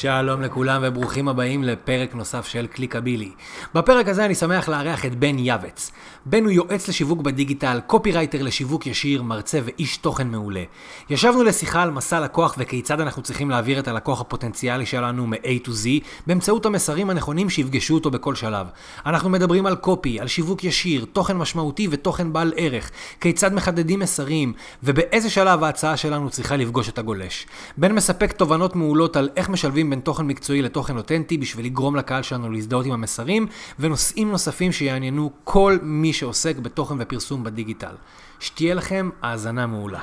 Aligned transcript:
שלום 0.00 0.42
לכולם 0.42 0.82
וברוכים 0.84 1.28
הבאים 1.28 1.64
לפרק 1.64 2.14
נוסף 2.14 2.46
של 2.46 2.66
קליקבילי. 2.66 3.30
בפרק 3.74 4.08
הזה 4.08 4.24
אני 4.24 4.34
שמח 4.34 4.68
לארח 4.68 5.06
את 5.06 5.14
בן 5.14 5.38
יעבץ. 5.38 5.92
בן 6.26 6.44
הוא 6.44 6.50
יועץ 6.50 6.88
לשיווק 6.88 7.20
בדיגיטל, 7.20 7.80
קופירייטר 7.86 8.42
לשיווק 8.42 8.86
ישיר, 8.86 9.22
מרצה 9.22 9.58
ואיש 9.64 9.96
תוכן 9.96 10.28
מעולה. 10.28 10.62
ישבנו 11.10 11.42
לשיחה 11.42 11.82
על 11.82 11.90
מסע 11.90 12.20
לקוח 12.20 12.54
וכיצד 12.58 13.00
אנחנו 13.00 13.22
צריכים 13.22 13.50
להעביר 13.50 13.78
את 13.78 13.88
הלקוח 13.88 14.20
הפוטנציאלי 14.20 14.86
שלנו 14.86 15.26
מ-A 15.26 15.66
to 15.66 15.68
Z 15.68 16.04
באמצעות 16.26 16.66
המסרים 16.66 17.10
הנכונים 17.10 17.50
שיפגשו 17.50 17.94
אותו 17.94 18.10
בכל 18.10 18.34
שלב. 18.34 18.66
אנחנו 19.06 19.30
מדברים 19.30 19.66
על 19.66 19.76
קופי, 19.76 20.20
על 20.20 20.28
שיווק 20.28 20.64
ישיר, 20.64 21.04
תוכן 21.12 21.36
משמעותי 21.36 21.88
ותוכן 21.90 22.32
בעל 22.32 22.52
ערך, 22.56 22.90
כיצד 23.20 23.54
מחדדים 23.54 24.00
מסרים 24.00 24.52
ובאיזה 24.82 25.30
שלב 25.30 25.64
ההצעה 25.64 25.96
שלנו 25.96 26.30
צריכה 26.30 26.56
לפגוש 26.56 26.88
את 26.88 26.98
הגולש. 26.98 27.46
בן 27.76 27.92
מספק 27.92 28.32
תובנות 28.32 28.76
מעולות 28.76 29.16
על 29.16 29.28
איך 29.36 29.48
משלבים 29.48 29.89
בין 29.90 30.00
תוכן 30.00 30.26
מקצועי 30.26 30.62
לתוכן 30.62 30.96
אותנטי 30.96 31.38
בשביל 31.38 31.66
לגרום 31.66 31.96
לקהל 31.96 32.22
שלנו 32.22 32.50
להזדהות 32.50 32.86
עם 32.86 32.92
המסרים 32.92 33.46
ונושאים 33.78 34.30
נוספים 34.30 34.72
שיעניינו 34.72 35.30
כל 35.44 35.78
מי 35.82 36.12
שעוסק 36.12 36.56
בתוכן 36.56 36.94
ופרסום 36.98 37.44
בדיגיטל. 37.44 37.94
שתהיה 38.40 38.74
לכם 38.74 39.10
האזנה 39.22 39.66
מעולה. 39.66 40.00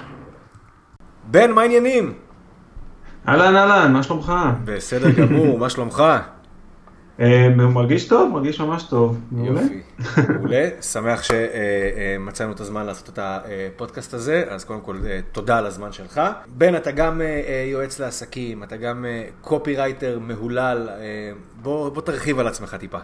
בן, 1.23 1.52
מה 1.52 1.62
העניינים? 1.62 2.13
אהלן 3.27 3.55
אהלן, 3.55 3.93
מה 3.93 4.03
שלומך? 4.03 4.34
בסדר 4.65 5.09
גמור, 5.12 5.59
מה 5.59 5.70
שלומך? 5.70 6.04
אה, 7.20 7.49
מרגיש 7.49 8.07
טוב, 8.07 8.31
מרגיש 8.31 8.62
ממש 8.62 8.84
טוב. 8.84 9.21
יופי, 9.44 9.81
מעולה. 10.30 10.70
שמח 10.91 11.23
שמצאנו 11.23 12.52
את 12.52 12.59
הזמן 12.59 12.85
לעשות 12.85 13.09
את 13.09 13.20
הפודקאסט 13.21 14.13
הזה, 14.13 14.43
אז 14.49 14.63
קודם 14.63 14.81
כל 14.81 14.98
אה, 15.05 15.20
תודה 15.31 15.57
על 15.57 15.66
הזמן 15.66 15.91
שלך. 15.91 16.21
בן, 16.57 16.76
אתה 16.76 16.91
גם 16.91 17.21
אה, 17.21 17.66
יועץ 17.71 17.99
לעסקים, 17.99 18.63
אתה 18.63 18.77
גם 18.77 19.05
קופירייטר 19.41 20.20
מהולל, 20.21 20.90
בוא, 21.62 21.90
בוא 21.90 22.02
תרחיב 22.02 22.40
על 22.40 22.48
עצמך 22.48 22.76
טיפה. 22.76 22.98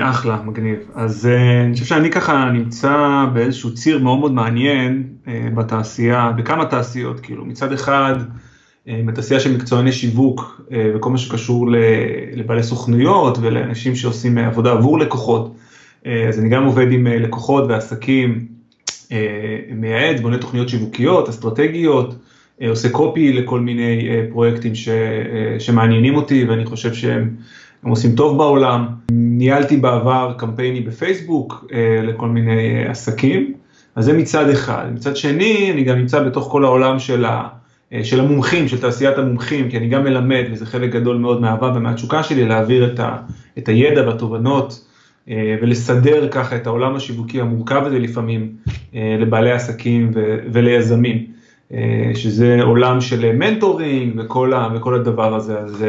אחלה, 0.00 0.42
מגניב. 0.44 0.78
אז 0.94 1.28
אני 1.64 1.72
חושב 1.72 1.84
שאני 1.84 2.10
ככה 2.10 2.44
נמצא 2.52 3.24
באיזשהו 3.32 3.74
ציר 3.74 3.98
מאוד 3.98 4.18
מאוד 4.18 4.32
מעניין 4.32 5.08
בתעשייה, 5.54 6.32
בכמה 6.36 6.64
תעשיות, 6.64 7.20
כאילו 7.20 7.44
מצד 7.44 7.72
אחד, 7.72 8.14
בתעשייה 8.86 9.40
של 9.40 9.56
מקצועני 9.56 9.92
שיווק 9.92 10.60
וכל 10.94 11.10
מה 11.10 11.18
שקשור 11.18 11.68
לבעלי 12.32 12.62
סוכנויות 12.62 13.38
ולאנשים 13.40 13.94
שעושים 13.94 14.38
עבודה 14.38 14.72
עבור 14.72 14.98
לקוחות. 14.98 15.54
אז 16.28 16.38
אני 16.38 16.48
גם 16.48 16.64
עובד 16.64 16.92
עם 16.92 17.06
לקוחות 17.06 17.64
ועסקים, 17.68 18.46
מייעץ, 19.74 20.20
בונה 20.20 20.38
תוכניות 20.38 20.68
שיווקיות, 20.68 21.28
אסטרטגיות, 21.28 22.14
עושה 22.68 22.88
קופי 22.88 23.32
לכל 23.32 23.60
מיני 23.60 24.08
פרויקטים 24.30 24.74
ש, 24.74 24.88
שמעניינים 25.58 26.14
אותי 26.14 26.44
ואני 26.44 26.64
חושב 26.64 26.94
שהם 26.94 27.30
עושים 27.84 28.14
טוב 28.14 28.38
בעולם. 28.38 28.86
ניהלתי 29.10 29.76
בעבר 29.76 30.34
קמפייני 30.38 30.80
בפייסבוק 30.80 31.66
לכל 32.02 32.28
מיני 32.28 32.84
עסקים, 32.88 33.52
אז 33.96 34.04
זה 34.04 34.12
מצד 34.12 34.48
אחד. 34.48 34.84
מצד 34.94 35.16
שני, 35.16 35.70
אני 35.72 35.84
גם 35.84 35.98
נמצא 35.98 36.22
בתוך 36.22 36.48
כל 36.50 36.64
העולם 36.64 36.98
של 36.98 37.24
ה... 37.24 37.48
של 38.02 38.20
המומחים, 38.20 38.68
של 38.68 38.80
תעשיית 38.80 39.18
המומחים, 39.18 39.70
כי 39.70 39.78
אני 39.78 39.88
גם 39.88 40.04
מלמד, 40.04 40.44
וזה 40.52 40.66
חלק 40.66 40.90
גדול 40.90 41.16
מאוד 41.16 41.40
מהאהבה 41.40 41.72
ומהתשוקה 41.76 42.22
שלי, 42.22 42.44
להעביר 42.44 42.92
את, 42.92 43.00
ה, 43.00 43.16
את 43.58 43.68
הידע 43.68 44.06
והתובנות 44.06 44.86
ולסדר 45.62 46.28
ככה 46.28 46.56
את 46.56 46.66
העולם 46.66 46.96
השיווקי 46.96 47.40
המורכב 47.40 47.82
הזה 47.84 47.98
לפעמים 47.98 48.52
לבעלי 48.94 49.52
עסקים 49.52 50.10
ו, 50.14 50.36
וליזמים, 50.52 51.26
שזה 52.14 52.62
עולם 52.62 53.00
של 53.00 53.32
mentoring 53.32 54.14
וכל, 54.18 54.52
וכל 54.74 54.94
הדבר 54.94 55.34
הזה, 55.34 55.58
אז, 55.58 55.84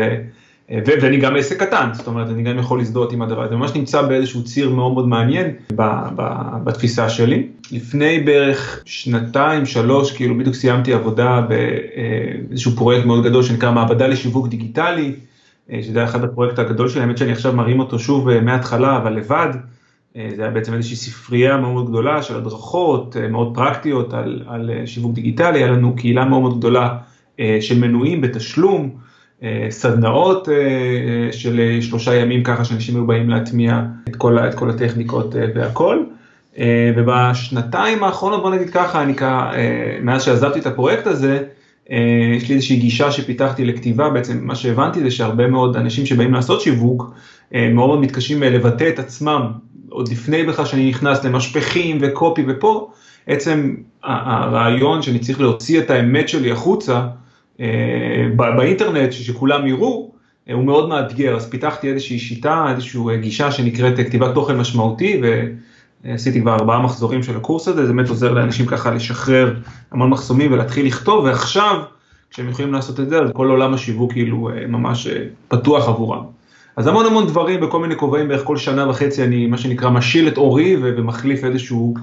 ואני 0.85 1.17
גם 1.17 1.35
עסק 1.35 1.59
קטן, 1.63 1.89
זאת 1.93 2.07
אומרת, 2.07 2.29
אני 2.29 2.43
גם 2.43 2.59
יכול 2.59 2.77
להזדהות 2.77 3.11
עם 3.11 3.21
הדבר 3.21 3.43
הזה, 3.43 3.55
ממש 3.55 3.71
נמצא 3.75 4.01
באיזשהו 4.01 4.43
ציר 4.43 4.69
מאוד 4.69 4.93
מאוד 4.93 5.07
מעניין 5.07 5.51
בתפיסה 6.63 7.09
שלי. 7.09 7.47
לפני 7.71 8.19
בערך 8.19 8.83
שנתיים, 8.85 9.65
שלוש, 9.65 10.11
כאילו 10.11 10.37
בדיוק 10.37 10.55
סיימתי 10.55 10.93
עבודה 10.93 11.41
באיזשהו 11.41 12.71
פרויקט 12.71 13.05
מאוד 13.05 13.23
גדול 13.23 13.43
שנקרא 13.43 13.71
מעבדה 13.71 14.07
לשיווק 14.07 14.47
דיגיטלי, 14.47 15.11
שזה 15.81 15.99
היה 15.99 16.07
אחד 16.07 16.23
הפרויקט 16.23 16.59
הגדול 16.59 16.89
שלי, 16.89 17.01
האמת 17.01 17.17
שאני 17.17 17.31
עכשיו 17.31 17.53
מרים 17.53 17.79
אותו 17.79 17.99
שוב 17.99 18.39
מההתחלה, 18.39 18.97
אבל 18.97 19.13
לבד. 19.13 19.49
זה 20.15 20.41
היה 20.41 20.51
בעצם 20.51 20.73
איזושהי 20.73 20.97
ספרייה 20.97 21.57
מאוד 21.57 21.89
גדולה 21.89 22.21
של 22.21 22.37
הדרכות 22.37 23.17
מאוד 23.29 23.55
פרקטיות 23.55 24.13
על, 24.13 24.43
על 24.47 24.69
שיווק 24.85 25.13
דיגיטלי, 25.13 25.59
היה 25.59 25.67
לנו 25.71 25.95
קהילה 25.95 26.25
מאוד 26.25 26.41
מאוד 26.41 26.57
גדולה 26.57 26.97
של 27.61 27.79
מנויים 27.79 28.21
בתשלום, 28.21 29.02
סדנאות 29.69 30.47
של 31.31 31.77
שלושה 31.81 32.15
ימים 32.15 32.43
ככה 32.43 32.65
שאנשים 32.65 32.95
היו 32.95 33.07
באים 33.07 33.29
להטמיע 33.29 33.81
את 34.09 34.15
כל, 34.15 34.37
את 34.39 34.53
כל 34.53 34.69
הטכניקות 34.69 35.35
והכל. 35.55 36.03
ובשנתיים 36.95 38.03
האחרונות, 38.03 38.41
בוא 38.41 38.55
נגיד 38.55 38.69
ככה, 38.69 39.03
אני 39.03 39.15
ככה, 39.15 39.51
מאז 40.01 40.23
שעזבתי 40.23 40.59
את 40.59 40.65
הפרויקט 40.65 41.07
הזה, 41.07 41.43
יש 42.35 42.49
לי 42.49 42.55
איזושהי 42.55 42.77
גישה 42.77 43.11
שפיתחתי 43.11 43.65
לכתיבה, 43.65 44.09
בעצם 44.09 44.39
מה 44.41 44.55
שהבנתי 44.55 44.99
זה 44.99 45.11
שהרבה 45.11 45.47
מאוד 45.47 45.77
אנשים 45.77 46.05
שבאים 46.05 46.33
לעשות 46.33 46.61
שיווק, 46.61 47.13
מאוד 47.51 47.73
מאוד 47.73 47.99
מתקשים 47.99 48.43
לבטא 48.43 48.89
את 48.89 48.99
עצמם, 48.99 49.51
עוד 49.89 50.09
לפני 50.11 50.43
בכלל 50.43 50.65
שאני 50.65 50.89
נכנס 50.89 51.25
למשפחים 51.25 51.97
וקופי 52.01 52.43
ופה, 52.47 52.91
עצם 53.27 53.75
הרעיון 54.03 55.01
שאני 55.01 55.19
צריך 55.19 55.41
להוציא 55.41 55.79
את 55.79 55.89
האמת 55.89 56.29
שלי 56.29 56.51
החוצה 56.51 57.07
באינטרנט, 58.35 59.11
שכולם 59.11 59.67
יראו, 59.67 60.11
הוא 60.53 60.63
מאוד 60.63 60.89
מאתגר, 60.89 61.35
אז 61.35 61.49
פיתחתי 61.49 61.89
איזושהי 61.89 62.19
שיטה, 62.19 62.65
איזושהי 62.71 63.17
גישה 63.21 63.51
שנקראת 63.51 63.97
כתיבת 63.97 64.33
תוכן 64.33 64.57
משמעותי, 64.57 65.21
ועשיתי 66.03 66.41
כבר 66.41 66.53
ארבעה 66.53 66.81
מחזורים 66.81 67.23
של 67.23 67.37
הקורס 67.37 67.67
הזה, 67.67 67.85
זה 67.85 67.93
באמת 67.93 68.09
עוזר 68.09 68.33
לאנשים 68.33 68.65
ככה 68.65 68.91
לשחרר 68.91 69.53
המון 69.91 70.09
מחסומים 70.09 70.51
ולהתחיל 70.53 70.85
לכתוב, 70.85 71.25
ועכשיו, 71.25 71.79
כשהם 72.29 72.49
יכולים 72.49 72.73
לעשות 72.73 72.99
את 72.99 73.09
זה, 73.09 73.19
אז 73.21 73.29
כל 73.33 73.49
עולם 73.49 73.73
השיווק 73.73 74.11
כאילו 74.13 74.49
ממש 74.67 75.07
פתוח 75.47 75.87
עבורם. 75.87 76.23
אז 76.75 76.87
המון 76.87 77.05
המון 77.05 77.27
דברים 77.27 77.61
בכל 77.61 77.79
מיני 77.79 77.95
כובעים, 77.95 78.27
בערך 78.27 78.43
כל 78.43 78.57
שנה 78.57 78.89
וחצי 78.89 79.23
אני, 79.23 79.47
מה 79.47 79.57
שנקרא, 79.57 79.89
משיל 79.89 80.27
את 80.27 80.37
אורי 80.37 80.75
ומחליף 80.81 81.43
איזשהו 81.43 81.93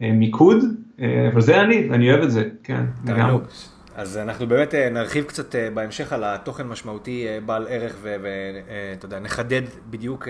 מיקוד, 0.00 0.58
אבל 1.32 1.40
זה 1.40 1.60
אני, 1.60 1.88
אני 1.90 2.10
אוהב 2.10 2.22
את 2.22 2.30
זה, 2.30 2.44
כן. 2.64 2.84
אז 3.96 4.16
אנחנו 4.16 4.46
באמת 4.46 4.74
נרחיב 4.74 5.24
קצת 5.24 5.54
בהמשך 5.74 6.12
על 6.12 6.24
התוכן 6.24 6.66
משמעותי 6.66 7.26
בעל 7.46 7.66
ערך 7.70 7.96
ואתה 8.02 9.06
יודע, 9.06 9.18
נחדד 9.20 9.62
בדיוק 9.90 10.28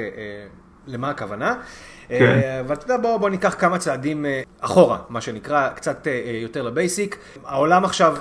למה 0.86 1.10
הכוונה. 1.10 1.54
כן. 2.08 2.40
אבל 2.60 2.74
אתה 2.74 2.84
יודע, 2.84 2.96
בוא, 2.96 3.16
בוא 3.16 3.30
ניקח 3.30 3.54
כמה 3.58 3.78
צעדים 3.78 4.26
אחורה, 4.60 4.98
מה 5.08 5.20
שנקרא, 5.20 5.68
קצת 5.68 6.06
יותר 6.42 6.62
לבייסיק. 6.62 7.18
העולם 7.44 7.84
עכשיו 7.84 8.16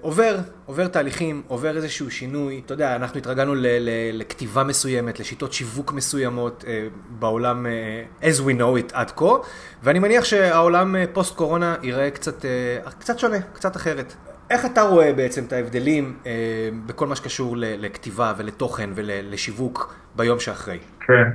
עובר, 0.00 0.36
עובר 0.66 0.88
תהליכים, 0.88 1.42
עובר 1.48 1.76
איזשהו 1.76 2.10
שינוי. 2.10 2.62
אתה 2.66 2.74
יודע, 2.74 2.96
אנחנו 2.96 3.18
התרגלנו 3.18 3.54
ל- 3.54 3.66
ל- 3.66 4.18
לכתיבה 4.20 4.64
מסוימת, 4.64 5.20
לשיטות 5.20 5.52
שיווק 5.52 5.92
מסוימות 5.92 6.64
בעולם 7.08 7.66
as 8.22 8.40
we 8.40 8.58
know 8.58 8.90
it 8.90 8.90
עד 8.92 9.10
כה, 9.10 9.34
ואני 9.82 9.98
מניח 9.98 10.24
שהעולם 10.24 10.94
פוסט 11.12 11.34
קורונה 11.36 11.76
ייראה 11.82 12.10
קצת, 12.10 12.44
קצת 12.98 13.18
שונה, 13.18 13.40
קצת 13.40 13.76
אחרת. 13.76 14.14
איך 14.50 14.66
אתה 14.66 14.82
רואה 14.82 15.12
בעצם 15.12 15.44
את 15.44 15.52
ההבדלים 15.52 16.16
אה, 16.26 16.32
בכל 16.86 17.06
מה 17.06 17.16
שקשור 17.16 17.54
לכתיבה 17.58 18.32
ולתוכן 18.36 18.90
ולשיווק 18.94 19.94
ביום 20.16 20.40
שאחרי? 20.40 20.78
כן, 21.06 21.30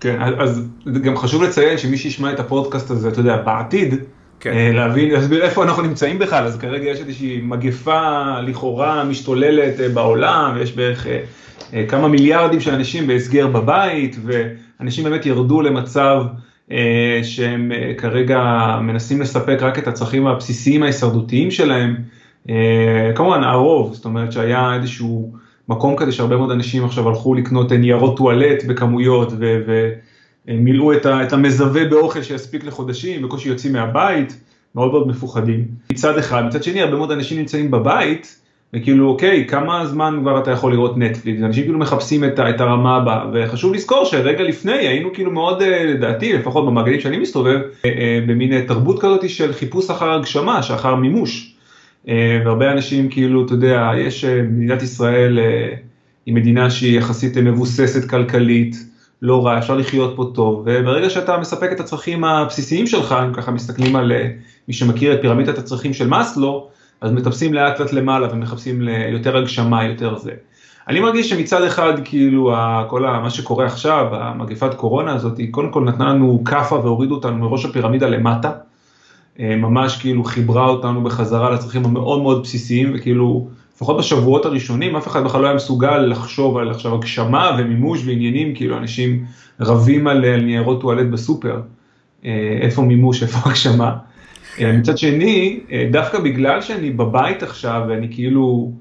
כן, 0.00 0.20
אז 0.38 0.68
גם 1.02 1.16
חשוב 1.16 1.42
לציין 1.42 1.78
שמי 1.78 1.96
שישמע 1.96 2.32
את 2.32 2.40
הפודקאסט 2.40 2.90
הזה, 2.90 3.08
אתה 3.08 3.20
יודע, 3.20 3.36
בעתיד, 3.36 3.94
כן. 4.40 4.52
אה, 4.52 4.72
להבין, 4.72 5.10
להסביר 5.10 5.42
איפה 5.42 5.64
אנחנו 5.64 5.82
נמצאים 5.82 6.18
בכלל, 6.18 6.44
אז 6.44 6.58
כרגע 6.58 6.90
יש 6.90 7.00
איזושהי 7.00 7.40
מגפה 7.42 8.40
לכאורה 8.40 9.04
משתוללת 9.04 9.80
אה, 9.80 9.88
בעולם, 9.88 10.52
ויש 10.56 10.72
בערך 10.72 11.06
אה, 11.06 11.20
אה, 11.74 11.84
כמה 11.88 12.08
מיליארדים 12.08 12.60
של 12.60 12.74
אנשים 12.74 13.06
בהסגר 13.06 13.46
בבית, 13.46 14.16
ואנשים 14.24 15.04
באמת 15.04 15.26
ירדו 15.26 15.62
למצב 15.62 16.22
אה, 16.72 17.20
שהם 17.22 17.72
אה, 17.72 17.92
כרגע 17.98 18.40
מנסים 18.82 19.20
לספק 19.20 19.58
רק 19.60 19.78
את 19.78 19.88
הצרכים 19.88 20.26
הבסיסיים 20.26 20.82
ההישרדותיים 20.82 21.50
שלהם. 21.50 21.96
כמובן 23.14 23.42
הרוב, 23.42 23.94
זאת 23.94 24.04
אומרת 24.04 24.32
שהיה 24.32 24.74
איזשהו 24.74 25.32
מקום 25.68 25.96
כזה 25.96 26.12
שהרבה 26.12 26.36
מאוד 26.36 26.50
אנשים 26.50 26.84
עכשיו 26.84 27.08
הלכו 27.08 27.34
לקנות 27.34 27.72
ניירות 27.72 28.16
טואלט 28.16 28.64
בכמויות 28.64 29.32
ומילאו 30.48 30.92
את 30.92 31.32
המזווה 31.32 31.84
באוכל 31.84 32.22
שיספיק 32.22 32.64
לחודשים, 32.64 33.22
בקושי 33.22 33.48
יוצאים 33.48 33.72
מהבית, 33.72 34.40
מאוד 34.74 34.90
מאוד 34.92 35.08
מפוחדים. 35.08 35.64
מצד 35.92 36.18
אחד, 36.18 36.44
מצד 36.44 36.62
שני 36.62 36.82
הרבה 36.82 36.96
מאוד 36.96 37.10
אנשים 37.10 37.38
נמצאים 37.38 37.70
בבית, 37.70 38.40
וכאילו 38.74 39.08
אוקיי, 39.08 39.46
כמה 39.48 39.86
זמן 39.86 40.18
כבר 40.20 40.38
אתה 40.38 40.50
יכול 40.50 40.72
לראות 40.72 40.98
נטפליקס, 40.98 41.42
אנשים 41.42 41.64
כאילו 41.64 41.78
מחפשים 41.78 42.24
את, 42.24 42.40
את 42.40 42.60
הרמה 42.60 42.96
הבאה, 42.96 43.24
וחשוב 43.32 43.74
לזכור 43.74 44.04
שרגע 44.04 44.42
לפני 44.44 44.72
היינו 44.72 45.12
כאילו 45.12 45.30
מאוד, 45.30 45.62
לדעתי, 45.62 46.32
לפחות 46.32 46.66
במעגלים 46.66 47.00
שאני 47.00 47.18
מסתובב, 47.18 47.60
במין 48.26 48.66
תרבות 48.66 49.00
כזאת 49.00 49.30
של 49.30 49.52
חיפוש 49.52 49.90
אחר 49.90 50.12
הגשמה, 50.12 50.62
שאחר 50.62 50.94
מימוש. 50.94 51.49
והרבה 52.08 52.72
אנשים 52.72 53.08
כאילו, 53.08 53.46
אתה 53.46 53.54
יודע, 53.54 53.90
יש 53.96 54.24
במדינת 54.24 54.82
ישראל, 54.82 55.38
היא 56.26 56.34
מדינה 56.34 56.70
שהיא 56.70 56.98
יחסית 56.98 57.36
מבוססת 57.36 58.10
כלכלית, 58.10 58.76
לא 59.22 59.46
רע, 59.46 59.58
אפשר 59.58 59.76
לחיות 59.76 60.16
פה 60.16 60.30
טוב, 60.34 60.62
וברגע 60.66 61.10
שאתה 61.10 61.38
מספק 61.38 61.72
את 61.72 61.80
הצרכים 61.80 62.24
הבסיסיים 62.24 62.86
שלך, 62.86 63.14
אם 63.26 63.34
ככה 63.34 63.50
מסתכלים 63.50 63.96
על 63.96 64.12
מי 64.68 64.74
שמכיר 64.74 65.14
את 65.14 65.20
פירמידת 65.20 65.58
הצרכים 65.58 65.92
של 65.92 66.08
מאסלו, 66.08 66.68
אז 67.00 67.12
מטפסים 67.12 67.54
לאט 67.54 67.80
לאט 67.80 67.92
למעלה 67.92 68.28
ומחפשים 68.32 68.82
ליותר 68.82 69.36
הגשמה, 69.36 69.84
יותר 69.84 70.18
זה. 70.18 70.32
אני 70.88 71.00
מרגיש 71.00 71.30
שמצד 71.30 71.62
אחד, 71.62 71.92
כאילו, 72.04 72.54
כל 72.88 73.00
מה 73.00 73.30
שקורה 73.30 73.66
עכשיו, 73.66 74.06
המגפת 74.12 74.74
קורונה 74.74 75.12
הזאת, 75.12 75.38
היא 75.38 75.52
קודם 75.52 75.70
כל 75.70 75.84
נתנה 75.84 76.08
לנו 76.08 76.42
כאפה 76.44 76.74
והורידו 76.74 77.14
אותנו 77.14 77.36
מראש 77.36 77.64
הפירמידה 77.64 78.08
למטה. 78.08 78.50
אה, 79.40 79.56
ממש 79.56 79.96
כאילו 80.00 80.24
חיברה 80.24 80.68
אותנו 80.68 81.02
בחזרה 81.02 81.50
לצרכים 81.50 81.84
המאוד 81.84 82.22
מאוד 82.22 82.42
בסיסיים, 82.42 82.92
וכאילו, 82.94 83.48
לפחות 83.76 83.98
בשבועות 83.98 84.46
הראשונים, 84.46 84.96
אף 84.96 85.08
אחד 85.08 85.24
בכלל 85.24 85.40
לא 85.42 85.46
היה 85.46 85.56
מסוגל 85.56 85.98
לחשוב 85.98 86.56
על 86.56 86.70
עכשיו 86.70 86.94
הגשמה 86.94 87.56
ומימוש 87.58 88.02
ועניינים, 88.06 88.54
כאילו 88.54 88.76
אנשים 88.76 89.24
רבים 89.60 90.06
על 90.06 90.40
ניירות 90.40 90.80
טואלט 90.80 91.06
בסופר, 91.06 91.60
אה, 92.24 92.58
איפה 92.60 92.82
מימוש, 92.82 93.22
איפה 93.22 93.38
הגשמה. 93.48 93.96
כן. 94.56 94.78
מצד 94.78 94.98
שני, 94.98 95.60
אה, 95.72 95.88
דווקא 95.90 96.18
בגלל 96.20 96.60
שאני 96.60 96.90
בבית 96.90 97.42
עכשיו, 97.42 97.82
ואני 97.88 98.08
כאילו, 98.10 98.72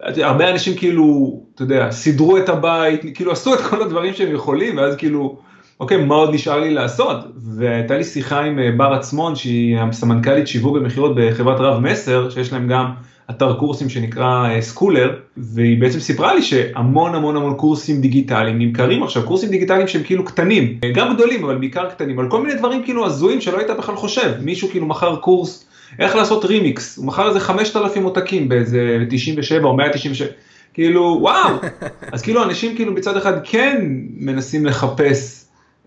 הרבה 0.00 0.50
אנשים 0.50 0.74
כאילו, 0.76 1.40
אתה 1.54 1.62
יודע, 1.62 1.90
סידרו 1.90 2.36
את 2.36 2.48
הבית, 2.48 3.00
כאילו 3.14 3.32
עשו 3.32 3.54
את 3.54 3.60
כל 3.60 3.82
הדברים 3.82 4.14
שהם 4.14 4.34
יכולים, 4.34 4.76
ואז 4.76 4.96
כאילו, 4.96 5.38
אוקיי, 5.80 5.96
מה 5.96 6.14
עוד 6.14 6.34
נשאר 6.34 6.60
לי 6.60 6.70
לעשות? 6.70 7.16
והייתה 7.36 7.96
לי 7.96 8.04
שיחה 8.04 8.40
עם 8.40 8.58
אה, 8.58 8.70
בר 8.76 8.92
עצמון, 8.92 9.36
שהיא 9.36 9.78
הסמנכ"לית 9.78 10.48
שיווק 10.48 10.76
ומכירות 10.76 11.12
בחברת 11.16 11.60
רב 11.60 11.78
מסר, 11.78 12.30
שיש 12.30 12.52
להם 12.52 12.68
גם 12.68 12.90
אתר 13.30 13.52
קורסים 13.52 13.88
שנקרא 13.88 14.60
סקולר, 14.60 15.08
אה, 15.08 15.14
והיא 15.36 15.80
בעצם 15.80 16.00
סיפרה 16.00 16.34
לי 16.34 16.42
שהמון 16.42 17.14
המון 17.14 17.36
המון 17.36 17.54
קורסים 17.54 18.00
דיגיטליים 18.00 18.58
נמכרים 18.58 19.02
עכשיו, 19.02 19.22
קורסים 19.22 19.50
דיגיטליים 19.50 19.88
שהם 19.88 20.02
כאילו 20.02 20.24
קטנים, 20.24 20.78
גם 20.94 21.14
גדולים 21.14 21.44
אבל 21.44 21.56
בעיקר 21.56 21.90
קטנים, 21.90 22.18
על 22.18 22.28
כל 22.30 22.42
מיני 22.42 22.54
דברים 22.54 22.82
כאילו 22.84 23.06
הזויים 23.06 23.40
שלא 23.40 23.58
היית 23.58 23.70
בכלל 23.78 23.96
חושב, 23.96 24.32
מישהו 24.40 24.68
כאילו 24.68 24.86
מכר 24.86 25.16
קורס 25.16 25.64
איך 25.98 26.16
לעשות 26.16 26.44
רימיקס, 26.44 26.96
הוא 26.96 27.06
מכר 27.06 27.28
איזה 27.28 27.40
5,000 27.40 28.04
עותקים 28.04 28.48
באיזה 28.48 29.04
97 29.10 29.68
או 29.68 29.76
197, 29.76 30.28
כאילו 30.74 31.18
וואו, 31.20 31.54
אז 32.12 32.22
כאילו 32.22 32.42
אנשים 32.42 32.76
כאילו 32.76 32.92
מצד 32.92 33.16
אחד 33.16 33.32
כן 33.44 33.86
מנסים 34.16 34.66
לחפש 34.66 35.39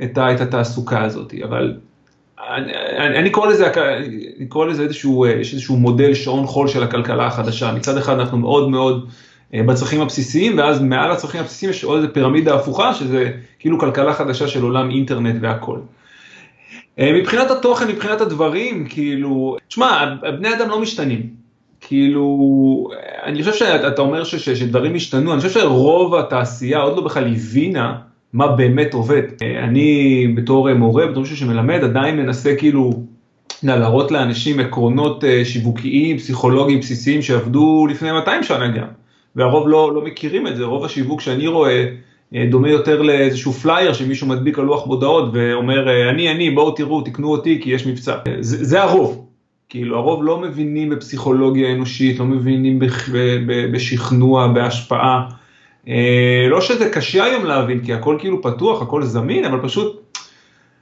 את, 0.03 0.17
את 0.17 0.41
התעסוקה 0.41 1.03
הזאת, 1.03 1.33
אבל 1.43 1.73
אני, 2.49 3.19
אני 3.19 3.29
קורא 3.29 3.47
לזה, 3.47 3.71
אני 4.37 4.45
קורא 4.47 4.65
לזה 4.65 4.83
איזשהו, 4.83 5.25
יש 5.25 5.53
איזשהו 5.53 5.77
מודל 5.77 6.13
שעון 6.13 6.45
חול 6.45 6.67
של 6.67 6.83
הכלכלה 6.83 7.25
החדשה, 7.25 7.71
מצד 7.71 7.97
אחד 7.97 8.19
אנחנו 8.19 8.37
מאוד 8.37 8.69
מאוד 8.69 9.09
אה, 9.53 9.63
בצרכים 9.63 10.01
הבסיסיים, 10.01 10.57
ואז 10.57 10.81
מעל 10.81 11.11
הצרכים 11.11 11.41
הבסיסיים 11.41 11.69
יש 11.69 11.83
עוד 11.83 11.95
איזה 11.95 12.13
פירמידה 12.13 12.55
הפוכה, 12.55 12.93
שזה 12.93 13.31
כאילו 13.59 13.79
כלכלה 13.79 14.13
חדשה 14.13 14.47
של 14.47 14.63
עולם 14.63 14.89
אינטרנט 14.89 15.35
והכל. 15.41 15.79
אה, 16.99 17.13
מבחינת 17.13 17.51
התוכן, 17.51 17.87
מבחינת 17.87 18.21
הדברים, 18.21 18.87
כאילו, 18.89 19.57
תשמע, 19.67 20.15
בני 20.39 20.53
אדם 20.53 20.69
לא 20.69 20.81
משתנים. 20.81 21.43
כאילו, 21.81 22.87
אני 23.23 23.43
חושב 23.43 23.53
שאתה 23.53 24.01
אומר 24.01 24.23
ש, 24.23 24.35
ש, 24.35 24.49
שדברים 24.49 24.95
השתנו, 24.95 25.33
אני 25.33 25.41
חושב 25.41 25.59
שרוב 25.59 26.15
התעשייה 26.15 26.79
עוד 26.79 26.95
לא 26.97 27.03
בכלל 27.03 27.27
הבינה 27.27 27.95
מה 28.33 28.47
באמת 28.47 28.93
עובד. 28.93 29.21
אה, 29.41 29.63
אני 29.63 30.27
בתור 30.35 30.73
מורה, 30.73 31.07
בתור 31.07 31.21
מישהו 31.21 31.37
שמלמד, 31.37 31.83
עדיין 31.83 32.17
מנסה 32.17 32.55
כאילו 32.55 32.91
להראות 33.63 34.11
לאנשים 34.11 34.59
עקרונות 34.59 35.23
אה, 35.23 35.45
שיווקיים, 35.45 36.17
פסיכולוגיים, 36.17 36.79
בסיסיים 36.79 37.21
שעבדו 37.21 37.87
לפני 37.89 38.11
200 38.11 38.43
שנה 38.43 38.67
גם, 38.67 38.87
והרוב 39.35 39.67
לא, 39.67 39.95
לא 39.95 40.05
מכירים 40.05 40.47
את 40.47 40.55
זה, 40.55 40.63
רוב 40.63 40.85
השיווק 40.85 41.21
שאני 41.21 41.47
רואה 41.47 41.85
אה, 42.35 42.45
דומה 42.51 42.69
יותר 42.69 43.01
לאיזשהו 43.01 43.53
פלייר 43.53 43.93
שמישהו 43.93 44.27
מדביק 44.27 44.59
על 44.59 44.65
לוח 44.65 44.87
מודעות 44.87 45.29
ואומר 45.33 46.09
אני 46.09 46.31
אני 46.31 46.51
בואו 46.51 46.71
תראו 46.71 47.01
תקנו 47.01 47.31
אותי 47.31 47.59
כי 47.61 47.69
יש 47.69 47.87
מבצע. 47.87 48.15
זה, 48.39 48.63
זה 48.65 48.83
הרוב. 48.83 49.27
כאילו 49.69 49.97
הרוב 49.97 50.23
לא 50.23 50.41
מבינים 50.41 50.89
בפסיכולוגיה 50.89 51.73
אנושית, 51.73 52.19
לא 52.19 52.25
מבינים 52.25 52.79
בשכנוע, 53.71 54.47
בהשפעה. 54.47 55.29
אה, 55.87 56.47
לא 56.49 56.61
שזה 56.61 56.89
קשה 56.89 57.23
היום 57.23 57.45
להבין, 57.45 57.85
כי 57.85 57.93
הכל 57.93 58.17
כאילו 58.19 58.41
פתוח, 58.41 58.81
הכל 58.81 59.03
זמין, 59.03 59.45
אבל 59.45 59.59
פשוט, 59.63 60.17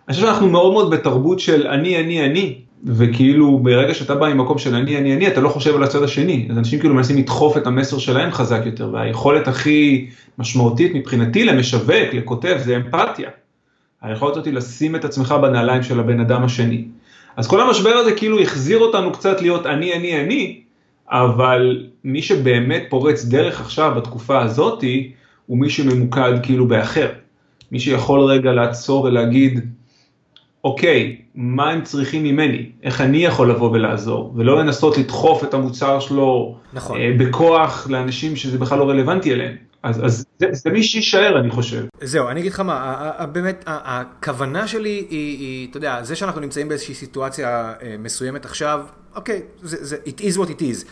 אני 0.07 0.13
חושב 0.13 0.25
שאנחנו 0.27 0.49
מאוד 0.49 0.73
מאוד 0.73 0.91
בתרבות 0.91 1.39
של 1.39 1.67
אני, 1.67 1.97
אני, 1.97 2.25
אני, 2.25 2.55
וכאילו 2.85 3.59
ברגע 3.59 3.93
שאתה 3.93 4.15
בא 4.15 4.33
ממקום 4.33 4.57
של 4.57 4.75
אני, 4.75 4.97
אני, 4.97 5.15
אני, 5.15 5.27
אתה 5.27 5.41
לא 5.41 5.49
חושב 5.49 5.75
על 5.75 5.83
הצד 5.83 6.03
השני, 6.03 6.47
אז 6.51 6.57
אנשים 6.57 6.79
כאילו 6.79 6.95
מנסים 6.95 7.17
לדחוף 7.17 7.57
את 7.57 7.67
המסר 7.67 7.97
שלהם 7.97 8.31
חזק 8.31 8.61
יותר, 8.65 8.89
והיכולת 8.93 9.47
הכי 9.47 10.09
משמעותית 10.37 10.95
מבחינתי 10.95 11.43
למשווק, 11.43 12.13
לכותב, 12.13 12.57
זה 12.59 12.75
אמפתיה. 12.75 13.29
היכולת 14.01 14.37
אותי 14.37 14.51
לשים 14.51 14.95
את 14.95 15.05
עצמך 15.05 15.35
בנעליים 15.41 15.83
של 15.83 15.99
הבן 15.99 16.19
אדם 16.19 16.43
השני. 16.43 16.83
אז 17.37 17.47
כל 17.47 17.61
המשבר 17.61 17.89
הזה 17.89 18.11
כאילו 18.11 18.39
החזיר 18.39 18.79
אותנו 18.79 19.11
קצת 19.11 19.41
להיות 19.41 19.65
אני, 19.65 19.93
אני, 19.93 20.21
אני, 20.21 20.61
אבל 21.11 21.87
מי 22.03 22.21
שבאמת 22.21 22.83
פורץ 22.89 23.25
דרך 23.25 23.61
עכשיו 23.61 23.93
בתקופה 23.97 24.41
הזאתי, 24.41 25.11
הוא 25.45 25.57
מי 25.57 25.69
שממוקד 25.69 26.33
כאילו 26.43 26.67
באחר. 26.67 27.09
מי 27.71 27.79
שיכול 27.79 28.19
רגע 28.19 28.51
לעצור 28.51 29.03
ולהגיד, 29.03 29.59
אוקיי, 30.63 31.17
מה 31.35 31.69
הם 31.69 31.81
צריכים 31.83 32.23
ממני? 32.23 32.65
איך 32.83 33.01
אני 33.01 33.17
יכול 33.17 33.49
לבוא 33.49 33.71
ולעזור? 33.71 34.33
ולא 34.35 34.59
לנסות 34.59 34.97
לדחוף 34.97 35.43
את 35.43 35.53
המוצר 35.53 35.99
שלו 35.99 36.55
נכון. 36.73 36.97
אה, 36.97 37.11
בכוח 37.17 37.87
לאנשים 37.89 38.35
שזה 38.35 38.57
בכלל 38.57 38.79
לא 38.79 38.89
רלוונטי 38.89 39.33
אליהם. 39.33 39.55
אז, 39.83 40.05
אז 40.05 40.25
זה, 40.39 40.47
זה 40.51 40.69
מי 40.69 40.83
שיישאר, 40.83 41.39
אני 41.39 41.49
חושב. 41.49 41.85
זהו, 42.01 42.29
אני 42.29 42.39
אגיד 42.39 42.51
לך 42.51 42.59
מה, 42.59 43.25
באמת, 43.31 43.63
הכוונה 43.67 44.67
שלי 44.67 44.89
היא, 44.89 45.37
היא, 45.39 45.69
אתה 45.69 45.77
יודע, 45.77 46.03
זה 46.03 46.15
שאנחנו 46.15 46.41
נמצאים 46.41 46.67
באיזושהי 46.67 46.95
סיטואציה 46.95 47.73
אה, 47.81 47.95
מסוימת 47.99 48.45
עכשיו, 48.45 48.85
אוקיי, 49.15 49.41
זה, 49.61 49.77
זה, 49.85 49.97
it 50.05 50.19
is 50.19 50.37
what 50.37 50.49
it 50.49 50.61
is. 50.61 50.85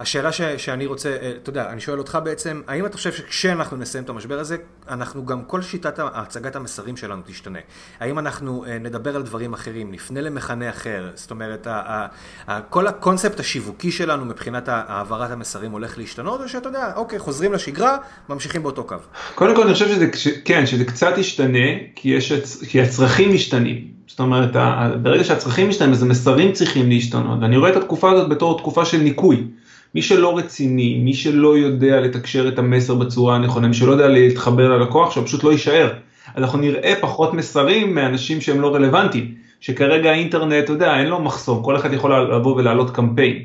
השאלה 0.00 0.32
ש, 0.32 0.40
שאני 0.42 0.86
רוצה, 0.86 1.16
אה, 1.22 1.32
אתה 1.42 1.50
יודע, 1.50 1.70
אני 1.70 1.80
שואל 1.80 1.98
אותך 1.98 2.18
בעצם, 2.24 2.60
האם 2.66 2.86
אתה 2.86 2.96
חושב 2.96 3.12
שכשאנחנו 3.12 3.76
נסיים 3.76 4.04
את 4.04 4.10
המשבר 4.10 4.38
הזה, 4.38 4.56
אנחנו 4.88 5.26
גם, 5.26 5.44
כל 5.44 5.62
שיטת 5.62 5.98
הצגת 5.98 6.56
המסרים 6.56 6.96
שלנו 6.96 7.22
תשתנה? 7.26 7.58
האם 8.00 8.18
אנחנו 8.18 8.64
אה, 8.64 8.78
נדבר 8.78 9.16
על 9.16 9.22
דברים 9.22 9.52
אחרים, 9.52 9.92
נפנה 9.92 10.20
למכנה 10.20 10.70
אחר? 10.70 11.10
זאת 11.14 11.30
אומרת, 11.30 11.66
ה, 11.66 12.06
ה, 12.48 12.60
כל 12.60 12.86
הקונספט 12.86 13.40
השיווקי 13.40 13.90
שלנו 13.90 14.24
מבחינת 14.24 14.68
העברת 14.68 15.30
המסרים 15.30 15.72
הולך 15.72 15.98
להשתנות, 15.98 16.40
או 16.40 16.48
שאתה 16.48 16.68
יודע, 16.68 16.92
אוקיי, 16.96 17.18
חוזרים 17.18 17.52
לשגרה, 17.52 17.96
ממשיכים 18.28 18.62
באותו 18.62 18.84
קו? 18.84 18.96
קודם 19.34 19.56
כל 19.56 19.62
אני 19.62 19.72
חושב 19.72 19.88
שזה, 19.88 20.06
כן, 20.44 20.66
שזה 20.66 20.84
קצת 20.84 21.18
ישתנה, 21.18 21.68
כי, 21.94 22.08
יש, 22.08 22.32
כי 22.68 22.80
הצרכים 22.82 23.34
משתנים. 23.34 24.00
זאת 24.06 24.20
אומרת, 24.20 24.56
ברגע 25.02 25.24
שהצרכים 25.24 25.68
משתנים, 25.68 25.92
אז 25.92 26.02
המסרים 26.02 26.52
צריכים 26.52 26.88
להשתנות, 26.88 27.38
ואני 27.42 27.56
רואה 27.56 27.70
את 27.70 27.76
התקופה 27.76 28.10
הזאת 28.10 28.28
בתור 28.28 28.58
תקופה 28.58 28.84
של 28.84 28.98
ניקוי. 28.98 29.46
מי 29.94 30.02
שלא 30.02 30.38
רציני, 30.38 30.98
מי 30.98 31.14
שלא 31.14 31.58
יודע 31.58 32.00
לתקשר 32.00 32.48
את 32.48 32.58
המסר 32.58 32.94
בצורה 32.94 33.36
הנכונה, 33.36 33.68
מי 33.68 33.74
שלא 33.74 33.92
יודע 33.92 34.08
להתחבר 34.08 34.68
ללקוח 34.68 35.14
שלו, 35.14 35.24
פשוט 35.24 35.44
לא 35.44 35.52
יישאר. 35.52 35.92
אנחנו 36.36 36.58
נראה 36.58 36.94
פחות 37.00 37.34
מסרים 37.34 37.94
מאנשים 37.94 38.40
שהם 38.40 38.60
לא 38.60 38.74
רלוונטיים, 38.74 39.34
שכרגע 39.60 40.10
האינטרנט, 40.10 40.64
אתה 40.64 40.72
יודע, 40.72 40.98
אין 40.98 41.06
לו 41.06 41.22
מחסום, 41.22 41.62
כל 41.62 41.76
אחד 41.76 41.92
יכול 41.92 42.34
לבוא 42.34 42.56
ולהעלות 42.56 42.90
קמפיין. 42.90 43.42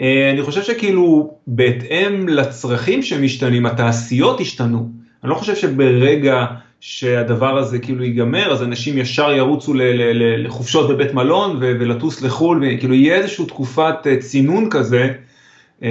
אה, 0.00 0.30
אני 0.30 0.42
חושב 0.42 0.62
שכאילו 0.62 1.34
בהתאם 1.46 2.28
לצרכים 2.28 3.02
שמשתנים, 3.02 3.66
התעשיות 3.66 4.40
השתנו. 4.40 4.88
אני 5.22 5.30
לא 5.30 5.34
חושב 5.34 5.56
שברגע 5.56 6.46
שהדבר 6.80 7.58
הזה 7.58 7.78
כאילו 7.78 8.04
ייגמר, 8.04 8.52
אז 8.52 8.62
אנשים 8.62 8.98
ישר 8.98 9.32
ירוצו 9.32 9.74
לחופשות 10.38 10.90
בבית 10.90 11.14
מלון 11.14 11.56
ולטוס 11.60 12.22
לחו"ל, 12.22 12.62
וכאילו 12.62 12.94
יהיה 12.94 13.14
איזושהי 13.14 13.46
תקופת 13.46 14.06
אה, 14.06 14.16
צינון 14.16 14.70
כזה, 14.70 15.12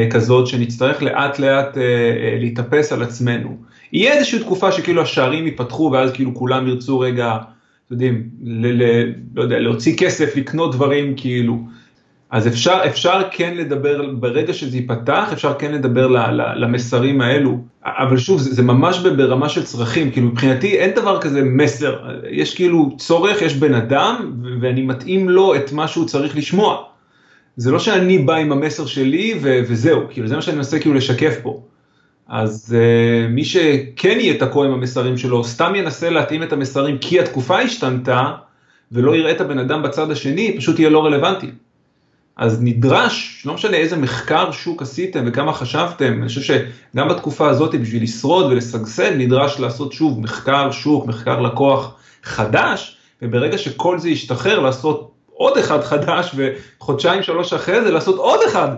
כזאת 0.10 0.48
שנצטרך 0.48 1.04
לאט 1.04 1.40
לאט 1.40 1.78
אה, 1.78 1.84
אה, 1.84 2.38
להתאפס 2.40 2.94
על 2.94 3.04
עצמנו. 3.04 3.58
יהיה 3.94 4.14
איזושהי 4.14 4.40
תקופה 4.40 4.72
שכאילו 4.72 5.02
השערים 5.02 5.46
ייפתחו 5.46 5.90
ואז 5.94 6.12
כאילו 6.12 6.36
כולם 6.36 6.68
ירצו 6.68 7.00
רגע, 7.00 7.38
אתם 7.86 7.94
יודעים, 7.94 8.24
ל, 8.44 8.84
ל, 8.84 9.14
לא 9.36 9.42
יודע, 9.42 9.60
להוציא 9.60 9.98
כסף, 9.98 10.36
לקנות 10.36 10.76
דברים 10.76 11.14
כאילו. 11.18 11.60
אז 12.32 12.48
אפשר, 12.48 12.80
אפשר 12.86 13.22
כן 13.32 13.58
לדבר, 13.58 14.14
ברגע 14.14 14.54
שזה 14.54 14.78
ייפתח, 14.78 15.30
אפשר 15.34 15.54
כן 15.60 15.72
לדבר 15.72 16.08
ל, 16.08 16.18
ל, 16.18 16.42
למסרים 16.56 17.22
האלו, 17.22 17.58
אבל 17.86 18.18
שוב, 18.18 18.40
זה, 18.40 18.54
זה 18.54 18.64
ממש 18.64 19.00
ברמה 19.00 19.50
של 19.50 19.64
צרכים, 19.64 20.12
כאילו 20.12 20.28
מבחינתי 20.28 20.78
אין 20.78 20.92
דבר 20.96 21.22
כזה 21.22 21.44
מסר, 21.44 21.96
יש 22.30 22.56
כאילו 22.56 22.90
צורך, 22.98 23.42
יש 23.42 23.54
בן 23.54 23.74
אדם, 23.74 24.34
ואני 24.62 24.82
מתאים 24.82 25.30
לו 25.30 25.56
את 25.56 25.72
מה 25.72 25.88
שהוא 25.88 26.06
צריך 26.06 26.38
לשמוע. 26.38 26.89
זה 27.60 27.72
לא 27.72 27.80
שאני 27.80 28.18
בא 28.18 28.36
עם 28.36 28.52
המסר 28.52 28.86
שלי 28.86 29.40
ו- 29.42 29.60
וזהו, 29.68 30.02
כאילו 30.10 30.28
זה 30.28 30.36
מה 30.36 30.42
שאני 30.42 30.58
מנסה 30.58 30.80
כאילו 30.80 30.96
לשקף 30.96 31.36
פה. 31.44 31.62
אז 32.28 32.76
uh, 32.78 33.32
מי 33.32 33.46
שכן 33.46 34.18
יהיה 34.20 34.40
תקוע 34.40 34.66
עם 34.66 34.72
המסרים 34.72 35.18
שלו, 35.18 35.44
סתם 35.44 35.76
ינסה 35.76 36.10
להתאים 36.10 36.44
את 36.44 36.54
המסרים 36.54 36.98
כי 36.98 37.20
התקופה 37.20 37.60
השתנתה, 37.60 38.32
ולא 38.92 39.16
יראה 39.16 39.32
את 39.32 39.42
הבן 39.42 39.60
אדם 39.60 39.84
בצד 39.84 40.12
השני, 40.12 40.58
פשוט 40.58 40.80
יהיה 40.80 40.90
לא 40.90 41.06
רלוונטי. 41.06 41.52
אז 42.38 42.62
נדרש, 42.62 43.44
לא 43.46 43.54
משנה 43.54 43.78
איזה 43.78 43.98
מחקר 43.98 44.52
שוק 44.52 44.82
עשיתם 44.82 45.24
וכמה 45.28 45.54
חשבתם, 45.54 46.14
אני 46.20 46.28
חושב 46.28 46.42
שגם 46.42 47.08
בתקופה 47.08 47.50
הזאת 47.50 47.76
בשביל 47.76 48.04
לשרוד 48.04 48.52
ולשגשג 48.52 49.12
נדרש 49.18 49.60
לעשות 49.60 49.94
שוב 49.94 50.20
מחקר 50.20 50.72
שוק, 50.72 51.06
מחקר 51.06 51.40
לקוח 51.40 51.96
חדש, 52.24 52.98
וברגע 53.22 53.58
שכל 53.58 54.00
זה 54.00 54.10
ישתחרר 54.10 54.60
לעשות 54.60 55.19
עוד 55.40 55.58
אחד 55.58 55.84
חדש 55.84 56.36
וחודשיים 56.36 57.24
שלוש 57.24 57.54
אחרי 57.54 57.82
זה 57.82 57.92
לעשות 57.92 58.18
עוד 58.18 58.40
אחד. 58.48 58.70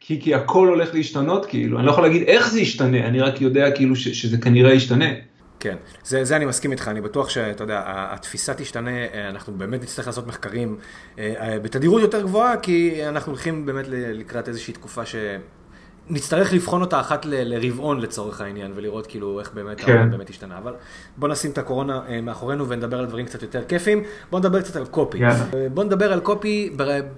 כי, 0.00 0.20
כי 0.20 0.34
הכל 0.34 0.68
הולך 0.68 0.94
להשתנות 0.94 1.46
כאילו, 1.46 1.78
אני 1.78 1.86
לא 1.86 1.90
יכול 1.90 2.04
להגיד 2.04 2.22
איך 2.22 2.50
זה 2.50 2.60
ישתנה, 2.60 3.06
אני 3.06 3.20
רק 3.20 3.40
יודע 3.40 3.70
כאילו 3.70 3.96
ש, 3.96 4.08
שזה 4.08 4.38
כנראה 4.38 4.72
ישתנה. 4.72 5.06
כן, 5.60 5.76
זה, 6.04 6.24
זה 6.24 6.36
אני 6.36 6.44
מסכים 6.44 6.72
איתך, 6.72 6.88
אני 6.88 7.00
בטוח 7.00 7.28
שאתה 7.28 7.64
יודע, 7.64 7.82
התפיסה 7.86 8.54
תשתנה, 8.54 9.28
אנחנו 9.28 9.52
באמת 9.52 9.82
נצטרך 9.82 10.06
לעשות 10.06 10.26
מחקרים 10.26 10.76
אה, 11.18 11.34
אה, 11.38 11.58
בתדירות 11.58 12.02
יותר 12.02 12.22
גבוהה, 12.22 12.56
כי 12.56 13.08
אנחנו 13.08 13.32
הולכים 13.32 13.66
באמת 13.66 13.84
לקראת 13.88 14.48
איזושהי 14.48 14.74
תקופה 14.74 15.06
ש... 15.06 15.16
נצטרך 16.08 16.52
לבחון 16.52 16.80
אותה 16.80 17.00
אחת 17.00 17.24
לרבעון 17.24 18.00
לצורך 18.00 18.40
העניין, 18.40 18.72
ולראות 18.74 19.06
כאילו 19.06 19.40
איך 19.40 19.52
באמת 19.54 19.80
כן. 19.80 19.92
העולם 19.92 20.10
באמת 20.10 20.30
השתנה. 20.30 20.58
אבל 20.58 20.72
בוא 21.16 21.28
נשים 21.28 21.50
את 21.50 21.58
הקורונה 21.58 22.00
אה, 22.08 22.20
מאחורינו 22.20 22.68
ונדבר 22.68 22.98
על 22.98 23.06
דברים 23.06 23.26
קצת 23.26 23.42
יותר 23.42 23.64
כיפים. 23.68 24.02
בוא 24.30 24.38
נדבר 24.38 24.60
קצת 24.60 24.76
על 24.76 24.86
קופי. 24.86 25.18
Yeah. 25.18 25.32
בוא 25.74 25.84
נדבר 25.84 26.12
על 26.12 26.20
קופי, 26.20 26.70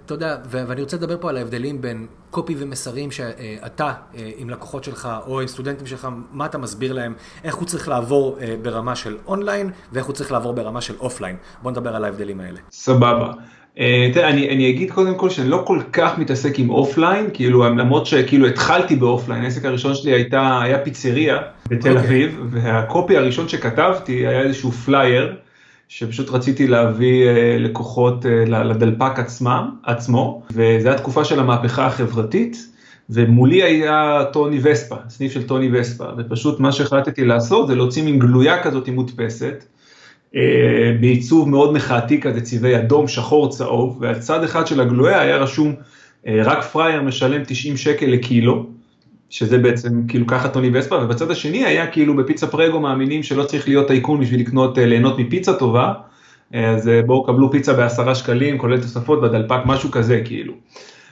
אתה 0.04 0.14
יודע, 0.14 0.36
ואני 0.46 0.80
רוצה 0.80 0.96
לדבר 0.96 1.16
פה 1.20 1.30
על 1.30 1.36
ההבדלים 1.36 1.80
בין 1.80 2.06
קופי 2.30 2.54
ומסרים 2.58 3.10
שאתה 3.10 3.92
עם 4.36 4.50
לקוחות 4.50 4.84
שלך 4.84 5.08
או 5.26 5.40
עם 5.40 5.46
סטודנטים 5.46 5.86
שלך, 5.86 6.08
מה 6.32 6.46
אתה 6.46 6.58
מסביר 6.58 6.92
להם, 6.92 7.14
איך 7.44 7.54
הוא 7.54 7.66
צריך 7.66 7.88
לעבור 7.88 8.38
אה, 8.40 8.56
ברמה 8.62 8.96
של 8.96 9.16
אונליין 9.26 9.70
ואיך 9.92 10.06
הוא 10.06 10.14
צריך 10.14 10.32
לעבור 10.32 10.52
ברמה 10.52 10.80
של 10.80 10.94
offline. 11.00 11.36
בוא 11.62 11.70
נדבר 11.70 11.96
על 11.96 12.04
ההבדלים 12.04 12.40
האלה. 12.40 12.58
סבבה. 12.70 13.32
אה, 13.78 14.10
תראה, 14.12 14.28
אני, 14.30 14.50
אני 14.50 14.70
אגיד 14.70 14.90
קודם 14.90 15.14
כל 15.14 15.30
שאני 15.30 15.48
לא 15.48 15.62
כל 15.66 15.80
כך 15.92 16.18
מתעסק 16.18 16.58
עם 16.58 16.70
offline, 16.70 17.30
כאילו 17.32 17.64
למרות 17.64 18.06
שכאילו 18.06 18.46
התחלתי 18.46 18.96
ב 18.96 19.01
offline, 19.01 19.44
העסק 19.44 19.64
הראשון 19.64 19.94
שלי 19.94 20.12
הייתה, 20.12 20.60
היה 20.62 20.78
פיצריה 20.78 21.38
בתל 21.68 21.88
okay. 21.88 21.90
אוקיי. 21.90 22.06
אביב, 22.06 22.40
והקופי 22.50 23.16
הראשון 23.16 23.48
שכתבתי 23.48 24.26
היה 24.26 24.40
איזשהו 24.40 24.72
פלייר, 24.72 25.36
שפשוט 25.88 26.30
רציתי 26.30 26.66
להביא 26.66 27.26
אה, 27.28 27.56
לקוחות 27.58 28.26
אה, 28.26 28.44
לדלפק 28.44 29.18
עצמם, 29.18 29.70
עצמו, 29.82 30.42
וזו 30.50 30.88
הייתה 30.88 30.94
תקופה 31.02 31.24
של 31.24 31.40
המהפכה 31.40 31.86
החברתית, 31.86 32.56
ומולי 33.10 33.62
היה 33.62 34.24
טוני 34.32 34.58
וספה, 34.62 34.96
סניף 35.08 35.32
של 35.32 35.46
טוני 35.46 35.68
וספה, 35.72 36.04
ופשוט 36.18 36.60
מה 36.60 36.72
שהחלטתי 36.72 37.24
לעשות 37.24 37.68
זה 37.68 37.74
להוציא 37.74 38.02
מין 38.02 38.18
גלויה 38.18 38.62
כזאת 38.62 38.88
מודפסת, 38.88 39.64
בעיצוב 41.00 41.48
מאוד 41.48 41.72
מחאתי 41.72 42.20
כזה, 42.20 42.40
צבעי 42.40 42.76
אדום, 42.76 43.08
שחור, 43.08 43.48
צהוב, 43.48 43.98
ועל 44.00 44.18
צד 44.18 44.44
אחד 44.44 44.66
של 44.66 44.80
הגלויה 44.80 45.20
היה 45.20 45.36
רשום, 45.36 45.74
אה, 46.26 46.40
רק 46.44 46.64
פרייר 46.64 47.02
משלם 47.02 47.42
90 47.46 47.76
שקל 47.76 48.06
לקילו, 48.06 48.66
שזה 49.30 49.58
בעצם 49.58 50.06
כאילו 50.08 50.26
ככה 50.26 50.48
טוני 50.48 50.70
וספה, 50.72 50.96
ובצד 50.96 51.30
השני 51.30 51.64
היה 51.64 51.86
כאילו 51.86 52.16
בפיצה 52.16 52.46
פרגו 52.46 52.80
מאמינים 52.80 53.22
שלא 53.22 53.44
צריך 53.44 53.68
להיות 53.68 53.86
טייקון 53.86 54.20
בשביל 54.20 54.40
לקנות, 54.40 54.78
אה, 54.78 54.86
ליהנות 54.86 55.18
מפיצה 55.18 55.54
טובה, 55.54 55.92
אז 56.54 56.90
בואו 57.06 57.24
קבלו 57.24 57.50
פיצה 57.50 57.74
בעשרה 57.74 58.14
שקלים, 58.14 58.58
כולל 58.58 58.80
תוספות 58.80 59.20
בדלפק, 59.20 59.60
משהו 59.66 59.90
כזה 59.90 60.22
כאילו. 60.24 60.52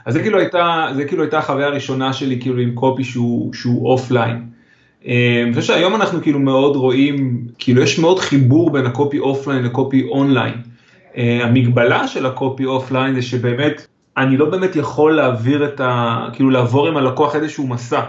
אז 0.07 0.15
זה 0.15 0.23
כאילו 0.23 0.39
הייתה, 0.39 0.87
זה 0.95 1.05
כאילו 1.05 1.23
הייתה 1.23 1.39
החוויה 1.39 1.67
הראשונה 1.67 2.13
שלי 2.13 2.41
כאילו 2.41 2.61
עם 2.61 2.75
קופי 2.75 3.05
שהוא, 3.05 3.55
שהוא 3.55 3.91
offline. 3.91 4.54
אה, 5.09 5.43
אני 5.47 5.55
חושב 5.55 5.67
שהיום 5.67 5.95
אנחנו 5.95 6.23
כאילו 6.23 6.39
מאוד 6.39 6.77
רואים, 6.77 7.47
כאילו 7.59 7.83
יש 7.83 7.99
מאוד 7.99 8.19
חיבור 8.19 8.71
בין 8.71 8.87
הקופי 8.87 9.19
offline 9.19 9.63
לקופי 9.65 10.03
אונליין. 10.09 10.55
אה, 11.17 11.45
המגבלה 11.45 12.09
של 12.09 12.27
הקופי 12.27 12.65
offline 12.65 13.15
זה 13.15 13.23
שבאמת, 13.23 13.87
אני 14.17 14.37
לא 14.37 14.51
באמת 14.51 14.77
יכול 14.77 15.17
להעביר 15.17 15.65
את 15.65 15.81
ה... 15.81 16.27
כאילו 16.33 16.51
לעבור 16.51 16.89
עם 16.89 16.97
הלקוח 16.97 17.37
איזשהו 17.37 17.67
מסע. 17.67 18.01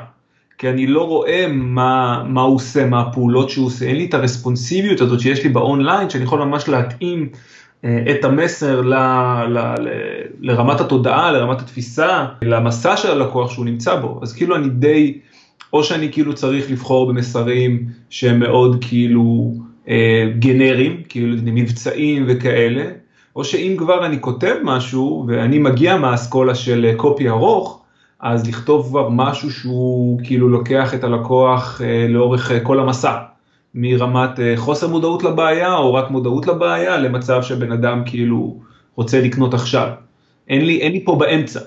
כי 0.58 0.70
אני 0.70 0.88
לא 0.88 1.08
רואה 1.08 1.46
מה, 1.50 2.24
מה 2.28 2.42
הוא 2.42 2.56
עושה, 2.56 2.86
מה 2.86 3.02
הפעולות 3.02 3.50
שהוא 3.50 3.66
עושה, 3.66 3.86
אין 3.86 3.96
לי 3.96 4.06
את 4.06 4.14
הרספונסיביות 4.14 5.02
הזאת 5.02 5.20
שיש 5.20 5.44
לי 5.44 5.50
באונליין, 5.50 6.10
שאני 6.10 6.24
יכול 6.24 6.40
ממש 6.40 6.68
להתאים 6.68 7.30
אה, 7.86 8.04
את 8.12 8.26
המסר 8.26 8.82
ל, 8.82 8.94
ל, 9.48 9.58
ל, 9.58 9.88
לרמת 10.40 10.82
התודעה, 10.82 11.32
לרמת 11.32 11.62
התפיסה, 11.62 12.26
למסע 12.42 12.98
של 12.98 13.12
הלקוח 13.12 13.52
שהוא 13.52 13.66
נמצא 13.66 13.96
בו. 13.96 14.20
אז 14.22 14.34
כאילו 14.34 14.56
אני 14.56 14.70
די... 14.70 15.20
או 15.74 15.84
שאני 15.84 16.12
כאילו 16.12 16.36
צריך 16.36 16.72
לבחור 16.72 17.08
במסרים 17.08 17.86
שהם 18.10 18.40
מאוד 18.40 18.78
כאילו 18.82 19.54
אה, 19.88 20.30
גנריים, 20.40 21.02
כאילו 21.10 21.36
מבצעים 21.44 22.26
וכאלה, 22.28 22.86
או 23.36 23.46
שאם 23.46 23.76
כבר 23.78 24.06
אני 24.06 24.22
כותב 24.22 24.56
משהו 24.64 25.26
ואני 25.28 25.60
מגיע 25.60 25.98
מהאסכולה 25.98 26.56
של 26.56 26.92
קופי 26.98 27.30
ארוך, 27.30 27.82
אז 28.20 28.48
לכתוב 28.48 28.88
כבר 28.88 29.10
משהו 29.10 29.52
שהוא 29.52 30.20
כאילו 30.24 30.50
לוקח 30.50 30.94
את 30.94 31.04
הלקוח 31.04 31.82
אה, 31.82 32.08
לאורך 32.10 32.52
אה, 32.52 32.60
כל 32.60 32.80
המסע, 32.80 33.18
מרמת 33.76 34.40
אה, 34.40 34.54
חוסר 34.58 34.88
מודעות 34.88 35.24
לבעיה 35.24 35.76
או 35.76 35.94
רק 35.94 36.12
מודעות 36.12 36.48
לבעיה 36.48 36.98
למצב 36.98 37.42
שבן 37.42 37.72
אדם 37.72 38.04
כאילו 38.06 38.60
רוצה 38.96 39.22
לקנות 39.22 39.54
עכשיו. 39.54 39.90
אין 40.50 40.66
לי, 40.66 40.82
אין 40.82 40.92
לי 40.92 41.06
פה 41.06 41.16
באמצע. 41.16 41.60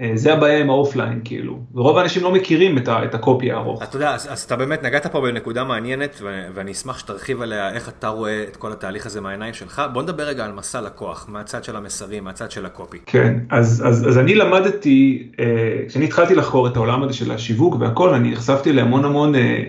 אה, 0.00 0.10
זה 0.14 0.32
הבעיה 0.32 0.60
עם 0.60 0.70
ה 0.70 0.76
offline 0.76 1.20
כאילו, 1.24 1.58
ורוב 1.74 1.98
האנשים 1.98 2.22
לא 2.22 2.32
מכירים 2.32 2.78
את, 2.78 2.88
ה, 2.88 3.04
את 3.04 3.14
הקופי 3.14 3.52
הארוך. 3.52 3.82
אתה 3.82 3.96
יודע, 3.96 4.14
אז, 4.14 4.32
אז 4.32 4.42
אתה 4.42 4.56
באמת 4.56 4.82
נגעת 4.82 5.06
פה 5.06 5.20
בנקודה 5.20 5.64
מעניינת, 5.64 6.18
ו, 6.22 6.42
ואני 6.54 6.72
אשמח 6.72 6.98
שתרחיב 6.98 7.42
עליה 7.42 7.72
איך 7.72 7.88
אתה 7.88 8.08
רואה 8.08 8.44
את 8.48 8.56
כל 8.56 8.72
התהליך 8.72 9.06
הזה 9.06 9.20
מהעיניים 9.20 9.54
שלך. 9.54 9.82
בוא 9.92 10.02
נדבר 10.02 10.22
רגע 10.22 10.44
על 10.44 10.52
מסע 10.52 10.80
לקוח, 10.80 11.26
מהצד 11.28 11.64
של 11.64 11.76
המסרים, 11.76 12.24
מהצד 12.24 12.50
של 12.50 12.66
הקופי. 12.66 12.98
כן, 13.06 13.38
אז, 13.50 13.82
אז, 13.86 14.08
אז 14.08 14.18
אני 14.18 14.34
למדתי, 14.34 15.28
אה, 15.40 15.44
כשאני 15.88 16.04
התחלתי 16.04 16.34
לחקור 16.34 16.66
את 16.66 16.76
העולם 16.76 17.02
הזה 17.02 17.12
של 17.12 17.32
השיווק 17.32 17.76
והכל, 17.80 18.14
אני 18.14 18.30
נחשפתי 18.30 18.72
להמון 18.72 19.04
המון 19.04 19.34
אה, 19.34 19.62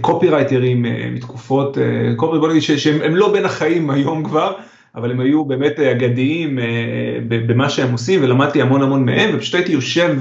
קופי 0.00 0.28
רייטרים 0.28 0.86
מתקופות, 1.14 1.78
קופי, 2.16 2.38
בוא 2.38 2.48
נגיד 2.48 2.62
שהם 2.62 3.16
לא 3.16 3.32
בין 3.32 3.44
החיים 3.44 3.90
היום 3.90 4.24
כבר. 4.24 4.52
אבל 4.96 5.10
הם 5.10 5.20
היו 5.20 5.44
באמת 5.44 5.80
אגדיים 5.80 6.58
אה, 6.58 6.64
במה 7.28 7.70
שהם 7.70 7.92
עושים 7.92 8.22
ולמדתי 8.22 8.62
המון 8.62 8.82
המון 8.82 9.04
מהם 9.04 9.30
ופשוט 9.34 9.54
הייתי 9.54 9.72
יושב 9.72 10.16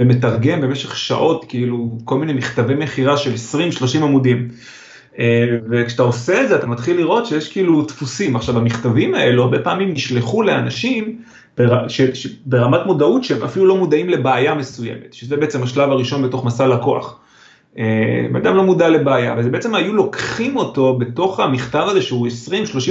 ומתרגם 0.00 0.60
במשך 0.60 0.96
שעות 0.96 1.44
כאילו 1.48 1.98
כל 2.04 2.18
מיני 2.18 2.32
מכתבי 2.32 2.74
מכירה 2.74 3.16
של 3.16 3.34
20-30 4.00 4.02
עמודים. 4.02 4.48
אה, 5.18 5.44
וכשאתה 5.70 6.02
עושה 6.02 6.42
את 6.42 6.48
זה 6.48 6.56
אתה 6.56 6.66
מתחיל 6.66 6.96
לראות 6.96 7.26
שיש 7.26 7.52
כאילו 7.52 7.82
דפוסים. 7.82 8.36
עכשיו 8.36 8.58
המכתבים 8.58 9.14
האלו 9.14 9.42
הרבה 9.42 9.58
פעמים 9.58 9.92
נשלחו 9.92 10.42
לאנשים 10.42 11.22
בר... 11.56 11.88
ש... 11.88 12.00
ש... 12.00 12.26
ברמת 12.46 12.80
מודעות 12.86 13.24
שהם 13.24 13.42
אפילו 13.42 13.66
לא 13.66 13.76
מודעים 13.76 14.08
לבעיה 14.08 14.54
מסוימת, 14.54 15.12
שזה 15.12 15.36
בעצם 15.36 15.62
השלב 15.62 15.90
הראשון 15.90 16.22
בתוך 16.22 16.44
מסע 16.44 16.66
לקוח. 16.66 17.20
אה, 17.78 18.26
בן 18.32 18.36
אדם 18.36 18.56
לא 18.56 18.64
מודע 18.64 18.88
לבעיה, 18.88 19.34
וזה 19.38 19.50
בעצם 19.50 19.74
היו 19.74 19.94
לוקחים 19.94 20.56
אותו 20.56 20.98
בתוך 20.98 21.40
המכתב 21.40 21.84
הזה 21.90 22.02
שהוא 22.02 22.28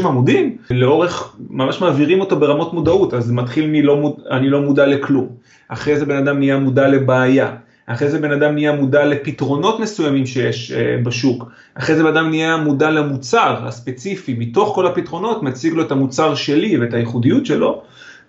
20-30 0.04 0.08
עמודים, 0.08 0.58
לאורך, 0.70 1.36
ממש 1.50 1.82
מעבירים 1.82 2.20
אותו 2.20 2.40
ברמות 2.40 2.74
מודעות, 2.74 3.14
אז 3.14 3.26
זה 3.26 3.34
מתחיל 3.34 3.68
מלא 3.68 3.96
מוד, 3.96 4.14
אני 4.32 4.50
לא 4.50 4.62
מודע 4.62 4.88
לכלום, 4.88 5.28
אחרי 5.68 5.98
זה 5.98 6.06
בן 6.06 6.18
אדם 6.18 6.40
נהיה 6.40 6.58
מודע 6.58 6.88
לבעיה, 6.88 7.56
אחרי 7.88 8.10
זה 8.10 8.20
בן 8.20 8.32
אדם 8.32 8.54
נהיה 8.54 8.72
מודע 8.72 9.06
לפתרונות 9.06 9.80
מסוימים 9.80 10.26
שיש 10.26 10.72
uh, 10.72 11.06
בשוק, 11.06 11.52
אחרי 11.76 11.96
זה 11.96 12.04
בן 12.04 12.18
אדם 12.18 12.30
נהיה 12.30 12.58
מודע 12.58 12.90
למוצר 12.90 13.68
הספציפי, 13.68 14.36
מתוך 14.38 14.76
כל 14.76 14.88
הפתרונות 14.88 15.44
מציג 15.44 15.74
לו 15.74 15.82
את 15.82 15.92
המוצר 15.92 16.36
שלי 16.36 16.78
ואת 16.78 16.94
הייחודיות 16.94 17.46
שלו, 17.46 17.82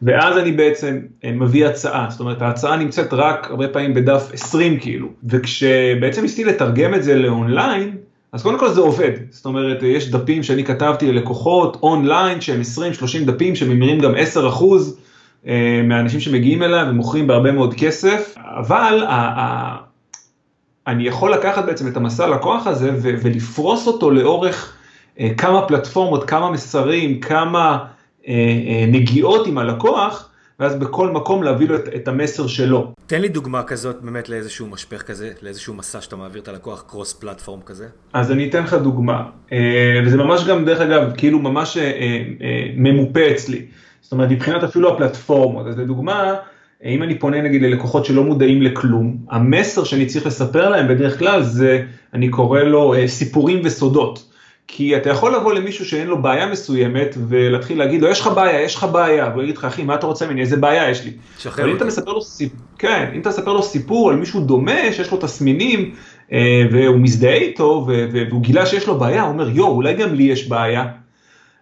ואז 0.03 0.39
אני 0.39 0.53
בעצם 0.53 1.01
אה, 1.25 1.33
מביא 1.33 1.67
הצעה, 1.67 2.07
זאת 2.11 2.21
אומרת 2.21 2.43
ההצעה 2.43 2.77
נמצאת 2.77 3.13
רק 3.13 3.47
הרבה 3.51 3.69
פעמים 3.69 3.95
בדף 3.95 4.31
20 4.33 4.81
כאילו, 4.81 5.09
וכשבעצם 5.25 6.23
ניסיתי 6.23 6.45
לתרגם 6.45 6.95
את 6.95 7.03
זה 7.03 7.15
לאונליין, 7.15 7.97
אז 8.33 8.43
קודם 8.43 8.59
כל 8.59 8.69
זה 8.69 8.81
עובד, 8.81 9.11
זאת 9.31 9.47
אומרת 9.47 9.83
יש 9.83 10.11
דפים 10.11 10.43
שאני 10.43 10.65
כתבתי 10.65 11.13
ללקוחות 11.13 11.79
אונליין 11.83 12.41
שהם 12.41 12.61
20-30 12.61 13.25
דפים 13.27 13.57
שממירים 13.57 14.01
גם 14.01 14.13
10 14.17 14.49
אחוז 14.49 14.99
אה, 15.47 15.81
מהאנשים 15.85 16.21
שמגיעים 16.21 16.63
אליי 16.63 16.91
ומוכרים 16.91 17.27
בהרבה 17.27 17.53
מאוד 17.53 17.75
כסף, 17.75 18.35
אבל 18.39 19.05
אני 20.87 21.07
יכול 21.07 21.33
לקחת 21.33 21.65
בעצם 21.65 21.89
את 21.89 21.97
המסע 21.97 22.27
לקוח 22.27 22.67
הזה 22.67 22.91
ולפרוס 23.03 23.87
אותו 23.87 24.11
לאורך 24.11 24.73
אה, 25.21 25.31
כמה 25.37 25.63
פלטפורמות, 25.69 26.25
כמה 26.25 26.51
מסרים, 26.51 27.21
כמה... 27.21 27.85
אה, 28.29 28.35
אה, 28.35 28.87
נגיעות 28.89 29.47
עם 29.47 29.59
הלקוח, 29.59 30.31
ואז 30.61 30.75
בכל 30.75 31.11
מקום 31.11 31.43
להביא 31.43 31.69
לו 31.69 31.77
את, 31.77 31.89
את 31.97 32.09
המסר 32.09 32.47
שלו. 32.47 32.93
תן 33.07 33.21
לי 33.21 33.29
דוגמה 33.29 33.63
כזאת 33.63 33.97
באמת 34.03 34.29
לאיזשהו 34.29 34.67
משפך 34.67 35.03
כזה, 35.03 35.31
לאיזשהו 35.43 35.75
מסע 35.75 36.01
שאתה 36.01 36.17
מעביר 36.17 36.43
את 36.43 36.49
הלקוח 36.49 36.85
קרוס 36.89 37.13
פלטפורם 37.13 37.61
כזה. 37.67 37.87
אז 38.13 38.33
אני 38.33 38.49
אתן 38.49 38.63
לך 38.63 38.75
דוגמה, 38.75 39.25
אה, 39.53 40.01
וזה 40.07 40.17
ממש 40.17 40.45
גם 40.45 40.65
דרך 40.65 40.81
אגב, 40.81 41.11
כאילו 41.17 41.39
ממש 41.39 41.79
ממופה 42.77 43.31
אצלי. 43.31 43.67
זאת 44.01 44.13
אומרת, 44.13 44.31
מבחינת 44.31 44.65
אפילו 44.65 44.95
הפלטפורמות, 44.95 45.67
אז 45.67 45.79
לדוגמה, 45.79 46.35
אם 46.85 47.03
אני 47.03 47.19
פונה 47.19 47.43
נגיד 47.43 47.63
ללקוחות 47.63 48.05
שלא 48.05 48.25
מודעים 48.25 48.63
לכלום, 48.63 49.17
המסר 49.31 49.85
שאני 49.85 50.07
צריך 50.07 50.27
לספר 50.27 50.69
להם 50.69 50.89
בדרך 50.89 51.19
כלל 51.19 51.43
זה, 51.43 51.83
אני 52.15 52.29
קורא 52.29 52.61
לו 52.61 52.95
סיפורים 53.07 53.61
וסודות. 53.65 54.28
כי 54.69 54.97
אתה 54.97 55.11
יכול 55.11 55.35
לבוא 55.35 55.53
למישהו 55.53 55.85
שאין 55.85 56.07
לו 56.07 56.23
בעיה 56.23 56.47
מסוימת 56.47 57.17
ולהתחיל 57.29 57.79
להגיד 57.79 58.03
לו 58.03 58.09
יש 58.09 58.21
לך 58.21 58.27
בעיה, 58.27 58.63
יש 58.63 58.75
לך 58.75 58.85
בעיה, 58.85 59.29
והוא 59.33 59.43
יגיד 59.43 59.57
לך 59.57 59.65
אחי 59.65 59.83
מה 59.83 59.95
אתה 59.95 60.07
רוצה 60.07 60.27
ממני, 60.27 60.41
איזה 60.41 60.57
בעיה 60.57 60.91
יש 60.91 61.05
לי. 61.05 61.11
אבל 61.47 61.71
אם 61.71 61.77
אתה 61.77 61.85
מספר 61.85 62.13
לו 62.13 62.23
סיפור, 62.23 62.67
כן, 62.79 63.11
אם 63.15 63.21
אתה 63.21 63.29
מספר 63.29 63.53
לו 63.53 63.63
סיפור 63.63 64.11
על 64.11 64.17
מישהו 64.17 64.41
דומה 64.41 64.93
שיש 64.93 65.11
לו 65.13 65.19
תסמינים 65.19 65.95
אה, 66.33 66.63
והוא 66.73 66.97
מזדהה 66.99 67.35
איתו 67.35 67.87
והוא 68.13 68.43
גילה 68.43 68.67
שיש 68.67 68.87
לו 68.87 68.99
בעיה, 68.99 69.23
הוא 69.23 69.31
אומר 69.31 69.49
יואו 69.49 69.71
אולי 69.71 69.95
גם 69.95 70.15
לי 70.15 70.23
יש 70.23 70.49
בעיה. 70.49 70.85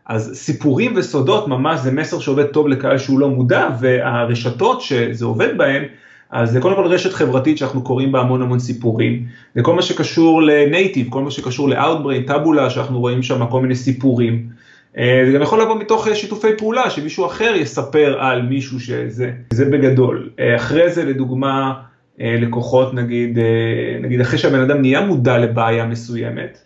אז 0.07 0.31
סיפורים 0.35 0.93
וסודות 0.97 1.49
ממש 1.49 1.81
זה 1.81 1.93
מסר 1.93 2.19
שעובד 2.19 2.47
טוב 2.47 2.69
לקהל 2.69 2.99
שהוא 2.99 3.19
לא 3.19 3.29
מודע 3.29 3.69
והרשתות 3.81 4.83
שזה 4.83 5.25
עובד 5.25 5.59
בהן 5.59 5.83
אז 6.31 6.51
זה 6.51 6.61
קודם 6.61 6.75
כל 6.75 6.87
רשת 6.87 7.13
חברתית 7.13 7.59
שאנחנו 7.59 7.83
קוראים 7.83 8.13
בה 8.13 8.21
המון 8.21 8.43
המון 8.43 8.59
סיפורים, 8.59 9.25
וכל 9.57 9.75
מה 9.75 9.83
שקשור 9.83 10.43
לנייטיב, 10.43 11.07
כל 11.11 11.23
מה 11.23 11.31
שקשור 11.31 11.69
ל-outbrain, 11.69 12.27
טאבולה, 12.27 12.71
שאנחנו 12.71 13.01
רואים 13.01 13.23
שם 13.23 13.47
כל 13.47 13.61
מיני 13.61 13.75
סיפורים. 13.75 14.47
אה, 14.99 15.23
זה 15.27 15.33
גם 15.33 15.43
יכול 15.43 15.63
לבוא 15.63 15.79
מתוך 15.79 16.09
אה, 16.09 16.15
שיתופי 16.15 16.49
פעולה, 16.59 16.91
שמישהו 16.91 17.27
אחר 17.27 17.55
יספר 17.57 18.17
על 18.21 18.43
מישהו 18.43 18.81
שזה, 18.81 19.33
זה 19.53 19.65
בגדול. 19.65 20.31
אה, 20.39 20.57
אחרי 20.57 20.91
זה 20.91 21.05
לדוגמה, 21.05 21.73
לקוחות 22.19 22.95
נגיד, 22.95 23.39
נגיד 24.03 24.21
אחרי 24.21 24.39
שהבן 24.39 24.61
אדם 24.61 24.81
נהיה 24.81 25.01
מודע 25.01 25.39
לבעיה 25.39 25.87
מסוימת, 25.87 26.59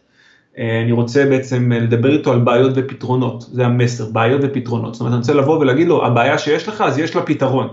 אני 0.59 0.93
רוצה 0.93 1.27
בעצם 1.27 1.73
לדבר 1.73 2.13
איתו 2.13 2.33
על 2.33 2.39
בעיות 2.39 2.73
ופתרונות, 2.77 3.43
זה 3.53 3.67
המסר, 3.67 4.05
בעיות 4.13 4.41
ופתרונות. 4.45 4.95
זאת 4.95 5.01
אומרת, 5.01 5.13
אני 5.13 5.19
רוצה 5.19 5.35
לבוא 5.35 5.59
ולהגיד 5.59 5.89
לו, 5.89 6.07
הבעיה 6.07 6.39
שיש 6.39 6.69
לך, 6.69 6.81
אז 6.81 6.99
יש 6.99 7.17
לה 7.17 7.23
פתרון. 7.23 7.69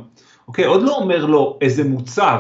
אוקיי? 0.48 0.66
עוד 0.66 0.84
לא 0.84 0.96
אומר 0.96 1.25
לו 1.25 1.58
איזה 1.62 1.84
מוצר, 1.84 2.39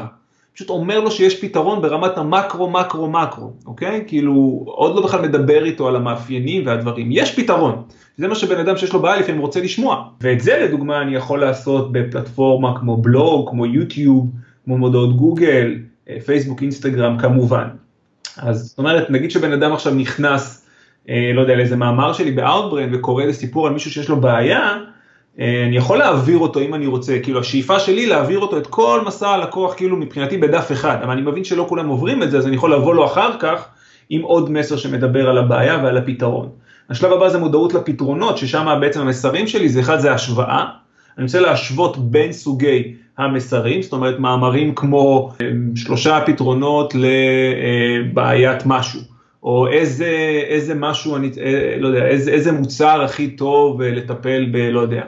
פשוט 0.57 0.69
אומר 0.69 0.99
לו 0.99 1.11
שיש 1.11 1.41
פתרון 1.41 1.81
ברמת 1.81 2.17
המקרו, 2.17 2.69
מקרו, 2.69 3.09
מקרו, 3.09 3.51
אוקיי? 3.65 4.03
כאילו, 4.07 4.63
עוד 4.65 4.95
לא 4.95 5.03
בכלל 5.03 5.21
מדבר 5.21 5.65
איתו 5.65 5.87
על 5.87 5.95
המאפיינים 5.95 6.65
והדברים. 6.65 7.07
יש 7.11 7.35
פתרון. 7.35 7.83
זה 8.17 8.27
מה 8.27 8.35
שבן 8.35 8.59
אדם 8.59 8.77
שיש 8.77 8.93
לו 8.93 8.99
בעיה 8.99 9.19
לפעמים 9.19 9.41
רוצה 9.41 9.61
לשמוע. 9.61 10.09
ואת 10.21 10.41
זה 10.41 10.57
לדוגמה 10.57 11.01
אני 11.01 11.15
יכול 11.15 11.41
לעשות 11.41 11.91
בפלטפורמה 11.91 12.79
כמו 12.79 12.97
בלוג, 12.97 13.49
כמו 13.49 13.65
יוטיוב, 13.65 14.29
כמו 14.65 14.77
מודעות 14.77 15.17
גוגל, 15.17 15.77
אה, 16.09 16.17
פייסבוק, 16.25 16.61
אינסטגרם 16.61 17.17
כמובן. 17.17 17.67
אז 18.37 18.67
זאת 18.67 18.77
אומרת, 18.77 19.09
נגיד 19.09 19.31
שבן 19.31 19.53
אדם 19.53 19.73
עכשיו 19.73 19.93
נכנס, 19.93 20.67
אה, 21.09 21.31
לא 21.33 21.41
יודע, 21.41 21.55
לאיזה 21.55 21.75
מאמר 21.75 22.13
שלי 22.13 22.31
ב-Outbrain 22.31 22.89
וקורא 22.95 23.23
איזה 23.23 23.39
סיפור 23.39 23.67
על 23.67 23.73
מישהו 23.73 23.91
שיש 23.91 24.09
לו 24.09 24.21
בעיה, 24.21 24.77
אני 25.39 25.77
יכול 25.77 25.97
להעביר 25.97 26.37
אותו 26.37 26.59
אם 26.59 26.73
אני 26.73 26.87
רוצה, 26.87 27.19
כאילו 27.23 27.39
השאיפה 27.39 27.79
שלי 27.79 28.05
להעביר 28.05 28.39
אותו 28.39 28.57
את 28.57 28.67
כל 28.67 29.01
מסע 29.05 29.29
הלקוח 29.29 29.73
כאילו 29.73 29.97
מבחינתי 29.97 30.37
בדף 30.37 30.71
אחד, 30.71 30.97
אבל 31.03 31.11
אני 31.11 31.21
מבין 31.21 31.43
שלא 31.43 31.65
כולם 31.69 31.87
עוברים 31.87 32.23
את 32.23 32.31
זה, 32.31 32.37
אז 32.37 32.47
אני 32.47 32.55
יכול 32.55 32.73
לבוא 32.73 32.95
לו 32.95 33.05
אחר 33.05 33.31
כך 33.39 33.67
עם 34.09 34.21
עוד 34.21 34.51
מסר 34.51 34.77
שמדבר 34.77 35.29
על 35.29 35.37
הבעיה 35.37 35.79
ועל 35.83 35.97
הפתרון. 35.97 36.49
השלב 36.89 37.13
הבא 37.13 37.29
זה 37.29 37.37
מודעות 37.37 37.73
לפתרונות, 37.73 38.37
ששם 38.37 38.77
בעצם 38.81 39.01
המסרים 39.01 39.47
שלי 39.47 39.69
זה 39.69 39.79
אחד 39.79 39.99
זה 39.99 40.13
השוואה, 40.13 40.65
אני 41.17 41.25
רוצה 41.25 41.39
להשוות 41.39 41.97
בין 41.97 42.31
סוגי 42.31 42.93
המסרים, 43.17 43.81
זאת 43.81 43.93
אומרת 43.93 44.19
מאמרים 44.19 44.75
כמו 44.75 45.31
אה, 45.41 45.47
שלושה 45.75 46.19
פתרונות 46.25 46.93
לבעיית 46.95 48.63
משהו. 48.65 48.99
או 49.43 49.67
איזה, 49.67 50.41
איזה 50.47 50.75
משהו, 50.75 51.15
אני, 51.15 51.29
אה, 51.41 51.75
לא 51.79 51.87
יודע, 51.87 52.05
איזה, 52.05 52.31
איזה 52.31 52.51
מוצר 52.51 53.01
הכי 53.01 53.27
טוב 53.27 53.81
לטפל 53.81 54.45
ב... 54.51 54.57
לא 54.57 54.79
יודע, 54.79 55.03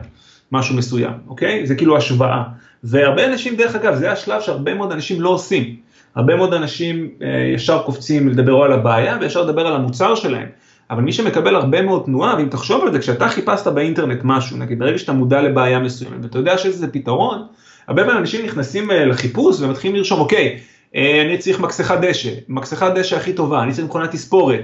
משהו 0.51 0.75
מסוים, 0.75 1.13
אוקיי? 1.27 1.65
זה 1.67 1.75
כאילו 1.75 1.97
השוואה. 1.97 2.43
והרבה 2.83 3.25
אנשים, 3.25 3.55
דרך 3.55 3.75
אגב, 3.75 3.95
זה 3.95 4.11
השלב 4.11 4.41
שהרבה 4.41 4.73
מאוד 4.73 4.91
אנשים 4.91 5.21
לא 5.21 5.29
עושים. 5.29 5.75
הרבה 6.15 6.35
מאוד 6.35 6.53
אנשים 6.53 7.09
אה, 7.21 7.51
ישר 7.55 7.81
קופצים 7.85 8.29
לדבר 8.29 8.63
על 8.63 8.71
הבעיה 8.71 9.17
וישר 9.21 9.41
לדבר 9.41 9.67
על 9.67 9.75
המוצר 9.75 10.15
שלהם. 10.15 10.47
אבל 10.89 11.01
מי 11.01 11.13
שמקבל 11.13 11.55
הרבה 11.55 11.81
מאוד 11.81 12.03
תנועה, 12.05 12.35
ואם 12.37 12.49
תחשוב 12.49 12.83
על 12.83 12.91
זה, 12.91 12.99
כשאתה 12.99 13.29
חיפשת 13.29 13.67
באינטרנט 13.67 14.19
משהו, 14.23 14.57
נגיד 14.57 14.79
ברגע 14.79 14.97
שאתה 14.97 15.11
מודע 15.11 15.41
לבעיה 15.41 15.79
מסוימת, 15.79 16.23
ואתה 16.23 16.37
יודע 16.37 16.57
שזה 16.57 16.87
פתרון, 16.87 17.47
הרבה 17.87 18.03
מאוד 18.03 18.15
אנשים 18.15 18.45
נכנסים 18.45 18.91
אה, 18.91 19.05
לחיפוש 19.05 19.61
ומתחילים 19.61 19.95
לרשום, 19.95 20.19
אוקיי, 20.19 20.59
אה, 20.95 21.21
אני 21.21 21.37
צריך 21.37 21.59
מקסחת 21.59 21.99
דשא, 22.01 22.29
מקסחת 22.47 22.93
דשא 22.95 23.15
הכי 23.15 23.33
טובה, 23.33 23.63
אני 23.63 23.71
צריך 23.73 23.87
מכונת 23.87 24.11
תספורת, 24.11 24.61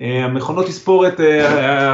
אה, 0.00 0.24
המכונות 0.24 0.66
תספורת 0.66 1.20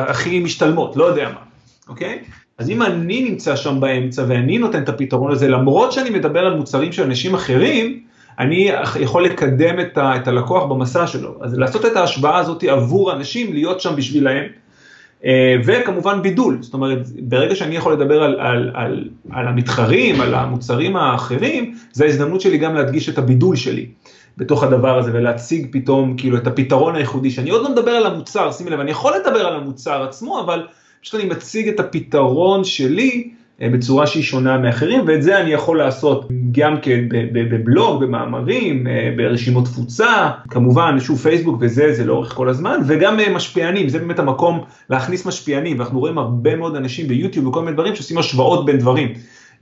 הכי 0.06 0.40
משתלמות, 0.40 0.96
לא 0.96 1.04
יודע 1.04 1.28
מה, 1.28 1.40
אוקיי? 1.88 2.18
אז 2.58 2.70
אם 2.70 2.82
אני 2.82 3.30
נמצא 3.30 3.56
שם 3.56 3.80
באמצע 3.80 4.24
ואני 4.28 4.58
נותן 4.58 4.82
את 4.82 4.88
הפתרון 4.88 5.32
הזה, 5.32 5.48
למרות 5.48 5.92
שאני 5.92 6.10
מדבר 6.10 6.40
על 6.40 6.56
מוצרים 6.56 6.92
של 6.92 7.02
אנשים 7.02 7.34
אחרים, 7.34 8.00
אני 8.38 8.70
יכול 9.00 9.24
לקדם 9.24 9.80
את, 9.80 9.98
ה, 9.98 10.16
את 10.16 10.28
הלקוח 10.28 10.64
במסע 10.64 11.06
שלו. 11.06 11.34
אז 11.40 11.58
לעשות 11.58 11.84
את 11.84 11.96
ההשוואה 11.96 12.38
הזאת 12.38 12.64
עבור 12.64 13.12
אנשים, 13.12 13.52
להיות 13.52 13.80
שם 13.80 13.96
בשבילהם. 13.96 14.44
אה, 15.24 15.56
וכמובן 15.64 16.22
בידול, 16.22 16.58
זאת 16.60 16.74
אומרת, 16.74 17.08
ברגע 17.20 17.54
שאני 17.54 17.76
יכול 17.76 17.92
לדבר 17.92 18.22
על, 18.22 18.40
על, 18.40 18.70
על, 18.74 19.08
על 19.30 19.48
המתחרים, 19.48 20.20
על 20.20 20.34
המוצרים 20.34 20.96
האחרים, 20.96 21.74
זה 21.92 22.04
ההזדמנות 22.04 22.40
שלי 22.40 22.58
גם 22.58 22.74
להדגיש 22.74 23.08
את 23.08 23.18
הבידול 23.18 23.56
שלי 23.56 23.86
בתוך 24.36 24.62
הדבר 24.62 24.98
הזה 24.98 25.10
ולהציג 25.14 25.66
פתאום 25.70 26.16
כאילו 26.16 26.36
את 26.36 26.46
הפתרון 26.46 26.94
הייחודי, 26.94 27.30
שאני 27.30 27.50
עוד 27.50 27.62
לא 27.62 27.72
מדבר 27.72 27.90
על 27.90 28.06
המוצר, 28.06 28.52
שימי 28.52 28.70
לב, 28.70 28.80
אני 28.80 28.90
יכול 28.90 29.12
לדבר 29.16 29.46
על 29.46 29.54
המוצר 29.54 30.02
עצמו, 30.02 30.40
אבל 30.40 30.66
פשוט 31.04 31.20
אני 31.20 31.24
מציג 31.24 31.68
את 31.68 31.80
הפתרון 31.80 32.64
שלי 32.64 33.30
אה, 33.62 33.68
בצורה 33.68 34.06
שהיא 34.06 34.22
שונה 34.22 34.58
מאחרים, 34.58 35.00
ואת 35.06 35.22
זה 35.22 35.40
אני 35.40 35.50
יכול 35.50 35.78
לעשות 35.78 36.28
גם 36.52 36.80
כן 36.80 37.04
בבלוג, 37.32 38.04
במאמרים, 38.04 38.86
אה, 38.86 39.14
ברשימות 39.16 39.64
תפוצה, 39.64 40.30
כמובן, 40.50 41.00
שוב 41.00 41.18
פייסבוק 41.18 41.56
וזה, 41.60 41.92
זה 41.92 42.04
לאורך 42.04 42.32
כל 42.32 42.48
הזמן, 42.48 42.80
וגם 42.86 43.20
אה, 43.20 43.34
משפיענים, 43.34 43.88
זה 43.88 43.98
באמת 43.98 44.18
המקום 44.18 44.64
להכניס 44.90 45.26
משפיענים, 45.26 45.78
ואנחנו 45.78 46.00
רואים 46.00 46.18
הרבה 46.18 46.56
מאוד 46.56 46.76
אנשים 46.76 47.08
ביוטיוב 47.08 47.46
וכל 47.46 47.60
מיני 47.60 47.72
דברים 47.72 47.94
שעושים 47.94 48.18
השוואות 48.18 48.66
בין 48.66 48.78
דברים. 48.78 49.08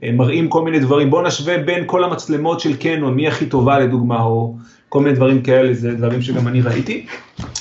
מראים 0.03 0.47
כל 0.49 0.61
מיני 0.61 0.79
דברים, 0.79 1.09
בואו 1.09 1.21
נשווה 1.21 1.57
בין 1.57 1.83
כל 1.85 2.03
המצלמות 2.03 2.59
של 2.59 2.75
קנון, 2.75 3.13
מי 3.13 3.27
הכי 3.27 3.45
טובה 3.45 3.79
לדוגמה, 3.79 4.21
או 4.21 4.55
כל 4.89 5.01
מיני 5.01 5.15
דברים 5.15 5.41
כאלה, 5.41 5.73
זה 5.73 5.93
דברים 5.93 6.21
שגם 6.21 6.47
אני 6.47 6.61
ראיתי. 6.61 7.05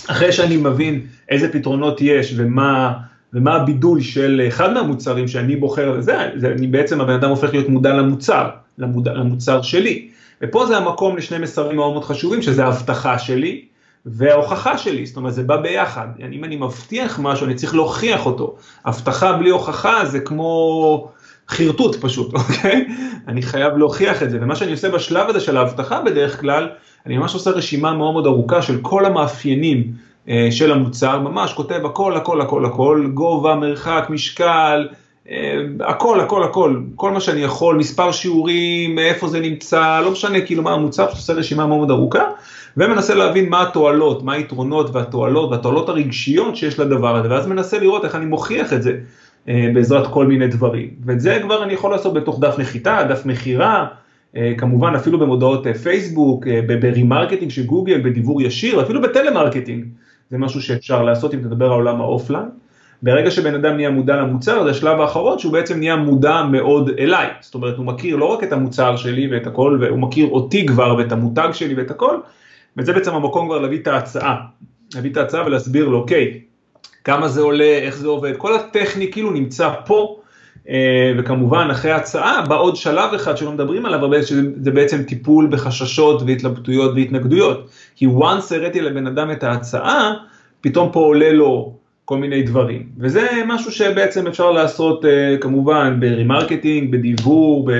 אחרי 0.07 0.33
שאני 0.33 0.57
מבין 0.57 1.01
איזה 1.29 1.53
פתרונות 1.53 2.01
יש 2.01 2.35
ומה... 2.37 2.93
ומה 3.35 3.55
הבידול 3.55 4.01
של 4.01 4.45
אחד 4.49 4.73
מהמוצרים 4.73 5.29
שאני 5.29 5.57
בוחר, 5.57 6.01
זה, 6.01 6.31
זה 6.37 6.53
אני 6.53 6.67
בעצם 6.67 7.01
הבן 7.01 7.15
אדם 7.15 7.31
הופך 7.31 7.53
להיות 7.53 7.69
מודע 7.69 7.95
למוצר, 7.95 8.49
למודע, 8.79 9.13
למוצר 9.13 9.63
שלי. 9.63 10.09
ופה 10.43 10.67
זה 10.67 10.77
המקום 10.77 11.17
לשני 11.17 11.39
מסרים 11.39 11.77
מאוד 11.77 11.93
מאוד 11.93 12.05
חשובים, 12.05 12.43
שזה 12.43 12.65
ההבטחה 12.65 13.19
שלי 13.19 13.65
וההוכחה 14.07 14.79
שלי, 14.79 15.07
זאת 15.07 15.17
אומרת 15.17 15.35
זה 15.35 15.43
בא 15.43 15.57
ביחד. 15.57 16.07
אם 16.33 16.45
אני 16.45 16.57
מבטיח 16.57 17.19
משהו, 17.23 17.47
אני 17.47 17.55
צריך 17.55 17.75
להוכיח 17.75 18.27
אותו. 18.27 18.57
הבטחה 18.85 19.33
בלי 19.33 19.51
הוכחה 19.51 20.05
זה 20.05 20.21
כמו 20.21 21.11
חרטוט 21.49 21.97
פשוט, 22.01 22.35
אוקיי? 22.39 22.87
אני 23.29 23.43
חייב 23.43 23.77
להוכיח 23.77 24.23
את 24.23 24.31
זה, 24.31 24.39
ומה 24.43 24.57
שאני 24.57 24.73
עושה 24.73 24.91
בשלב 24.91 25.29
הזה 25.29 25.41
של 25.41 25.57
ההבטחה 25.57 26.01
בדרך 26.01 26.41
כלל, 26.41 26.69
אני 27.07 27.19
ממש 27.19 27.35
עושה 27.35 27.51
רשימה 27.51 27.93
מאוד 27.93 28.13
מאוד 28.13 28.27
ארוכה 28.27 28.63
של 28.63 28.79
כל 28.83 29.05
המאפיינים 29.05 29.93
של 30.51 30.73
המוצר, 30.73 31.21
ממש 31.21 31.53
כותב 31.53 31.87
הכל, 31.87 32.17
הכל, 32.17 32.41
הכל, 32.41 32.65
הכל, 32.65 33.07
גובה, 33.15 33.55
מרחק, 33.55 34.07
משקל, 34.11 34.89
אה, 35.31 35.59
הכל, 35.81 36.21
הכל, 36.21 36.45
הכל, 36.45 36.81
כל 36.95 37.11
מה 37.11 37.21
שאני 37.21 37.41
יכול, 37.41 37.77
מספר 37.77 38.13
שיעורים, 38.13 38.99
איפה 38.99 39.29
זה 39.29 39.41
נמצא, 39.41 40.01
לא 40.05 40.11
משנה 40.11 40.41
כאילו 40.41 40.63
מה 40.63 40.73
המוצר, 40.73 41.07
פשוט 41.07 41.19
עושה 41.19 41.33
רשימה 41.33 41.67
מאוד 41.67 41.91
ארוכה, 41.91 42.25
ומנסה 42.77 43.15
להבין 43.15 43.49
מה 43.49 43.63
התועלות, 43.63 44.23
מה 44.23 44.33
היתרונות 44.33 44.91
והתועלות 44.95 45.51
והתועלות 45.51 45.89
הרגשיות 45.89 46.57
שיש 46.57 46.79
לדבר 46.79 47.17
הזה, 47.17 47.31
ואז 47.31 47.47
מנסה 47.47 47.79
לראות 47.79 48.05
איך 48.05 48.15
אני 48.15 48.27
מוכיח 48.27 48.73
את 48.73 48.83
זה 48.83 48.99
אה, 49.49 49.71
בעזרת 49.75 50.07
כל 50.07 50.27
מיני 50.27 50.47
דברים. 50.47 50.91
ואת 51.05 51.21
זה 51.21 51.39
כבר 51.43 51.63
אני 51.63 51.73
יכול 51.73 51.91
לעשות 51.91 52.15
בתוך 52.15 52.41
דף 52.41 52.59
נחיתה, 52.59 53.07
דף 53.09 53.27
מכירה, 53.27 53.87
כמובן 54.59 54.95
אפילו 54.95 55.19
במודעות 55.19 55.67
פייסבוק, 55.83 56.47
ב 56.81 56.87
remarketing 56.87 57.51
של 57.51 57.67
גוגל, 57.67 58.01
בדיבור 58.01 58.43
ישיר, 58.43 58.83
אפילו 58.83 59.03
בטלמרקטינג. 59.03 59.85
זה 60.33 60.39
משהו 60.39 60.63
שאפשר 60.63 61.03
לעשות 61.03 61.35
אם 61.35 61.39
תדבר 61.39 61.67
על 61.67 61.73
עולם 61.73 62.01
ה 62.01 62.06
offline. 62.06 62.49
ברגע 63.03 63.31
שבן 63.31 63.55
אדם 63.55 63.77
נהיה 63.77 63.91
מודע 63.91 64.17
למוצר, 64.17 64.65
זה 64.65 64.71
השלב 64.71 65.01
האחרון 65.01 65.39
שהוא 65.39 65.53
בעצם 65.53 65.79
נהיה 65.79 65.97
מודע 65.97 66.43
מאוד 66.43 66.91
אליי. 66.99 67.29
זאת 67.41 67.55
אומרת, 67.55 67.77
הוא 67.77 67.87
מכיר 67.87 68.17
לא 68.17 68.25
רק 68.25 68.45
את 68.45 68.53
המוצר 68.53 68.97
שלי 68.97 69.29
ואת 69.33 69.47
הכל, 69.47 69.79
והוא 69.81 69.99
מכיר 69.99 70.27
אותי 70.27 70.67
כבר 70.67 70.95
ואת 70.99 71.13
המותג 71.13 71.49
שלי 71.53 71.75
ואת 71.75 71.91
הכל, 71.91 72.17
וזה 72.77 72.93
בעצם 72.93 73.15
המקום 73.15 73.47
כבר 73.47 73.59
להביא 73.59 73.79
את 73.79 73.87
ההצעה. 73.87 74.37
להביא 74.95 75.11
את 75.11 75.17
ההצעה 75.17 75.47
ולהסביר 75.47 75.89
לו, 75.89 75.99
אוקיי, 75.99 76.41
כמה 77.05 77.29
זה 77.29 77.41
עולה, 77.41 77.79
איך 77.83 77.97
זה 77.97 78.09
עובד, 78.09 78.37
כל 78.37 78.55
הטכני 78.55 79.13
כאילו 79.13 79.31
נמצא 79.31 79.71
פה, 79.87 80.21
אה, 80.69 81.13
וכמובן 81.19 81.69
אחרי 81.71 81.91
ההצעה 81.91 82.43
בא 82.49 82.57
עוד 82.57 82.77
שלב 82.77 83.15
אחד 83.15 83.37
שלא 83.37 83.53
מדברים 83.53 83.87
עליו 83.87 84.01
הרבה, 84.01 84.23
שזה 84.23 84.71
בעצם 84.71 85.03
טיפול 85.03 85.47
בחששות 85.51 86.23
והתלבטויות 86.27 86.93
והתנגדויות. 86.95 87.69
כי 87.97 88.07
once 88.07 88.55
הראיתי 88.55 88.81
לבן 88.81 89.07
אדם 89.07 89.31
את 89.31 89.45
ההצעה, 89.45 90.13
פתאום 90.61 90.93
פה 90.93 91.01
עולה 91.01 91.33
לו 91.33 91.75
כל 92.05 92.19
מיני 92.19 92.43
דברים. 92.43 92.89
וזה 92.99 93.29
משהו 93.47 93.73
שבעצם 93.73 94.27
אפשר 94.27 94.51
לעשות 94.51 95.05
אה, 95.05 95.37
כמובן 95.41 95.97
ב 96.01 96.08
remarketing, 96.08 96.93
בדיבור, 96.93 97.71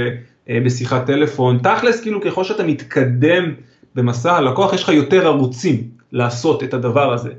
אה, 0.49 0.59
בשיחת 0.65 1.07
טלפון. 1.07 1.59
תכלס, 1.59 2.01
כאילו 2.01 2.21
ככל 2.21 2.45
שאתה 2.45 2.65
מתקדם 2.65 3.55
במסע 3.95 4.37
הלקוח, 4.37 4.73
יש 4.73 4.83
לך 4.83 4.89
יותר 4.89 5.27
ערוצים 5.27 5.83
לעשות 6.13 6.63
את 6.63 6.75
הדבר 6.75 7.13
הזה. 7.13 7.31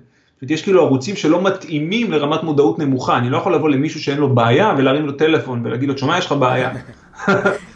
יש 0.50 0.64
כאילו 0.64 0.82
ערוצים 0.82 1.16
שלא 1.16 1.42
מתאימים 1.42 2.12
לרמת 2.12 2.44
מודעות 2.44 2.80
נמוכה, 2.80 3.18
אני 3.18 3.30
לא 3.30 3.38
יכול 3.38 3.56
לבוא 3.56 3.70
למישהו 3.70 4.00
שאין 4.00 4.18
לו 4.18 4.36
בעיה 4.36 4.74
ולהרים 4.78 5.06
לו 5.06 5.12
טלפון 5.12 5.62
ולהגיד 5.66 5.90
לו, 5.90 5.98
שומע, 5.98 6.18
יש 6.18 6.26
לך 6.26 6.32
בעיה. 6.32 6.72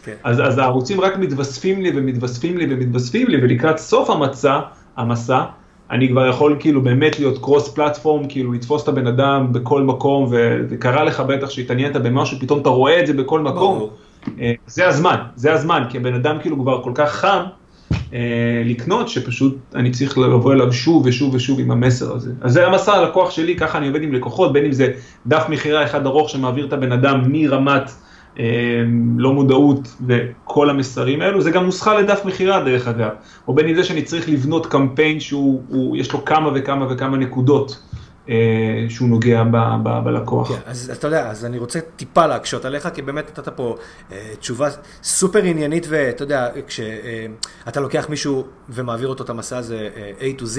כן. 0.04 0.14
אז, 0.24 0.40
אז 0.40 0.58
הערוצים 0.58 1.00
רק 1.00 1.18
מתווספים 1.18 1.82
לי 1.82 1.90
ומתווספים 1.94 2.58
לי 2.58 2.66
ומתווספים 2.70 3.28
לי, 3.28 3.42
ולקראת 3.42 3.78
סוף 3.78 4.10
המצע, 4.10 4.58
המסע, 4.98 5.44
אני 5.90 6.08
כבר 6.08 6.26
יכול 6.26 6.56
כאילו 6.60 6.82
באמת 6.82 7.18
להיות 7.18 7.38
קרוס 7.38 7.68
פלטפורם, 7.68 8.28
כאילו 8.28 8.52
לתפוס 8.52 8.82
את 8.82 8.88
הבן 8.88 9.06
אדם 9.06 9.52
בכל 9.52 9.82
מקום, 9.82 10.26
וקרה 10.68 11.04
לך 11.04 11.20
בטח 11.20 11.50
שהתעניינת 11.50 11.96
במשהו, 11.96 12.38
פתאום 12.40 12.60
אתה 12.60 12.68
רואה 12.68 13.00
את 13.00 13.06
זה 13.06 13.12
בכל 13.12 13.40
מקום. 13.40 13.88
אה, 14.40 14.52
זה 14.66 14.88
הזמן, 14.88 15.16
זה 15.36 15.52
הזמן, 15.52 15.82
כי 15.88 15.98
הבן 15.98 16.14
אדם 16.14 16.38
כאילו 16.40 16.58
כבר 16.58 16.82
כל 16.82 16.92
כך 16.94 17.12
חם, 17.12 17.42
אה, 18.12 18.62
לקנות, 18.64 19.08
שפשוט 19.08 19.56
אני 19.74 19.90
צריך 19.90 20.18
לבוא 20.18 20.52
אליו 20.52 20.72
שוב 20.72 21.06
ושוב 21.06 21.34
ושוב 21.34 21.60
עם 21.60 21.70
המסר 21.70 22.16
הזה. 22.16 22.32
אז 22.40 22.52
זה 22.52 22.66
המסע 22.66 22.92
הלקוח 22.92 23.30
שלי, 23.30 23.56
ככה 23.56 23.78
אני 23.78 23.88
עובד 23.88 24.02
עם 24.02 24.12
לקוחות, 24.12 24.52
בין 24.52 24.64
אם 24.64 24.72
זה 24.72 24.92
דף 25.26 25.46
מכירה 25.48 25.84
אחד 25.84 26.06
ארוך 26.06 26.30
שמעביר 26.30 26.66
את 26.66 26.72
הבן 26.72 26.92
אדם 26.92 27.22
מרמת 27.26 27.90
לא 29.16 29.32
מודעות 29.32 29.96
וכל 30.06 30.70
המסרים 30.70 31.22
האלו, 31.22 31.40
זה 31.40 31.50
גם 31.50 31.64
נוסחה 31.64 32.00
לדף 32.00 32.24
מכירה 32.24 32.64
דרך 32.64 32.88
אגב, 32.88 33.10
או 33.48 33.54
בין 33.54 33.68
אם 33.68 33.74
זה 33.74 33.84
שאני 33.84 34.02
צריך 34.02 34.28
לבנות 34.28 34.66
קמפיין 34.66 35.20
שהוא, 35.20 35.96
יש 35.96 36.12
לו 36.12 36.24
כמה 36.24 36.50
וכמה 36.54 36.86
וכמה 36.92 37.16
נקודות. 37.16 37.78
אה, 38.28 38.86
שהוא 38.88 39.08
נוגע 39.08 39.44
ב, 39.44 39.56
ב, 39.82 40.04
בלקוח. 40.04 40.48
כן, 40.48 40.60
אז 40.66 40.92
אתה 40.98 41.06
יודע, 41.06 41.30
אז 41.30 41.44
אני 41.44 41.58
רוצה 41.58 41.80
טיפה 41.96 42.26
להקשות 42.26 42.64
עליך, 42.64 42.88
כי 42.94 43.02
באמת 43.02 43.38
נתת 43.38 43.48
פה 43.48 43.76
אה, 44.12 44.32
תשובה 44.40 44.68
סופר 45.02 45.42
עניינית, 45.42 45.86
ואתה 45.88 46.22
יודע, 46.22 46.48
כשאתה 46.66 47.76
אה, 47.76 47.80
לוקח 47.80 48.06
מישהו 48.08 48.44
ומעביר 48.68 49.08
אותו 49.08 49.24
את 49.24 49.30
המסע 49.30 49.58
הזה 49.58 49.88
A 50.18 50.40
to 50.40 50.44
Z, 50.44 50.58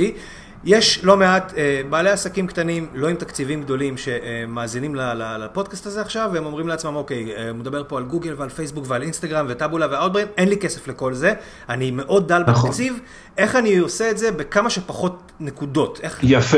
יש 0.63 1.03
לא 1.03 1.17
מעט 1.17 1.53
אה, 1.57 1.81
בעלי 1.89 2.09
עסקים 2.09 2.47
קטנים, 2.47 2.87
לא 2.93 3.07
עם 3.07 3.15
תקציבים 3.15 3.61
גדולים, 3.61 3.95
שמאזינים 3.97 4.95
לפודקאסט 5.39 5.85
הזה 5.85 6.01
עכשיו, 6.01 6.29
והם 6.33 6.45
אומרים 6.45 6.67
לעצמם, 6.67 6.95
אוקיי, 6.95 7.35
אה, 7.37 7.49
הוא 7.49 7.57
מדבר 7.57 7.83
פה 7.87 7.97
על 7.97 8.03
גוגל 8.03 8.33
ועל 8.37 8.49
פייסבוק 8.49 8.85
ועל 8.87 9.01
אינסטגרם 9.01 9.45
וטאבולה 9.49 9.87
ועוד 9.91 10.11
דברים, 10.11 10.27
אין 10.37 10.49
לי 10.49 10.57
כסף 10.57 10.87
לכל 10.87 11.13
זה, 11.13 11.33
אני 11.69 11.91
מאוד 11.91 12.27
דל 12.27 12.43
נכון. 12.47 12.69
בתקציב, 12.69 12.99
איך 13.37 13.55
אני 13.55 13.77
עושה 13.77 14.11
את 14.11 14.17
זה 14.17 14.31
בכמה 14.31 14.69
שפחות 14.69 15.31
נקודות? 15.39 15.99
איך... 16.03 16.19
יפה. 16.23 16.57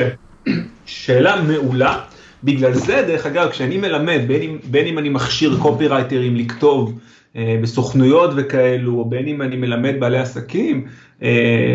שאלה 0.85 1.41
מעולה. 1.41 1.99
בגלל 2.43 2.73
זה, 2.73 3.03
דרך 3.07 3.25
אגב, 3.25 3.49
כשאני 3.49 3.77
מלמד, 3.77 4.21
בין 4.27 4.41
אם, 4.41 4.57
בין 4.63 4.87
אם 4.87 4.97
אני 4.97 5.09
מכשיר 5.09 5.57
קופירייטרים 5.61 6.35
לכתוב 6.35 6.99
אה, 7.35 7.59
בסוכנויות 7.61 8.31
וכאלו, 8.37 8.93
או 8.93 9.05
בין 9.05 9.27
אם 9.27 9.41
אני 9.41 9.55
מלמד 9.55 9.95
בעלי 9.99 10.17
עסקים, 10.17 10.85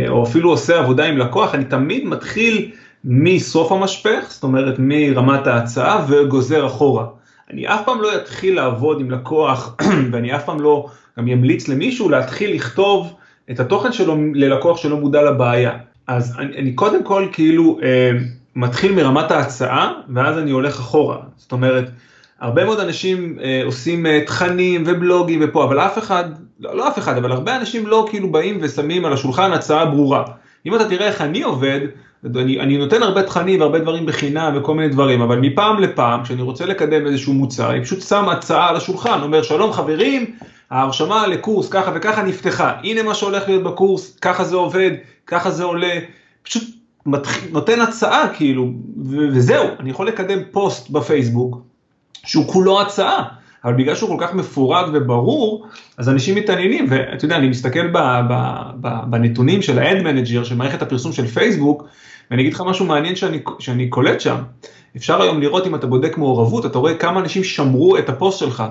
או 0.08 0.24
אפילו 0.24 0.50
עושה 0.50 0.78
עבודה 0.78 1.04
עם 1.04 1.18
לקוח, 1.18 1.54
אני 1.54 1.64
תמיד 1.64 2.04
מתחיל 2.04 2.70
מסוף 3.04 3.72
המשפך, 3.72 4.24
זאת 4.28 4.42
אומרת 4.42 4.74
מרמת 4.78 5.46
ההצעה 5.46 6.04
וגוזר 6.08 6.66
אחורה. 6.66 7.04
אני 7.50 7.68
אף 7.68 7.80
פעם 7.84 8.00
לא 8.00 8.16
אתחיל 8.16 8.56
לעבוד 8.56 9.00
עם 9.00 9.10
לקוח, 9.10 9.76
ואני 10.10 10.36
אף 10.36 10.44
פעם 10.44 10.60
לא 10.60 10.86
גם 11.18 11.28
ימליץ 11.28 11.68
למישהו 11.68 12.08
להתחיל 12.08 12.54
לכתוב 12.54 13.14
את 13.50 13.60
התוכן 13.60 13.92
שלו 13.92 14.16
ללקוח 14.34 14.76
שלא 14.76 14.96
מודע 14.96 15.22
לבעיה. 15.22 15.78
אז 16.06 16.36
אני, 16.38 16.56
אני 16.56 16.72
קודם 16.72 17.04
כל 17.04 17.28
כאילו 17.32 17.78
אה, 17.82 18.10
מתחיל 18.56 18.92
מרמת 18.92 19.30
ההצעה, 19.30 19.92
ואז 20.14 20.38
אני 20.38 20.50
הולך 20.50 20.78
אחורה. 20.78 21.18
זאת 21.36 21.52
אומרת, 21.52 21.90
הרבה 22.40 22.64
מאוד 22.64 22.80
אנשים 22.80 23.38
אה, 23.42 23.62
עושים 23.64 24.06
אה, 24.06 24.20
תכנים 24.26 24.82
ובלוגים 24.86 25.40
ופה, 25.42 25.64
אבל 25.64 25.80
אף 25.80 25.98
אחד, 25.98 26.24
לא, 26.60 26.76
לא 26.76 26.88
אף 26.88 26.98
אחד, 26.98 27.16
אבל 27.16 27.32
הרבה 27.32 27.56
אנשים 27.56 27.86
לא 27.86 28.06
כאילו 28.10 28.32
באים 28.32 28.58
ושמים 28.62 29.04
על 29.04 29.12
השולחן 29.12 29.52
הצעה 29.52 29.86
ברורה. 29.86 30.24
אם 30.66 30.74
אתה 30.74 30.88
תראה 30.88 31.06
איך 31.06 31.20
אני 31.20 31.42
עובד, 31.42 31.80
אני, 32.36 32.60
אני 32.60 32.78
נותן 32.78 33.02
הרבה 33.02 33.22
תכנים 33.22 33.60
והרבה 33.60 33.78
דברים 33.78 34.06
בחינם 34.06 34.52
וכל 34.56 34.74
מיני 34.74 34.88
דברים, 34.88 35.20
אבל 35.20 35.38
מפעם 35.38 35.80
לפעם, 35.80 36.24
כשאני 36.24 36.42
רוצה 36.42 36.66
לקדם 36.66 37.06
איזשהו 37.06 37.32
מוצר, 37.32 37.70
אני 37.70 37.84
פשוט 37.84 38.00
שם 38.00 38.28
הצעה 38.28 38.68
על 38.68 38.76
השולחן, 38.76 39.22
אומר 39.22 39.42
שלום 39.42 39.72
חברים, 39.72 40.26
ההרשמה 40.70 41.26
לקורס 41.26 41.68
ככה 41.68 41.92
וככה 41.94 42.22
נפתחה, 42.22 42.72
הנה 42.84 43.02
מה 43.02 43.14
שהולך 43.14 43.48
להיות 43.48 43.62
בקורס, 43.62 44.18
ככה 44.18 44.44
זה 44.44 44.56
עובד, 44.56 44.90
ככה 45.26 45.50
זה 45.50 45.64
עולה, 45.64 45.98
פשוט 46.42 46.62
מתחיל, 47.06 47.52
נותן 47.52 47.80
הצעה 47.80 48.28
כאילו, 48.34 48.70
וזהו, 49.04 49.66
אני 49.80 49.90
יכול 49.90 50.06
לקדם 50.06 50.38
פוסט 50.50 50.90
בפייסבוק, 50.90 51.60
שהוא 52.26 52.48
כולו 52.48 52.80
הצעה, 52.80 53.22
אבל 53.64 53.74
בגלל 53.74 53.94
שהוא 53.94 54.18
כל 54.18 54.26
כך 54.26 54.34
מפורט 54.34 54.86
וברור, 54.92 55.66
אז 55.98 56.08
אנשים 56.08 56.34
מתעניינים, 56.34 56.86
ואתה 56.88 57.24
יודע, 57.24 57.36
אני 57.36 57.48
מסתכל 57.48 57.86
ב, 57.86 57.98
ב, 57.98 58.34
ב, 58.80 58.88
בנתונים 59.10 59.62
של 59.62 59.78
ה 59.78 59.86
Ad 59.86 60.02
Manager, 60.02 60.44
של 60.44 60.54
מערכת 60.54 60.82
הפרסום 60.82 61.12
של 61.12 61.26
פייסבוק, 61.26 61.84
ואני 62.30 62.42
אגיד 62.42 62.54
לך 62.54 62.62
משהו 62.66 62.86
מעניין 62.86 63.16
שאני, 63.16 63.38
שאני 63.58 63.88
קולט 63.88 64.20
שם. 64.20 64.36
אפשר 64.96 65.22
היום 65.22 65.40
לראות 65.40 65.66
אם 65.66 65.74
אתה 65.74 65.86
בודק 65.86 66.18
מעורבות, 66.18 66.66
אתה 66.66 66.78
רואה 66.78 66.94
כמה 66.94 67.20
אנשים 67.20 67.44
שמרו 67.44 67.98
את 67.98 68.08
הפוסט 68.08 68.38
שלך. 68.38 68.64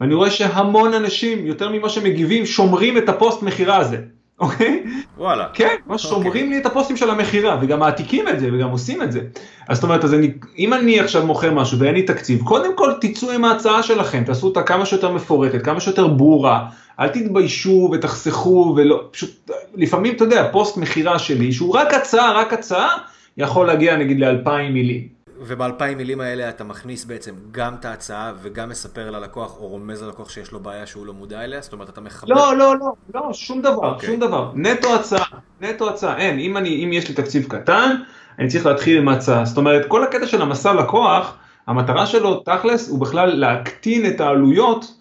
ואני 0.00 0.14
רואה 0.14 0.30
שהמון 0.30 0.94
אנשים, 0.94 1.46
יותר 1.46 1.68
ממה 1.72 1.88
שמגיבים, 1.88 2.46
שומרים 2.46 2.98
את 2.98 3.08
הפוסט 3.08 3.42
מכירה 3.42 3.76
הזה. 3.76 3.96
אוקיי? 4.40 4.82
וואלה. 5.18 5.46
כן, 5.54 5.74
ממש 5.86 6.04
אוקיי. 6.04 6.22
שומרים 6.24 6.50
לי 6.50 6.58
את 6.58 6.66
הפוסטים 6.66 6.96
של 6.96 7.10
המכירה, 7.10 7.58
וגם 7.62 7.80
מעתיקים 7.80 8.28
את 8.28 8.40
זה, 8.40 8.48
וגם 8.52 8.70
עושים 8.70 9.02
את 9.02 9.12
זה. 9.12 9.20
אז 9.68 9.76
זאת 9.76 9.84
אומרת, 9.84 10.04
אז 10.04 10.14
אני, 10.14 10.32
אם 10.58 10.74
אני 10.74 11.00
עכשיו 11.00 11.26
מוכר 11.26 11.54
משהו 11.54 11.78
ואין 11.78 11.94
לי 11.94 12.02
תקציב, 12.02 12.42
קודם 12.42 12.76
כל 12.76 12.92
תצאו 13.00 13.30
עם 13.30 13.44
ההצעה 13.44 13.82
שלכם, 13.82 14.24
תעשו 14.24 14.46
אותה 14.46 14.62
כמה 14.62 14.86
שיותר 14.86 15.10
מפורטת, 15.10 15.62
כמה 15.62 15.80
שיותר 15.80 16.06
ברורה, 16.06 16.68
אל 17.00 17.08
תתביישו 17.08 17.90
ותחסכו, 17.92 18.74
ולא, 18.76 19.02
פשוט, 19.10 19.50
לפעמים, 19.74 20.14
אתה 20.14 20.24
יודע, 20.24 20.48
פוסט 20.52 20.76
מכירה 20.76 21.18
שלי, 21.18 21.52
שהוא 21.52 21.74
רק 21.76 21.94
הצעה, 21.94 22.32
רק 22.32 22.52
הצעה, 22.52 22.98
יכול 23.36 23.66
להגיע 23.66 23.96
נגיד 23.96 24.20
לאלפיים 24.20 24.74
מילים. 24.74 25.15
ובאלפיים 25.40 25.98
מילים 25.98 26.20
האלה 26.20 26.48
אתה 26.48 26.64
מכניס 26.64 27.04
בעצם 27.04 27.34
גם 27.52 27.74
את 27.74 27.84
ההצעה 27.84 28.32
וגם 28.42 28.68
מספר 28.68 29.10
ללקוח 29.10 29.56
או 29.60 29.68
רומז 29.68 30.02
ללקוח 30.02 30.30
שיש 30.30 30.52
לו 30.52 30.60
בעיה 30.60 30.86
שהוא 30.86 31.06
לא 31.06 31.12
מודע 31.12 31.44
אליה? 31.44 31.60
זאת 31.60 31.72
אומרת 31.72 31.88
אתה 31.88 32.00
מחבר... 32.00 32.34
לא, 32.34 32.56
לא, 32.56 32.76
לא, 32.78 32.92
לא, 33.14 33.32
שום 33.32 33.62
דבר, 33.62 33.82
okay. 33.82 33.94
אוקיי. 33.94 34.08
שום 34.08 34.20
דבר. 34.20 34.50
נטו 34.54 34.94
הצעה, 34.94 35.24
נטו 35.60 35.88
הצעה, 35.88 36.18
אין, 36.18 36.38
אם, 36.38 36.56
אני, 36.56 36.84
אם 36.84 36.92
יש 36.92 37.08
לי 37.08 37.14
תקציב 37.14 37.46
קטן, 37.48 37.96
אני 38.38 38.48
צריך 38.48 38.66
להתחיל 38.66 38.98
עם 38.98 39.08
הצעה. 39.08 39.44
זאת 39.44 39.56
אומרת, 39.56 39.86
כל 39.88 40.04
הקטע 40.04 40.26
של 40.26 40.42
המסע 40.42 40.72
לקוח, 40.72 41.36
המטרה 41.66 42.06
שלו 42.06 42.40
תכלס 42.40 42.88
הוא 42.88 43.00
בכלל 43.00 43.34
להקטין 43.34 44.06
את 44.06 44.20
העלויות 44.20 44.94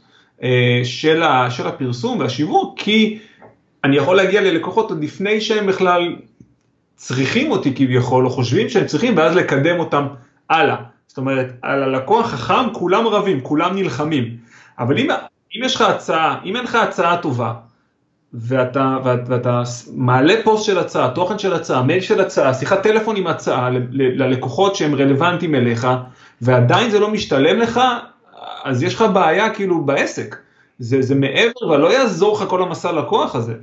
אה, 0.44 0.82
של, 0.84 1.24
ה, 1.24 1.52
של 1.52 1.68
הפרסום 1.68 2.20
והשיווק, 2.20 2.80
כי 2.80 3.20
אני 3.84 3.98
יכול 3.98 4.16
להגיע 4.16 4.42
ללקוחות 4.42 4.90
עוד 4.90 5.04
לפני 5.04 5.42
שהם 5.42 5.68
בכלל 5.68 6.16
צריכים 6.96 7.52
אותי 7.52 7.76
כביכול, 7.76 8.26
או 8.26 8.30
חושבים 8.30 8.70
שהם 8.70 8.86
צריכים, 8.86 9.18
ואז 9.18 9.36
לקדם 9.36 9.80
אותם 9.80 10.08
הלאה. 10.50 10.76
זאת 11.08 11.18
אומרת, 11.18 11.48
על 11.62 11.84
הלקוח 11.84 12.28
חכם 12.28 12.74
כולם 12.74 13.08
רבים, 13.08 13.42
כולם 13.42 13.76
נלחמים. 13.76 14.38
אבל 14.80 14.98
אם, 14.98 15.12
אם 15.56 15.64
יש 15.64 15.76
לך 15.76 15.82
הצעה, 15.82 16.40
אם 16.46 16.56
אין 16.56 16.64
לך 16.64 16.76
הצעה 16.76 17.18
טובה, 17.18 17.54
ואתה, 18.34 18.98
ואת, 19.04 19.20
ואתה 19.28 19.64
מעלה 19.94 20.34
פוסט 20.44 20.66
של 20.66 20.80
הצעה, 20.80 21.10
תוכן 21.10 21.40
של 21.40 21.54
הצעה, 21.54 21.84
מייל 21.84 22.02
של 22.02 22.22
הצעה, 22.22 22.54
שיחת 22.54 22.84
טלפון 22.84 23.16
עם 23.16 23.28
הצעה 23.28 23.70
ללקוחות 23.92 24.76
שהם 24.76 24.96
רלוונטיים 24.96 25.56
אליך, 25.56 25.88
ועדיין 26.42 26.90
זה 26.90 27.00
לא 27.00 27.10
משתלם 27.10 27.60
לך, 27.60 27.82
אז 28.64 28.84
יש 28.84 28.96
לך 28.96 29.06
בעיה 29.14 29.50
כאילו 29.50 29.82
בעסק. 29.82 30.36
זה, 30.80 31.02
זה 31.02 31.16
מעבר, 31.16 31.68
ולא 31.70 31.94
יעזור 31.94 32.36
לך 32.36 32.50
כל 32.50 32.62
המסע 32.62 32.92
לקוח 32.92 33.36
הזה. 33.36 33.54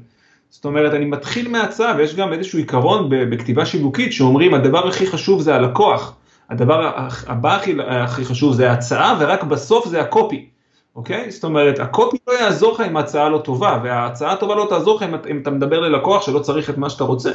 זאת 0.51 0.64
אומרת, 0.64 0.95
אני 0.95 1.05
מתחיל 1.05 1.49
מהצעה, 1.49 1.95
ויש 1.97 2.16
גם 2.16 2.33
איזשהו 2.33 2.59
עיקרון 2.59 3.07
בכתיבה 3.11 3.66
שיווקית, 3.66 4.12
שאומרים, 4.12 4.55
הדבר 4.55 4.88
הכי 4.88 5.07
חשוב 5.07 5.42
זה 5.42 5.55
הלקוח. 5.55 6.16
הדבר 6.53 6.93
הבא 7.27 7.57
הכי, 7.57 7.75
הכי 7.87 8.25
חשוב 8.25 8.55
זה 8.55 8.71
ההצעה, 8.71 9.17
ורק 9.21 9.43
בסוף 9.43 9.88
זה 9.88 10.01
הקופי, 10.01 10.49
אוקיי? 10.97 11.31
זאת 11.31 11.45
אומרת, 11.45 11.79
הקופי 11.79 12.17
לא 12.29 12.33
יעזור 12.33 12.73
לך 12.73 12.81
אם 12.81 12.97
ההצעה 12.97 13.29
לא 13.29 13.38
טובה, 13.38 13.81
וההצעה 13.83 14.33
הטובה 14.33 14.55
לא 14.55 14.67
תעזור 14.69 14.97
לך 14.97 15.03
אם, 15.03 15.15
אם 15.31 15.38
אתה 15.43 15.51
מדבר 15.51 15.81
ללקוח 15.81 16.23
שלא 16.23 16.38
צריך 16.38 16.71
את 16.71 16.79
מה 16.79 16.91
שאתה 16.91 17.05
רוצה. 17.05 17.31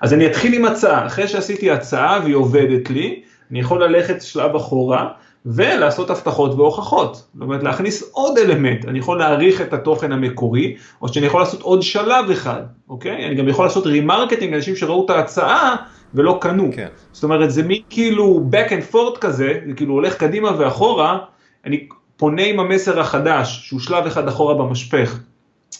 אז 0.00 0.14
אני 0.14 0.26
אתחיל 0.26 0.54
עם 0.54 0.64
הצעה, 0.64 1.06
אחרי 1.06 1.28
שעשיתי 1.28 1.70
הצעה 1.70 2.20
והיא 2.22 2.34
עובדת 2.34 2.90
לי, 2.90 3.22
אני 3.50 3.60
יכול 3.60 3.84
ללכת 3.84 4.22
שלב 4.22 4.56
אחורה, 4.56 5.08
ולעשות 5.46 6.10
הבטחות 6.10 6.54
והוכחות. 6.54 7.14
זאת 7.14 7.42
אומרת, 7.42 7.62
להכניס 7.62 8.10
עוד 8.12 8.38
אלמנט, 8.38 8.84
אני 8.84 8.98
יכול 8.98 9.18
להעריך 9.18 9.60
את 9.60 9.72
התוכן 9.72 10.12
המקורי, 10.12 10.76
או 11.02 11.08
שאני 11.08 11.26
יכול 11.26 11.40
לעשות 11.40 11.62
עוד 11.62 11.82
שלב 11.82 12.30
אחד, 12.30 12.62
אוקיי? 12.88 13.26
אני 13.26 13.34
גם 13.34 13.48
יכול 13.48 13.64
לעשות 13.64 13.86
remarketing 13.86 14.52
לאנשים 14.52 14.76
שראו 14.76 15.04
את 15.04 15.10
ההצעה 15.10 15.76
ולא 16.14 16.38
קנו. 16.40 16.70
כן. 16.72 16.86
זאת 17.12 17.24
אומרת, 17.24 17.50
זה 17.50 17.62
מין 17.62 17.82
כאילו 17.90 18.40
back 18.52 18.68
and 18.68 18.94
forth 18.94 19.18
כזה, 19.20 19.60
זה 19.66 19.72
כאילו 19.72 19.94
הולך 19.94 20.14
קדימה 20.16 20.50
ואחורה, 20.58 21.18
אני 21.66 21.88
פונה 22.16 22.42
עם 22.42 22.60
המסר 22.60 23.00
החדש, 23.00 23.60
שהוא 23.66 23.80
שלב 23.80 24.06
אחד 24.06 24.28
אחורה 24.28 24.54
במשפך, 24.54 25.18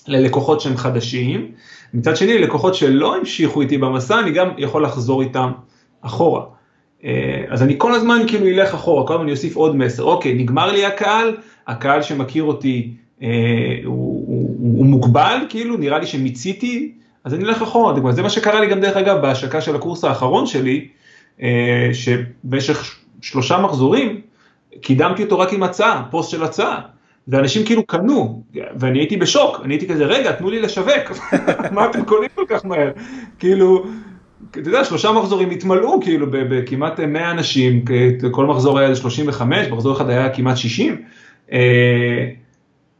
ללקוחות 0.08 0.60
שהם 0.60 0.76
חדשים, 0.76 1.52
מצד 1.94 2.16
שני, 2.16 2.38
ללקוחות 2.38 2.74
שלא 2.74 3.16
המשיכו 3.16 3.60
איתי 3.60 3.78
במסע, 3.78 4.20
אני 4.20 4.30
גם 4.30 4.48
יכול 4.58 4.84
לחזור 4.84 5.22
איתם 5.22 5.52
אחורה. 6.00 6.42
אה, 7.04 7.44
אז 7.48 7.62
אני 7.62 7.74
כל 7.78 7.94
הזמן 7.94 8.22
כאילו 8.26 8.46
אלך 8.46 8.74
אחורה, 8.74 9.06
כל 9.06 9.14
הזמן 9.14 9.24
אני 9.24 9.32
אוסיף 9.32 9.56
עוד 9.56 9.76
מסר, 9.76 10.02
אוקיי, 10.02 10.34
נגמר 10.34 10.72
לי 10.72 10.84
הקהל, 10.84 11.36
הקהל 11.66 12.02
שמכיר 12.02 12.44
אותי 12.44 12.90
אה, 13.22 13.28
הוא, 13.84 14.24
הוא, 14.26 14.78
הוא 14.78 14.86
מוגבל, 14.86 15.36
כאילו, 15.48 15.76
נראה 15.76 15.98
לי 15.98 16.06
שמיציתי, 16.06 16.92
אז 17.24 17.34
אני 17.34 17.44
אלך 17.44 17.62
אחורה, 17.62 18.12
זה 18.12 18.22
מה 18.22 18.30
שקרה 18.30 18.60
לי 18.60 18.66
גם 18.66 18.80
דרך 18.80 18.96
אגב 18.96 19.22
בהשקה 19.22 19.60
של 19.60 19.76
הקורס 19.76 20.04
האחרון 20.04 20.46
שלי, 20.46 20.88
שבמשך 21.92 22.98
שלושה 23.20 23.58
מחזורים 23.58 24.20
קידמתי 24.80 25.22
אותו 25.22 25.38
רק 25.38 25.52
עם 25.52 25.62
הצעה, 25.62 26.02
פוסט 26.10 26.30
של 26.30 26.44
הצעה. 26.44 26.80
ואנשים 27.28 27.66
כאילו 27.66 27.86
קנו, 27.86 28.42
ואני 28.54 28.98
הייתי 28.98 29.16
בשוק, 29.16 29.60
אני 29.64 29.74
הייתי 29.74 29.88
כזה, 29.88 30.04
רגע, 30.04 30.32
תנו 30.32 30.50
לי 30.50 30.60
לשווק, 30.60 31.12
מה 31.74 31.86
אתם 31.90 32.04
קונים 32.04 32.28
כל 32.34 32.44
כך 32.48 32.64
מהר? 32.64 32.90
כאילו, 33.38 33.86
אתה 34.60 34.68
יודע, 34.68 34.84
שלושה 34.84 35.12
מחזורים 35.12 35.50
התמלאו, 35.50 36.00
כאילו, 36.00 36.26
בכמעט 36.30 37.00
100 37.00 37.30
אנשים, 37.30 37.84
כל 38.30 38.46
מחזור 38.46 38.78
היה 38.78 38.94
35, 38.94 39.68
מחזור 39.68 39.96
אחד 39.96 40.10
היה 40.10 40.30
כמעט 40.30 40.56
60. 40.56 41.02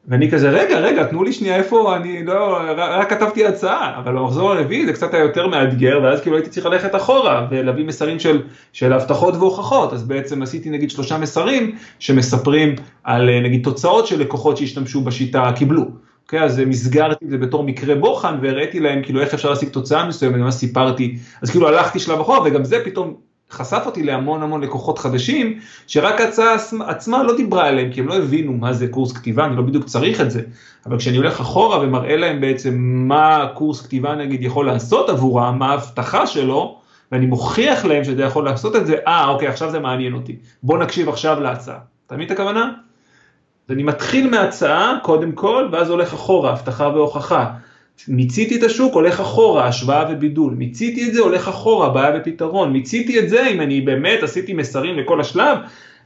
ואני 0.09 0.31
כזה, 0.31 0.51
רגע, 0.51 0.79
רגע, 0.79 1.05
תנו 1.05 1.25
לי 1.25 1.33
שנייה 1.33 1.57
איפה, 1.57 1.97
אני 1.97 2.25
לא, 2.25 2.59
רק 2.77 3.11
כתבתי 3.11 3.47
הצעה, 3.47 3.99
אבל 3.99 4.12
במחזור 4.12 4.53
הרביעי 4.53 4.87
זה 4.87 4.93
קצת 4.93 5.15
היה 5.15 5.23
יותר 5.23 5.47
מאתגר, 5.47 6.01
ואז 6.03 6.21
כאילו 6.21 6.37
הייתי 6.37 6.51
צריך 6.51 6.67
ללכת 6.67 6.95
אחורה 6.95 7.47
ולהביא 7.51 7.85
מסרים 7.85 8.19
של, 8.19 8.43
של 8.73 8.93
הבטחות 8.93 9.35
והוכחות, 9.35 9.93
אז 9.93 10.05
בעצם 10.09 10.43
עשיתי 10.43 10.71
נגיד 10.71 10.91
שלושה 10.91 11.19
מסרים 11.19 11.77
שמספרים 11.99 12.75
על 13.05 13.41
נגיד 13.41 13.65
תוצאות 13.65 14.07
של 14.07 14.21
לקוחות 14.21 14.57
שהשתמשו 14.57 15.01
בשיטה 15.01 15.53
קיבלו. 15.57 15.85
אוקיי, 16.22 16.42
אז 16.42 16.58
מסגרתי 16.66 17.24
את 17.24 17.30
זה 17.30 17.38
בתור 17.38 17.64
מקרה 17.64 17.94
בוחן 17.94 18.38
והראיתי 18.42 18.80
להם 18.80 19.02
כאילו 19.02 19.20
איך 19.20 19.35
אפשר 19.35 19.50
להשיג 19.50 19.68
תוצאה 19.68 20.06
מסוימת, 20.08 20.37
ממש 20.37 20.54
סיפרתי, 20.54 21.18
אז 21.42 21.50
כאילו 21.50 21.68
הלכתי 21.68 21.98
שלב 21.98 22.20
אחורה 22.20 22.40
וגם 22.44 22.64
זה 22.64 22.78
פתאום 22.85 23.16
חשף 23.52 23.82
אותי 23.87 24.02
להמון 24.02 24.42
המון 24.42 24.61
לקוחות 24.61 24.98
חדשים, 24.98 25.58
שרק 25.87 26.20
ההצעה 26.20 26.56
עצמה 26.87 27.22
לא 27.22 27.37
דיברה 27.37 27.66
עליהם, 27.68 27.92
כי 27.92 28.00
הם 28.00 28.08
לא 28.08 28.16
הבינו 28.16 28.52
מה 28.52 28.72
זה 28.72 28.88
קורס 28.88 29.12
כתיבה, 29.12 29.44
אני 29.44 29.56
לא 29.56 29.62
בדיוק 29.62 29.85
צריך 29.85 30.20
את 30.20 30.30
זה, 30.30 30.42
אבל 30.87 30.98
כשאני 30.98 31.16
הולך 31.16 31.40
אחורה 31.40 31.80
ומראה 31.80 32.16
להם 32.16 32.40
בעצם 32.40 32.74
מה 33.08 33.48
קורס 33.54 33.82
כתיבה 33.82 34.14
נגיד 34.14 34.42
יכול 34.42 34.66
לעשות 34.66 35.08
עבורם, 35.08 35.58
מה 35.58 35.70
ההבטחה 35.70 36.26
שלו, 36.26 36.78
ואני 37.12 37.26
מוכיח 37.26 37.85
להם 37.85 38.04
שזה 38.04 38.22
יכול 38.22 38.44
לעשות 38.44 38.76
את 38.76 38.87
זה, 38.87 38.96
אה 39.06 39.28
אוקיי 39.28 39.48
עכשיו 39.48 39.70
זה 39.70 39.80
מעניין 39.80 40.14
אותי, 40.14 40.37
בוא 40.62 40.78
נקשיב 40.78 41.08
עכשיו 41.08 41.40
להצעה, 41.40 41.78
מבין 42.12 42.26
את 42.26 42.30
הכוונה? 42.30 42.72
אז 43.72 43.76
אני 43.76 43.82
מתחיל 43.82 44.30
מהצעה 44.30 44.98
קודם 45.02 45.32
כל, 45.32 45.68
ואז 45.72 45.90
הולך 45.90 46.12
אחורה, 46.12 46.52
הבטחה 46.52 46.88
והוכחה. 46.88 47.46
מיציתי 48.08 48.58
את 48.58 48.62
השוק, 48.62 48.94
הולך 48.94 49.20
אחורה, 49.20 49.66
השוואה 49.66 50.04
ובידול. 50.11 50.54
מיציתי 50.54 51.08
את 51.08 51.14
זה, 51.14 51.20
הולך 51.20 51.48
אחורה, 51.48 51.88
בעיה 51.88 52.20
ופתרון. 52.20 52.72
מיציתי 52.72 53.18
את 53.18 53.28
זה, 53.28 53.46
אם 53.46 53.61
אני 53.61 53.80
באמת 53.80 54.22
עשיתי 54.22 54.52
מסרים 54.52 54.98
לכל 54.98 55.20
השלב, 55.20 55.58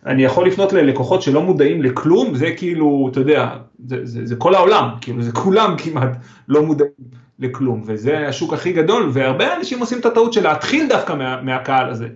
אני 0.06 0.24
יכול 0.24 0.46
לפנות 0.46 0.72
ללקוחות 0.72 1.22
שלא 1.22 1.42
מודעים 1.42 1.82
לכלום, 1.82 2.34
זה 2.34 2.50
כאילו, 2.56 3.08
אתה 3.12 3.20
יודע, 3.20 3.48
זה, 3.86 3.96
זה, 4.02 4.26
זה 4.26 4.36
כל 4.36 4.54
העולם, 4.54 4.88
כאילו 5.00 5.22
זה 5.22 5.32
כולם 5.32 5.74
כמעט 5.78 6.16
לא 6.48 6.62
מודעים 6.62 6.90
לכלום, 7.38 7.82
וזה 7.86 8.28
השוק 8.28 8.52
הכי 8.52 8.72
גדול, 8.72 9.10
והרבה 9.12 9.56
אנשים 9.56 9.80
עושים 9.80 9.98
את 9.98 10.06
הטעות 10.06 10.32
של 10.32 10.42
להתחיל 10.42 10.88
דווקא 10.88 11.12
מה, 11.12 11.42
מהקהל 11.42 11.90
הזה. 11.90 12.08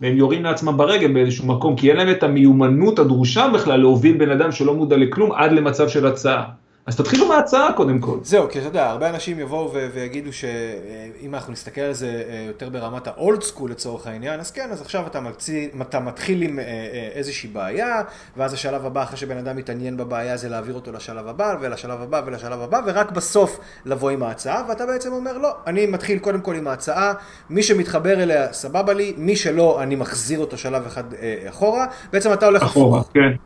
והם 0.00 0.16
יורים 0.16 0.44
לעצמם 0.44 0.76
ברגל 0.76 1.12
באיזשהו 1.12 1.46
מקום, 1.46 1.76
כי 1.76 1.90
אין 1.90 1.96
להם 1.96 2.10
את 2.10 2.22
המיומנות 2.22 2.98
הדרושה 2.98 3.48
בכלל 3.54 3.80
להוביל 3.80 4.16
בן 4.16 4.30
אדם 4.30 4.52
שלא 4.52 4.74
מודע 4.74 4.96
לכלום 4.96 5.32
עד 5.32 5.52
למצב 5.52 5.88
של 5.88 6.06
הצעה. 6.06 6.44
אז 6.86 6.96
תתחילו 6.96 7.28
מההצעה 7.28 7.72
קודם 7.72 7.98
כל. 7.98 8.18
זהו, 8.22 8.48
כי 8.50 8.58
אתה 8.58 8.66
יודע, 8.66 8.90
הרבה 8.90 9.10
אנשים 9.10 9.40
יבואו 9.40 9.72
ויגידו 9.94 10.32
שאם 10.32 11.34
אנחנו 11.34 11.52
נסתכל 11.52 11.80
על 11.80 11.92
זה 11.92 12.22
אה, 12.28 12.44
יותר 12.46 12.68
ברמת 12.68 13.06
האולד 13.06 13.42
סקול 13.42 13.70
לצורך 13.70 14.06
העניין, 14.06 14.40
אז 14.40 14.50
כן, 14.50 14.68
אז 14.72 14.80
עכשיו 14.80 15.06
אתה, 15.06 15.20
מציא, 15.20 15.68
אתה 15.80 16.00
מתחיל 16.00 16.42
עם 16.42 16.58
אה, 16.58 16.64
אה, 16.64 17.08
איזושהי 17.14 17.48
בעיה, 17.48 18.02
ואז 18.36 18.52
השלב 18.52 18.86
הבא, 18.86 19.02
אחרי 19.02 19.16
שבן 19.16 19.36
אדם 19.36 19.56
מתעניין 19.56 19.96
בבעיה, 19.96 20.36
זה 20.36 20.48
להעביר 20.48 20.74
אותו 20.74 20.92
לשלב 20.92 21.28
הבא, 21.28 21.56
ולשלב 21.60 22.02
הבא, 22.02 22.22
ולשלב 22.26 22.60
הבא, 22.60 22.80
ורק 22.86 23.10
בסוף 23.10 23.60
לבוא 23.84 24.10
עם 24.10 24.22
ההצעה, 24.22 24.62
ואתה 24.68 24.86
בעצם 24.86 25.12
אומר, 25.12 25.38
לא, 25.38 25.56
אני 25.66 25.86
מתחיל 25.86 26.18
קודם 26.18 26.40
כל 26.40 26.54
עם 26.54 26.68
ההצעה, 26.68 27.12
מי 27.50 27.62
שמתחבר 27.62 28.22
אליה, 28.22 28.52
סבבה 28.52 28.92
לי, 28.92 29.14
מי 29.16 29.36
שלא, 29.36 29.82
אני 29.82 29.96
מחזיר 29.96 30.38
אותו 30.38 30.58
שלב 30.58 30.86
אחד 30.86 31.04
אחורה, 31.48 31.86
בעצם 32.12 32.32
אתה 32.32 32.46
הולך... 32.46 32.62
אחורה, 32.62 33.02
כן. 33.14 33.45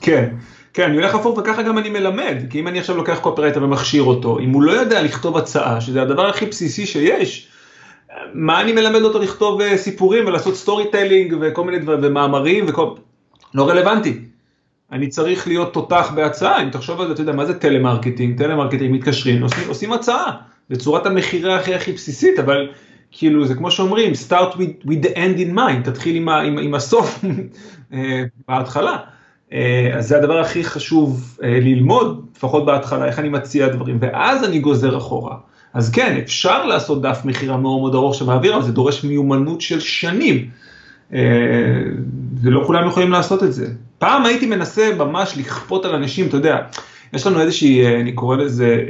כן. 0.00 0.28
כן, 0.74 0.84
אני 0.84 0.96
הולך 0.96 1.14
הפוך 1.14 1.38
וככה 1.38 1.62
גם 1.62 1.78
אני 1.78 1.90
מלמד, 1.90 2.36
כי 2.50 2.60
אם 2.60 2.68
אני 2.68 2.78
עכשיו 2.78 2.96
לוקח 2.96 3.18
קופרייטר 3.18 3.64
ומכשיר 3.64 4.02
אותו, 4.02 4.38
אם 4.38 4.50
הוא 4.50 4.62
לא 4.62 4.72
יודע 4.72 5.02
לכתוב 5.02 5.36
הצעה, 5.36 5.80
שזה 5.80 6.02
הדבר 6.02 6.28
הכי 6.28 6.46
בסיסי 6.46 6.86
שיש, 6.86 7.48
מה 8.34 8.60
אני 8.60 8.72
מלמד 8.72 9.02
אותו 9.02 9.18
לכתוב 9.18 9.60
אה, 9.60 9.76
סיפורים 9.76 10.26
ולעשות 10.26 10.54
storytelling 10.54 11.34
וכל 11.40 11.64
מיני 11.64 11.78
דברים 11.78 12.00
ומאמרים 12.02 12.64
וכל... 12.68 12.88
לא 13.54 13.68
רלוונטי. 13.68 14.18
אני 14.92 15.08
צריך 15.08 15.46
להיות 15.46 15.72
תותח 15.72 16.12
בהצעה, 16.14 16.62
אם 16.62 16.70
תחשוב 16.70 17.00
על 17.00 17.06
זה, 17.06 17.12
אתה 17.12 17.22
יודע, 17.22 17.32
מה 17.32 17.44
זה 17.44 17.58
טלמרקטינג? 17.58 18.38
טלמרקטינג 18.38 18.94
מתקשרים, 18.94 19.42
עושים, 19.42 19.68
עושים 19.68 19.92
הצעה, 19.92 20.32
בצורת 20.70 21.06
המכירה 21.06 21.56
הכי 21.56 21.74
הכי 21.74 21.92
בסיסית, 21.92 22.38
אבל 22.38 22.68
כאילו 23.10 23.46
זה 23.46 23.54
כמו 23.54 23.70
שאומרים, 23.70 24.12
start 24.28 24.52
with, 24.54 24.86
with 24.86 25.04
the 25.04 25.14
end 25.14 25.38
in 25.38 25.56
mind, 25.56 25.84
תתחיל 25.84 26.16
עם, 26.16 26.28
ה, 26.28 26.40
עם, 26.40 26.58
עם 26.58 26.74
הסוף 26.74 27.24
אה, 27.92 28.22
בהתחלה. 28.48 28.96
אה, 29.52 29.90
אז 29.94 30.08
זה 30.08 30.18
הדבר 30.18 30.38
הכי 30.38 30.64
חשוב 30.64 31.38
אה, 31.42 31.58
ללמוד, 31.60 32.26
לפחות 32.36 32.66
בהתחלה, 32.66 33.06
איך 33.06 33.18
אני 33.18 33.28
מציע 33.28 33.68
דברים, 33.68 33.98
ואז 34.00 34.44
אני 34.44 34.58
גוזר 34.58 34.96
אחורה. 34.96 35.36
אז 35.74 35.90
כן, 35.90 36.16
אפשר 36.24 36.66
לעשות 36.66 37.02
דף 37.02 37.20
מכירה 37.24 37.56
מאוד 37.56 37.80
מאוד 37.80 37.94
ארוך 37.94 38.14
שמעביר, 38.14 38.54
אבל 38.54 38.62
זה 38.62 38.72
דורש 38.72 39.04
מיומנות 39.04 39.60
של 39.60 39.80
שנים. 39.80 40.50
אה, 41.12 41.18
ולא 42.42 42.64
כולם 42.66 42.88
יכולים 42.88 43.10
לעשות 43.10 43.42
את 43.42 43.52
זה. 43.52 43.66
פעם 43.98 44.26
הייתי 44.26 44.46
מנסה 44.46 44.94
ממש 44.98 45.34
לכפות 45.38 45.84
על 45.84 45.94
אנשים, 45.94 46.26
אתה 46.26 46.36
יודע, 46.36 46.58
יש 47.12 47.26
לנו 47.26 47.40
איזושהי, 47.40 48.00
אני 48.00 48.12
קורא 48.12 48.36
לזה 48.36 48.84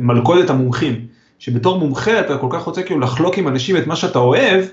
מלכודת 0.00 0.50
המומחים, 0.50 1.06
שבתור 1.38 1.78
מומחה 1.78 2.20
אתה 2.20 2.38
כל 2.38 2.46
כך 2.50 2.62
רוצה 2.62 2.82
כאילו 2.82 3.00
לחלוק 3.00 3.38
עם 3.38 3.48
אנשים 3.48 3.76
את 3.76 3.86
מה 3.86 3.96
שאתה 3.96 4.18
אוהב, 4.18 4.64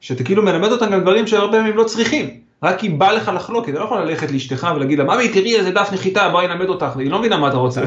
שאתה 0.00 0.24
כאילו 0.24 0.42
מלמד 0.42 0.72
אותם 0.72 0.90
גם 0.90 1.00
דברים 1.00 1.26
שהרבה 1.26 1.58
פעמים 1.58 1.76
לא 1.76 1.84
צריכים. 1.84 2.49
רק 2.62 2.78
כי 2.78 2.88
בא 2.88 3.12
לך 3.12 3.30
לחלוק, 3.34 3.68
אתה 3.68 3.78
לא 3.78 3.84
יכול 3.84 3.98
ללכת 3.98 4.30
לאשתך 4.30 4.68
ולהגיד 4.76 4.98
לה, 4.98 5.04
ממי 5.04 5.28
תראי 5.28 5.56
איזה 5.56 5.70
דף 5.70 5.90
נחיתה, 5.92 6.28
בואי 6.28 6.46
נלמד 6.46 6.68
אותך, 6.68 6.86
והיא 6.96 7.10
לא 7.10 7.18
מבינה 7.18 7.36
מה 7.36 7.48
אתה 7.48 7.56
רוצה. 7.56 7.82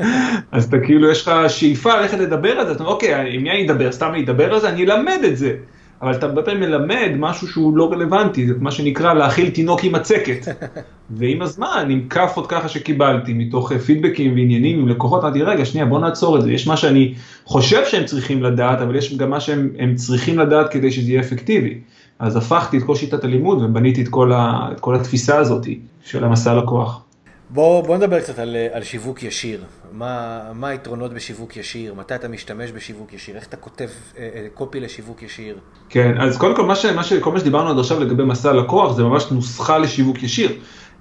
אז 0.52 0.64
אתה 0.64 0.76
כאילו, 0.84 1.10
יש 1.10 1.22
לך 1.22 1.32
שאיפה 1.48 2.00
ללכת 2.00 2.18
לדבר 2.18 2.50
על 2.50 2.66
זה, 2.66 2.72
אתה 2.72 2.82
אומר, 2.82 2.92
אוקיי, 2.92 3.34
עם 3.36 3.42
מי 3.42 3.50
אני 3.50 3.66
אדבר, 3.66 3.92
סתם 3.92 4.10
אני 4.12 4.24
אדבר 4.24 4.54
על 4.54 4.60
זה, 4.60 4.68
אני 4.68 4.84
אלמד 4.84 5.20
את 5.24 5.36
זה. 5.36 5.54
אבל 6.02 6.14
אתה 6.14 6.26
הרבה 6.26 6.42
פעמים 6.42 6.60
מלמד 6.60 7.10
משהו 7.18 7.48
שהוא 7.48 7.76
לא 7.76 7.92
רלוונטי, 7.92 8.46
זה 8.46 8.54
מה 8.60 8.70
שנקרא 8.70 9.14
להאכיל 9.14 9.50
תינוק 9.50 9.84
עם 9.84 9.92
מצקת. 9.92 10.46
ועם 11.18 11.42
הזמן, 11.42 11.86
עם 11.90 12.08
כאפות 12.08 12.46
ככה 12.46 12.68
שקיבלתי, 12.68 13.32
מתוך 13.32 13.72
פידבקים 13.72 14.34
ועניינים 14.34 14.78
עם 14.78 14.88
לקוחות, 14.88 15.24
אמרתי, 15.24 15.42
רגע, 15.42 15.64
שנייה, 15.64 15.86
בוא 15.86 15.98
נעצור 15.98 16.36
את 16.36 16.42
זה. 16.42 16.52
יש 16.52 16.66
מה 16.66 16.76
שאני 16.76 17.14
חושב 17.44 17.84
שהם 17.86 18.04
צריכים 18.04 18.42
לדעת, 18.42 18.80
אבל 18.80 18.96
יש 18.96 19.16
גם 19.16 19.30
מה 19.30 19.40
שהם 19.40 19.94
צריכים 19.94 20.38
לדעת 20.38 20.70
כדי 20.70 20.90
שזה 20.90 21.10
יהיה 21.10 21.20
אפקטיבי. 21.20 21.78
אז 22.18 22.36
הפכתי 22.36 22.78
את 22.78 22.82
כל 22.82 22.94
שיטת 22.94 23.24
הלימוד 23.24 23.62
ובניתי 23.62 24.02
את 24.02 24.08
כל, 24.08 24.32
ה, 24.32 24.68
את 24.72 24.80
כל 24.80 24.94
התפיסה 24.94 25.38
הזאת 25.38 25.66
של 26.04 26.24
המסע 26.24 26.54
לקוח. 26.54 27.05
בוא, 27.50 27.82
בוא 27.82 27.96
נדבר 27.96 28.20
קצת 28.20 28.38
על, 28.38 28.56
על 28.72 28.82
שיווק 28.82 29.22
ישיר. 29.22 29.64
מה, 29.92 30.40
מה 30.54 30.68
היתרונות 30.68 31.14
בשיווק 31.14 31.56
ישיר? 31.56 31.94
מתי 31.94 32.14
אתה 32.14 32.28
משתמש 32.28 32.70
בשיווק 32.72 33.12
ישיר? 33.12 33.36
איך 33.36 33.46
אתה 33.46 33.56
כותב 33.56 33.88
אה, 34.18 34.28
אה, 34.34 34.46
קופי 34.54 34.80
לשיווק 34.80 35.22
ישיר? 35.22 35.56
כן, 35.88 36.20
אז 36.20 36.38
קודם 36.38 36.56
כל, 36.56 36.64
מה 36.64 36.76
ש, 36.76 36.86
מה 36.86 37.04
ש, 37.04 37.12
כל 37.12 37.32
מה 37.32 37.40
שדיברנו 37.40 37.70
עד 37.70 37.78
עכשיו 37.78 38.00
לגבי 38.00 38.24
מסע 38.24 38.52
לקוח 38.52 38.96
זה 38.96 39.04
ממש 39.04 39.30
נוסחה 39.30 39.78
לשיווק 39.78 40.22
ישיר. 40.22 40.52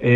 אה, 0.04 0.10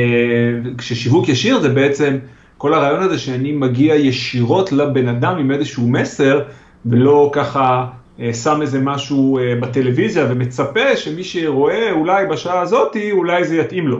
כששיווק 0.78 1.30
ישיר 1.30 1.60
זה 1.60 1.70
בעצם 1.70 2.18
כל 2.58 2.74
הרעיון 2.74 3.04
הזה 3.04 3.20
שאני 3.20 3.52
מגיע 3.52 3.96
ישירות 3.96 4.72
לבן 4.72 5.08
אדם 5.08 5.38
עם 5.38 5.52
איזשהו 5.52 5.88
מסר, 5.88 6.42
ולא 6.86 7.30
ככה 7.34 7.88
אה, 8.20 8.34
שם 8.34 8.62
איזה 8.62 8.80
משהו 8.80 9.40
אה, 9.40 9.56
בטלוויזיה 9.60 10.26
ומצפה 10.30 10.96
שמי 10.96 11.24
שרואה 11.24 11.92
אולי 11.92 12.26
בשעה 12.26 12.62
הזאתי, 12.62 13.12
אולי 13.12 13.44
זה 13.44 13.58
יתאים 13.58 13.88
לו. 13.88 14.00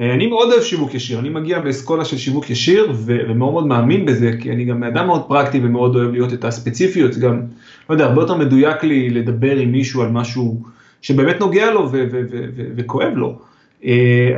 אה, 0.00 0.14
אני 0.14 0.26
מאוד 0.26 0.52
אוהב 0.52 0.62
שיווק 0.62 0.94
ישיר, 0.94 1.18
אני 1.18 1.28
מגיע 1.28 1.60
באסכולה 1.60 2.04
של 2.04 2.18
שיווק 2.18 2.50
ישיר 2.50 2.92
ומאוד 3.04 3.36
מאוד 3.52 3.66
מאמין 3.66 4.06
בזה, 4.06 4.30
כי 4.40 4.52
אני 4.52 4.64
גם 4.64 4.84
אדם 4.84 5.06
מאוד 5.06 5.22
פרקטי 5.28 5.60
ומאוד 5.62 5.96
אוהב 5.96 6.12
להיות 6.12 6.32
את 6.32 6.44
הספציפיות, 6.44 7.14
גם, 7.14 7.40
לא 7.90 7.94
יודע, 7.94 8.04
הרבה 8.04 8.22
יותר 8.22 8.36
מדויק 8.36 8.84
לי 8.84 9.10
לדבר 9.10 9.56
עם 9.56 9.72
מישהו 9.72 10.02
על 10.02 10.10
משהו 10.10 10.62
שבאמת 11.02 11.40
נוגע 11.40 11.70
לו 11.70 11.90
וכואב 12.76 13.12
לו. 13.14 13.38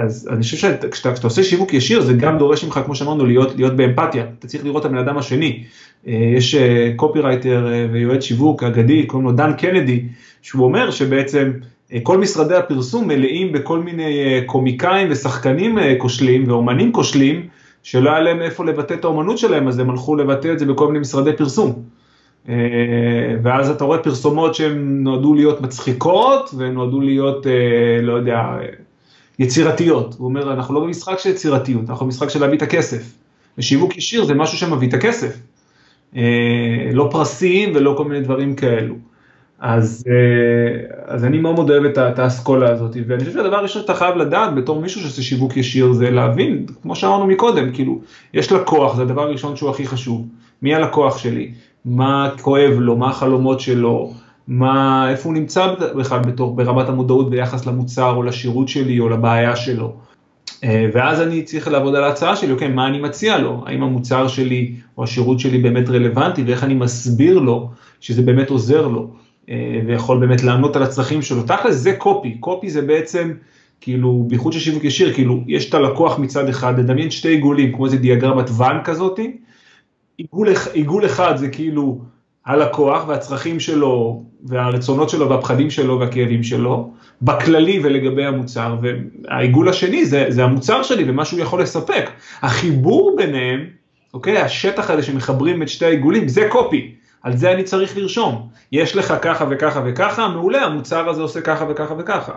אז 0.00 0.28
אני 0.32 0.42
חושב 0.42 0.56
שכשאתה 0.56 1.26
עושה 1.26 1.42
שיווק 1.42 1.74
ישיר 1.74 2.00
זה 2.00 2.12
גם 2.12 2.38
דורש 2.38 2.64
ממך, 2.64 2.80
כמו 2.84 2.94
שאמרנו, 2.94 3.26
להיות, 3.26 3.56
להיות 3.56 3.76
באמפתיה, 3.76 4.24
אתה 4.38 4.46
צריך 4.46 4.64
לראות 4.64 4.86
את 4.86 4.90
הבן 4.90 4.98
אדם 4.98 5.18
השני. 5.18 5.64
אה, 6.06 6.32
יש 6.36 6.54
קופירייטר 6.96 7.66
אה, 7.66 7.72
אה, 7.72 7.86
ויועץ 7.92 8.22
שיווק 8.22 8.62
אגדי, 8.62 9.06
קוראים 9.06 9.28
לו 9.28 9.32
דן 9.32 9.52
קנדי, 9.52 10.02
שהוא 10.42 10.64
אומר 10.64 10.90
שבעצם 10.90 11.52
כל 12.02 12.18
משרדי 12.18 12.54
הפרסום 12.54 13.08
מלאים 13.08 13.52
בכל 13.52 13.78
מיני 13.78 14.40
קומיקאים 14.46 15.08
ושחקנים 15.10 15.78
כושלים 15.98 16.48
ואומנים 16.48 16.92
כושלים, 16.92 17.46
שלא 17.82 18.10
היה 18.10 18.20
להם 18.20 18.42
איפה 18.42 18.64
לבטא 18.64 18.94
את 18.94 19.04
האומנות 19.04 19.38
שלהם, 19.38 19.68
אז 19.68 19.78
הם 19.78 19.90
הלכו 19.90 20.16
לבטא 20.16 20.52
את 20.52 20.58
זה 20.58 20.66
בכל 20.66 20.86
מיני 20.86 20.98
משרדי 20.98 21.32
פרסום. 21.32 21.82
ואז 23.42 23.70
אתה 23.70 23.84
רואה 23.84 23.98
פרסומות 23.98 24.54
שהן 24.54 25.02
נועדו 25.02 25.34
להיות 25.34 25.60
מצחיקות, 25.60 26.50
והן 26.56 26.74
נועדו 26.74 27.00
להיות, 27.00 27.46
לא 28.02 28.12
יודע, 28.12 28.42
יצירתיות. 29.38 30.14
הוא 30.18 30.28
אומר, 30.28 30.52
אנחנו 30.52 30.74
לא 30.74 30.80
במשחק 30.80 31.18
של 31.18 31.30
יצירתיות, 31.30 31.90
אנחנו 31.90 32.06
במשחק 32.06 32.28
של 32.28 32.40
להביא 32.40 32.56
את 32.56 32.62
הכסף. 32.62 33.14
ושיווק 33.58 33.96
ישיר 33.96 34.24
זה 34.24 34.34
משהו 34.34 34.58
שמביא 34.58 34.88
את 34.88 34.94
הכסף. 34.94 35.38
אה, 36.16 36.90
לא 36.92 37.08
פרסים 37.12 37.72
ולא 37.74 37.94
כל 37.96 38.04
מיני 38.04 38.20
דברים 38.20 38.54
כאלו. 38.54 38.94
אז, 39.60 40.04
אז 41.06 41.24
אני 41.24 41.38
מאוד 41.38 41.54
מאוד 41.54 41.70
אוהב 41.70 41.84
את 41.84 42.18
האסכולה 42.18 42.70
הזאת, 42.70 42.96
ואני 43.06 43.20
חושב 43.20 43.32
שהדבר 43.32 43.56
הראשון 43.56 43.82
שאתה 43.82 43.94
חייב 43.94 44.16
לדעת 44.16 44.54
בתור 44.54 44.80
מישהו 44.80 45.00
שעושה 45.00 45.22
שיווק 45.22 45.56
ישיר 45.56 45.92
זה 45.92 46.10
להבין, 46.10 46.66
כמו 46.82 46.96
שאמרנו 46.96 47.26
מקודם, 47.26 47.72
כאילו, 47.72 48.00
יש 48.34 48.52
לקוח, 48.52 48.96
זה 48.96 49.02
הדבר 49.02 49.22
הראשון 49.22 49.56
שהוא 49.56 49.70
הכי 49.70 49.86
חשוב, 49.86 50.26
מי 50.62 50.74
הלקוח 50.74 51.18
שלי, 51.18 51.50
מה 51.84 52.30
כואב 52.40 52.70
לו, 52.78 52.96
מה 52.96 53.10
החלומות 53.10 53.60
שלו, 53.60 54.12
מה, 54.48 55.10
איפה 55.10 55.28
הוא 55.28 55.34
נמצא 55.34 55.74
בכלל 55.96 56.18
בתור, 56.18 56.56
ברמת 56.56 56.88
המודעות 56.88 57.30
ביחס 57.30 57.66
למוצר 57.66 58.14
או 58.16 58.22
לשירות 58.22 58.68
שלי 58.68 59.00
או 59.00 59.08
לבעיה 59.08 59.56
שלו. 59.56 59.92
אה, 60.64 60.86
ואז 60.92 61.20
אני 61.20 61.42
צריך 61.42 61.68
לעבוד 61.68 61.94
על 61.94 62.04
ההצעה 62.04 62.36
שלי, 62.36 62.52
אוקיי, 62.52 62.68
מה 62.68 62.86
אני 62.86 63.00
מציע 63.00 63.38
לו? 63.38 63.62
האם 63.66 63.82
המוצר 63.82 64.28
שלי 64.28 64.74
או 64.98 65.04
השירות 65.04 65.40
שלי 65.40 65.58
באמת 65.58 65.88
רלוונטי 65.88 66.42
ואיך 66.42 66.64
אני 66.64 66.74
מסביר 66.74 67.38
לו 67.38 67.70
שזה 68.00 68.22
באמת 68.22 68.50
עוזר 68.50 68.88
לו? 68.88 69.00
אה, 69.00 69.19
ויכול 69.86 70.18
באמת 70.18 70.42
לענות 70.42 70.76
על 70.76 70.82
הצרכים 70.82 71.22
שלו. 71.22 71.42
תכל'ס 71.42 71.74
זה 71.74 71.92
קופי, 71.92 72.36
קופי 72.40 72.70
זה 72.70 72.82
בעצם 72.82 73.32
כאילו, 73.80 74.24
בייחוד 74.26 74.52
של 74.52 74.60
שיווק 74.60 74.84
ישיר, 74.84 75.14
כאילו, 75.14 75.40
יש 75.46 75.68
את 75.68 75.74
הלקוח 75.74 76.18
מצד 76.18 76.48
אחד, 76.48 76.78
לדמיין 76.78 77.10
שתי 77.10 77.28
עיגולים, 77.28 77.72
כמו 77.72 77.86
איזה 77.86 77.96
דיאגרמת 77.96 78.50
ואן 78.56 78.78
כזאתי, 78.84 79.36
עיגול, 80.18 80.48
עיגול 80.72 81.06
אחד 81.06 81.36
זה 81.36 81.48
כאילו 81.48 82.00
הלקוח 82.46 83.08
והצרכים 83.08 83.60
שלו 83.60 84.22
והרצונות 84.44 85.10
שלו 85.10 85.30
והפחדים 85.30 85.70
שלו 85.70 86.00
והכאבים 86.00 86.42
שלו, 86.42 86.92
בכללי 87.22 87.80
ולגבי 87.82 88.24
המוצר, 88.24 88.76
והעיגול 88.82 89.68
השני 89.68 90.06
זה, 90.06 90.26
זה 90.28 90.44
המוצר 90.44 90.82
שלי 90.82 91.10
ומה 91.10 91.24
שהוא 91.24 91.40
יכול 91.40 91.62
לספק. 91.62 92.10
החיבור 92.42 93.14
ביניהם, 93.16 93.66
אוקיי, 94.14 94.38
השטח 94.38 94.90
הזה 94.90 95.02
שמחברים 95.02 95.62
את 95.62 95.68
שתי 95.68 95.84
העיגולים, 95.84 96.28
זה 96.28 96.48
קופי, 96.50 96.94
על 97.22 97.36
זה 97.36 97.52
אני 97.52 97.62
צריך 97.64 97.96
לרשום. 97.96 98.48
יש 98.72 98.96
לך 98.96 99.14
ככה 99.22 99.44
וככה 99.50 99.82
וככה, 99.86 100.28
מעולה, 100.28 100.64
המוצר 100.64 101.08
הזה 101.08 101.22
עושה 101.22 101.40
ככה 101.40 101.66
וככה 101.68 101.94
וככה. 101.98 102.32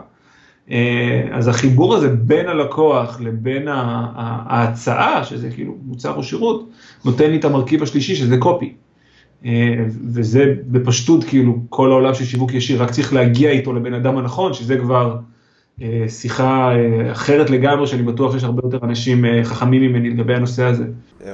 אה, 0.71 1.27
אז 1.31 1.47
החיבור 1.47 1.95
הזה 1.95 2.09
בין 2.09 2.47
הלקוח 2.47 3.21
לבין 3.21 3.67
ההצעה, 3.67 5.23
שזה 5.23 5.49
כאילו 5.49 5.75
מוצר 5.85 6.15
או 6.15 6.23
שירות, 6.23 6.69
נותן 7.05 7.31
לי 7.31 7.37
את 7.37 7.45
המרכיב 7.45 7.83
השלישי 7.83 8.15
שזה 8.15 8.37
קופי. 8.37 8.73
אה, 9.45 9.75
וזה 10.13 10.53
בפשטות 10.67 11.23
כאילו 11.23 11.59
כל 11.69 11.91
העולם 11.91 12.13
של 12.13 12.25
שיווק 12.25 12.53
ישיר, 12.53 12.83
רק 12.83 12.91
צריך 12.91 13.13
להגיע 13.13 13.51
איתו 13.51 13.73
לבן 13.73 13.93
אדם 13.93 14.17
הנכון, 14.17 14.53
שזה 14.53 14.77
כבר 14.77 15.17
אה, 15.81 16.05
שיחה 16.07 16.71
אחרת 17.11 17.49
לגמרי, 17.49 17.87
שאני 17.87 18.03
בטוח 18.03 18.33
שיש 18.33 18.43
הרבה 18.43 18.61
יותר 18.65 18.79
אנשים 18.83 19.25
חכמים 19.43 19.81
ממני 19.81 20.09
לגבי 20.09 20.35
הנושא 20.35 20.63
הזה. 20.63 20.85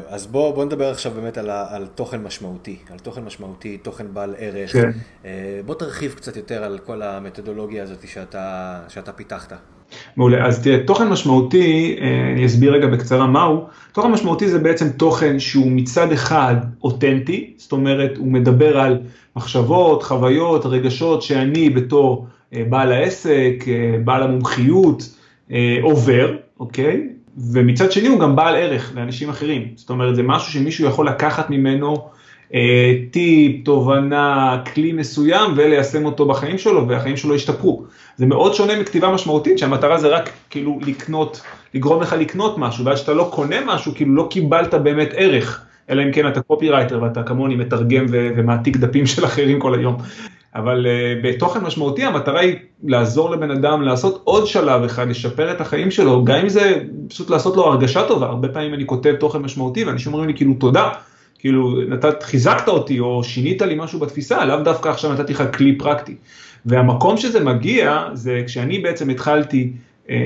אז 0.08 0.28
בוא, 0.28 0.54
בוא 0.56 0.65
נדבר 0.65 0.91
עכשיו 0.91 1.12
באמת 1.12 1.38
על, 1.38 1.49
על 1.49 1.88
תוכן 1.95 2.23
משמעותי, 2.23 2.78
על 2.91 2.99
תוכן 2.99 3.23
משמעותי, 3.23 3.78
תוכן 3.78 4.06
בעל 4.13 4.36
ערך. 4.38 4.73
כן. 4.73 4.89
בוא 5.65 5.75
תרחיב 5.75 6.13
קצת 6.13 6.38
יותר 6.38 6.63
על 6.63 6.80
כל 6.86 7.02
המתודולוגיה 7.02 7.84
הזאת 7.84 8.08
שאתה, 8.08 8.80
שאתה 8.88 9.12
פיתחת. 9.12 9.54
מעולה, 10.17 10.45
אז 10.47 10.63
תראה, 10.63 10.84
תוכן 10.86 11.08
משמעותי, 11.08 11.99
אני 12.34 12.45
אסביר 12.45 12.73
רגע 12.73 12.88
בקצרה 12.88 13.28
מהו, 13.28 13.67
תוכן 13.93 14.12
משמעותי 14.12 14.49
זה 14.49 14.60
בעצם 14.60 14.89
תוכן 14.89 15.39
שהוא 15.39 15.71
מצד 15.71 16.12
אחד 16.12 16.56
אותנטי, 16.84 17.54
זאת 17.58 17.71
אומרת 17.71 18.17
הוא 18.17 18.28
מדבר 18.28 18.78
על 18.80 18.99
מחשבות, 19.36 20.04
חוויות, 20.04 20.65
רגשות 20.65 21.21
שאני 21.21 21.69
בתור 21.69 22.28
בעל 22.52 22.91
העסק, 22.91 23.65
בעל 24.04 24.23
המומחיות, 24.23 25.15
עובר, 25.82 26.36
אוקיי? 26.60 27.08
ומצד 27.54 27.91
שני 27.91 28.08
הוא 28.08 28.19
גם 28.19 28.36
בעל 28.36 28.56
ערך 28.56 28.91
לאנשים 28.95 29.30
אחרים, 29.30 29.67
זאת 29.75 29.89
אומרת 29.89 30.15
זה 30.15 30.23
משהו 30.23 30.54
שמישהו 30.54 30.88
יכול 30.88 31.08
לקחת 31.08 31.49
ממנו 31.49 32.10
אה, 32.54 32.93
טיפ, 33.12 33.65
תובנה, 33.65 34.58
כלי 34.73 34.91
מסוים 34.91 35.52
וליישם 35.56 36.06
אותו 36.06 36.25
בחיים 36.25 36.58
שלו 36.58 36.88
והחיים 36.88 37.17
שלו 37.17 37.36
ישתפרו. 37.36 37.84
זה 38.17 38.25
מאוד 38.25 38.54
שונה 38.54 38.80
מכתיבה 38.80 39.10
משמעותית 39.10 39.58
שהמטרה 39.58 39.97
זה 39.97 40.08
רק 40.08 40.30
כאילו 40.49 40.80
לקנות, 40.86 41.41
לגרום 41.73 42.02
לך 42.02 42.15
לקנות 42.19 42.58
משהו 42.58 42.86
ועד 42.86 42.97
שאתה 42.97 43.13
לא 43.13 43.30
קונה 43.34 43.56
משהו 43.65 43.95
כאילו 43.95 44.15
לא 44.15 44.28
קיבלת 44.32 44.73
באמת 44.73 45.10
ערך, 45.15 45.65
אלא 45.89 46.04
אם 46.04 46.12
כן 46.12 46.28
אתה 46.28 46.41
קופירייטר 46.41 47.02
ואתה 47.04 47.23
כמוני 47.23 47.56
מתרגם 47.56 48.06
ומעתיק 48.10 48.78
דפים 48.78 49.06
של 49.06 49.25
אחרים 49.25 49.60
כל 49.60 49.73
היום. 49.73 49.97
אבל 50.55 50.85
uh, 50.85 51.25
בתוכן 51.27 51.59
משמעותי 51.59 52.03
המטרה 52.03 52.39
היא 52.39 52.55
לעזור 52.83 53.29
לבן 53.29 53.51
אדם 53.51 53.81
לעשות 53.81 54.21
עוד 54.23 54.47
שלב 54.47 54.83
אחד, 54.83 55.09
לשפר 55.09 55.51
את 55.51 55.62
החיים 55.62 55.91
שלו, 55.91 56.25
גם 56.25 56.35
אם 56.35 56.49
זה 56.49 56.81
פשוט 57.07 57.29
לעשות 57.29 57.57
לו 57.57 57.65
הרגשה 57.67 58.07
טובה, 58.07 58.25
הרבה 58.25 58.47
פעמים 58.47 58.73
אני 58.73 58.85
כותב 58.85 59.15
תוכן 59.19 59.39
משמעותי 59.39 59.83
ואנשים 59.83 60.13
אומרים 60.13 60.29
לי 60.29 60.35
כאילו 60.35 60.53
תודה, 60.53 60.89
כאילו 61.39 61.81
נתת, 61.89 62.23
חיזקת 62.23 62.67
אותי 62.67 62.99
או 62.99 63.23
שינית 63.23 63.62
לי 63.62 63.75
משהו 63.77 63.99
בתפיסה, 63.99 64.45
לאו 64.45 64.57
דווקא 64.63 64.89
עכשיו 64.89 65.13
נתתי 65.13 65.33
לך 65.33 65.43
כלי 65.53 65.77
פרקטי. 65.77 66.15
והמקום 66.65 67.17
שזה 67.17 67.39
מגיע 67.39 68.03
זה 68.13 68.43
כשאני 68.45 68.79
בעצם 68.79 69.09
התחלתי 69.09 69.71
אה, 70.09 70.15
אה, 70.15 70.21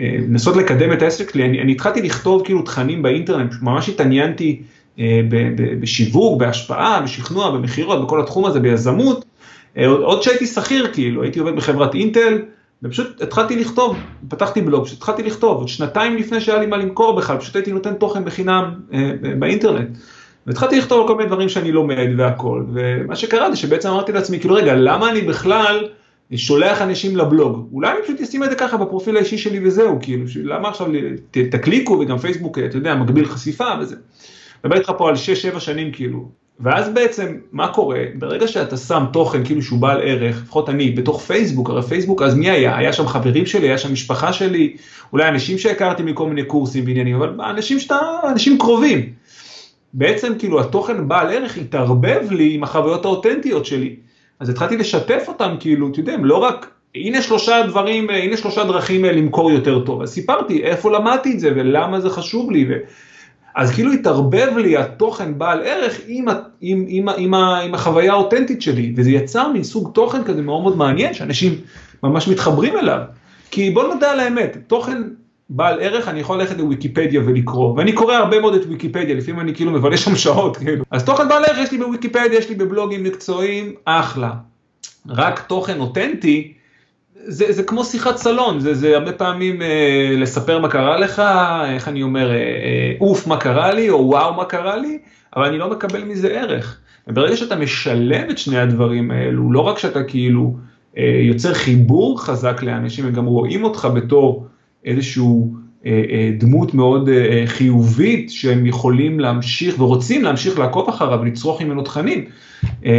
אה, 0.00 0.16
לנסות 0.28 0.56
אה, 0.56 0.62
לקדם 0.62 0.92
את 0.92 1.02
העסק 1.02 1.30
שלי, 1.30 1.44
אני, 1.44 1.60
אני 1.62 1.72
התחלתי 1.72 2.02
לכתוב 2.02 2.44
כאילו 2.44 2.62
תכנים 2.62 3.02
באינטרנט, 3.02 3.54
ממש 3.62 3.88
התעניינתי 3.88 4.62
אה, 4.98 5.20
ב, 5.28 5.36
ב, 5.56 5.80
בשיווק, 5.80 6.40
בהשפעה, 6.40 7.00
בשכנוע, 7.00 7.50
במכירות, 7.50 8.04
בכל 8.04 8.20
התחום 8.20 8.44
הזה, 8.44 8.60
ביזמות. 8.60 9.24
אה, 9.76 9.86
עוד 9.86 10.22
שהייתי 10.22 10.46
שכיר, 10.46 10.90
כאילו, 10.92 11.22
הייתי 11.22 11.38
עובד 11.38 11.56
בחברת 11.56 11.94
אינטל, 11.94 12.42
ופשוט 12.82 13.22
התחלתי 13.22 13.56
לכתוב, 13.56 13.96
פתחתי 14.28 14.60
בלוג, 14.60 14.84
פשוט 14.84 14.98
התחלתי 14.98 15.22
לכתוב, 15.22 15.58
עוד 15.58 15.68
שנתיים 15.68 16.16
לפני 16.16 16.40
שהיה 16.40 16.58
לי 16.58 16.66
מה 16.66 16.76
למכור 16.76 17.16
בכלל, 17.16 17.36
פשוט 17.38 17.56
הייתי 17.56 17.72
נותן 17.72 17.94
תוכן 17.94 18.24
בחינם 18.24 18.74
אה, 18.92 19.12
באינטרנט. 19.38 19.88
והתחלתי 20.46 20.78
לכתוב 20.78 21.08
כל 21.08 21.16
מיני 21.16 21.28
דברים 21.28 21.48
שאני 21.48 21.72
לומד 21.72 22.08
והכל, 22.16 22.64
ומה 22.72 23.16
שקרה 23.16 23.50
זה 23.50 23.56
שבעצם 23.56 23.88
אמרתי 23.88 24.12
לעצמי, 24.12 24.40
כאילו 24.40 24.54
רגע, 24.54 24.74
למה 24.74 25.10
אני 25.10 25.20
בכלל 25.20 25.88
שולח 26.36 26.82
אנשים 26.82 27.16
לבלוג? 27.16 27.68
אולי 27.72 27.92
אני 27.92 28.02
פשוט 28.02 28.20
אשים 28.20 28.44
את 28.44 28.50
זה 28.50 28.56
ככה 28.56 28.76
בפרופיל 28.76 29.16
האישי 29.16 29.38
שלי 29.38 29.66
וזהו, 29.66 29.98
כאילו, 30.02 30.24
למה 30.44 30.68
עכשיו 30.68 30.86
תקליקו 31.30 31.92
וגם 31.92 32.18
פייסבוק, 32.18 32.58
אתה 32.58 32.76
יודע, 32.76 32.94
מגביל 32.94 33.24
חשיפה 33.24 33.68
וזה. 33.80 33.96
מדבר 34.64 34.76
איתך 34.76 34.92
פה 34.98 35.08
על 35.08 35.14
6-7 35.54 35.60
שנים 35.60 35.92
כאילו, 35.92 36.28
ואז 36.60 36.88
בעצם, 36.88 37.36
מה 37.52 37.72
קורה? 37.72 38.04
ברגע 38.14 38.48
שאתה 38.48 38.76
שם 38.76 39.04
תוכן 39.12 39.44
כאילו 39.44 39.62
שהוא 39.62 39.78
בעל 39.78 40.00
ערך, 40.02 40.42
לפחות 40.42 40.68
אני, 40.68 40.90
בתוך 40.90 41.22
פייסבוק, 41.22 41.70
הרי 41.70 41.82
פייסבוק, 41.82 42.22
אז 42.22 42.34
מי 42.34 42.50
היה? 42.50 42.76
היה 42.78 42.92
שם 42.92 43.06
חברים 43.06 43.46
שלי, 43.46 43.68
היה 43.68 43.78
שם 43.78 43.92
משפחה 43.92 44.32
שלי, 44.32 44.76
אולי 45.12 45.28
אנשים 45.28 45.58
שהכרתי 45.58 46.02
מכל 46.02 46.28
מיני 46.28 46.44
קורסים 46.44 46.84
ועניינים, 46.86 47.16
אבל 47.16 47.40
אנשים 47.40 47.80
שאתה, 47.80 47.98
אנשים 48.30 48.58
קרובים. 48.58 49.12
בעצם 49.94 50.32
כאילו 50.38 50.60
התוכן 50.60 51.08
בעל 51.08 51.26
ערך 51.26 51.56
התערבב 51.56 52.22
לי 52.30 52.54
עם 52.54 52.62
החוויות 52.62 53.04
האותנטיות 53.04 53.66
שלי. 53.66 53.96
אז 54.40 54.48
התחלתי 54.48 54.76
לשתף 54.76 55.24
אותם 55.28 55.56
כאילו, 55.60 55.88
אתה 55.88 56.00
יודע, 56.00 56.16
לא 56.22 56.36
רק, 56.36 56.70
הנה 56.94 57.22
שלושה 57.22 57.62
דברים, 57.68 58.10
הנה 58.10 58.36
שלושה 58.36 58.64
דרכים 58.64 59.04
למכור 59.04 59.50
יותר 59.50 59.84
טוב. 59.84 60.02
אז 60.02 60.10
סיפרתי 60.10 60.62
איפה 60.62 60.90
למדתי 60.90 61.32
את 61.32 61.40
זה 61.40 61.50
ולמה 61.56 62.00
זה 62.00 62.10
חשוב 62.10 62.50
לי. 62.50 62.66
ו... 62.68 62.72
אז 63.58 63.70
כאילו 63.70 63.92
התערבב 63.92 64.56
לי 64.56 64.76
התוכן 64.76 65.38
בעל 65.38 65.62
ערך 65.64 66.00
עם, 66.06 66.28
עם, 66.60 66.84
עם, 66.88 67.08
עם, 67.16 67.34
עם 67.34 67.74
החוויה 67.74 68.12
האותנטית 68.12 68.62
שלי, 68.62 68.92
וזה 68.96 69.10
יצר 69.10 69.48
מין 69.48 69.64
סוג 69.64 69.90
תוכן 69.94 70.24
כזה 70.24 70.42
מאוד 70.42 70.62
מאוד 70.62 70.76
מעניין, 70.76 71.14
שאנשים 71.14 71.54
ממש 72.02 72.28
מתחברים 72.28 72.76
אליו. 72.76 73.00
כי 73.50 73.70
בוא 73.70 73.94
נדע 73.94 74.10
על 74.10 74.20
האמת, 74.20 74.56
תוכן 74.66 75.02
בעל 75.50 75.80
ערך, 75.80 76.08
אני 76.08 76.20
יכול 76.20 76.40
ללכת 76.40 76.58
לוויקיפדיה 76.58 77.20
ולקרוא, 77.26 77.74
ואני 77.76 77.92
קורא 77.92 78.14
הרבה 78.14 78.40
מאוד 78.40 78.54
את 78.54 78.66
ויקיפדיה, 78.68 79.14
לפעמים 79.14 79.40
אני 79.40 79.54
כאילו 79.54 79.70
מבלה 79.70 79.96
שם 79.96 80.16
שעות, 80.16 80.56
כאילו. 80.56 80.84
אז 80.90 81.04
תוכן 81.04 81.28
בעל 81.28 81.44
ערך 81.44 81.58
יש 81.58 81.72
לי 81.72 81.78
בוויקיפדיה, 81.78 82.38
יש 82.38 82.48
לי 82.48 82.54
בבלוגים 82.54 83.04
מקצועיים, 83.04 83.74
אחלה. 83.84 84.30
רק 85.08 85.40
תוכן 85.46 85.80
אותנטי, 85.80 86.52
זה, 87.26 87.52
זה 87.52 87.62
כמו 87.62 87.84
שיחת 87.84 88.16
סלון, 88.16 88.60
זה, 88.60 88.74
זה 88.74 88.96
הרבה 88.96 89.12
פעמים 89.12 89.62
אה, 89.62 90.14
לספר 90.16 90.58
מה 90.60 90.68
קרה 90.68 90.98
לך, 90.98 91.22
איך 91.68 91.88
אני 91.88 92.02
אומר, 92.02 92.30
אה, 92.30 92.36
אה, 92.36 92.92
אוף 93.00 93.26
מה 93.26 93.36
קרה 93.36 93.74
לי, 93.74 93.90
או 93.90 94.06
וואו 94.06 94.34
מה 94.34 94.44
קרה 94.44 94.76
לי, 94.76 94.98
אבל 95.36 95.44
אני 95.44 95.58
לא 95.58 95.70
מקבל 95.70 96.04
מזה 96.04 96.28
ערך. 96.28 96.80
וברגע 97.08 97.36
שאתה 97.36 97.56
משלב 97.56 98.30
את 98.30 98.38
שני 98.38 98.58
הדברים 98.58 99.10
האלו, 99.10 99.52
לא 99.52 99.60
רק 99.60 99.78
שאתה 99.78 100.02
כאילו 100.02 100.56
אה, 100.98 101.20
יוצר 101.22 101.54
חיבור 101.54 102.22
חזק 102.22 102.62
לאנשים, 102.62 103.06
הם 103.06 103.12
גם 103.12 103.26
רואים 103.26 103.64
אותך 103.64 103.88
בתור 103.94 104.46
איזשהו 104.84 105.54
אה, 105.86 106.02
אה, 106.10 106.30
דמות 106.38 106.74
מאוד 106.74 107.08
אה, 107.08 107.42
חיובית 107.46 108.30
שהם 108.30 108.66
יכולים 108.66 109.20
להמשיך 109.20 109.80
ורוצים 109.80 110.24
להמשיך 110.24 110.58
לעקוב 110.58 110.88
אחריו 110.88 111.18
ולצרוך 111.22 111.62
ממנו 111.62 111.82
תכנים. 111.82 112.24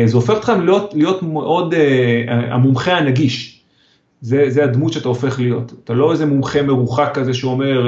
זה 0.06 0.16
הופך 0.16 0.30
אותך 0.30 0.54
להיות, 0.64 0.94
להיות 0.96 1.24
מאוד 1.24 1.74
המומחה 2.28 2.98
הנגיש. 2.98 3.59
זה, 4.22 4.50
זה 4.50 4.64
הדמות 4.64 4.94
שאתה 4.94 5.08
הופך 5.08 5.40
להיות. 5.40 5.74
אתה 5.84 5.94
לא 5.94 6.12
איזה 6.12 6.26
מומחה 6.26 6.62
מרוחק 6.62 7.12
כזה 7.14 7.34
שאומר, 7.34 7.88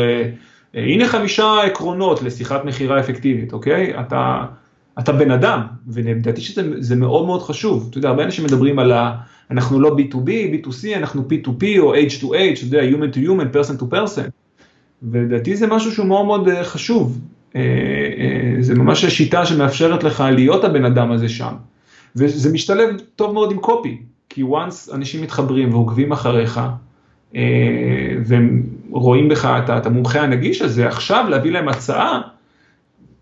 הנה 0.73 1.07
חמישה 1.07 1.63
עקרונות 1.63 2.23
לשיחת 2.23 2.65
מכירה 2.65 2.99
אפקטיבית, 2.99 3.53
אוקיי? 3.53 3.99
אתה, 3.99 4.45
אתה 4.99 5.11
בן 5.11 5.31
אדם, 5.31 5.61
ולדעתי 5.87 6.41
שזה 6.41 6.95
מאוד 6.95 7.25
מאוד 7.25 7.41
חשוב. 7.41 7.87
אתה 7.89 7.97
יודע, 7.97 8.09
הרבה 8.09 8.23
אנשים 8.23 8.45
מדברים 8.45 8.79
על 8.79 8.91
ה... 8.91 9.15
אנחנו 9.51 9.79
לא 9.79 9.89
B2B, 9.89 10.27
B2C, 10.27 10.97
אנחנו 10.97 11.21
P2P 11.21 11.79
או 11.79 11.95
H2H, 11.95 12.23
אתה 12.23 12.63
יודע, 12.63 12.81
Human 12.81 13.15
to 13.15 13.17
Human, 13.17 13.55
Person 13.55 13.81
to 13.81 13.85
Person. 13.93 14.29
ולדעתי 15.03 15.55
זה 15.55 15.67
משהו 15.67 15.91
שהוא 15.91 16.05
מאוד 16.05 16.25
מאוד 16.25 16.47
אה, 16.47 16.63
חשוב. 16.63 17.19
אה, 17.55 17.61
אה, 17.61 18.55
זה 18.59 18.75
ממש 18.75 19.05
שיטה 19.05 19.45
שמאפשרת 19.45 20.03
לך 20.03 20.23
להיות 20.31 20.63
הבן 20.63 20.85
אדם 20.85 21.11
הזה 21.11 21.29
שם. 21.29 21.53
וזה 22.15 22.53
משתלב 22.53 22.89
טוב 23.15 23.33
מאוד 23.33 23.51
עם 23.51 23.57
קופי, 23.57 24.01
כי 24.33 24.43
once 24.43 24.93
אנשים 24.93 25.21
מתחברים 25.21 25.73
ועוקבים 25.73 26.11
אחריך, 26.11 26.61
אה, 27.35 27.41
והם 28.25 28.63
רואים 28.89 29.29
בך 29.29 29.45
את 29.77 29.85
המומחה 29.85 30.21
הנגיש 30.21 30.61
הזה, 30.61 30.87
עכשיו 30.87 31.25
להביא 31.29 31.51
להם 31.51 31.69
הצעה, 31.69 32.21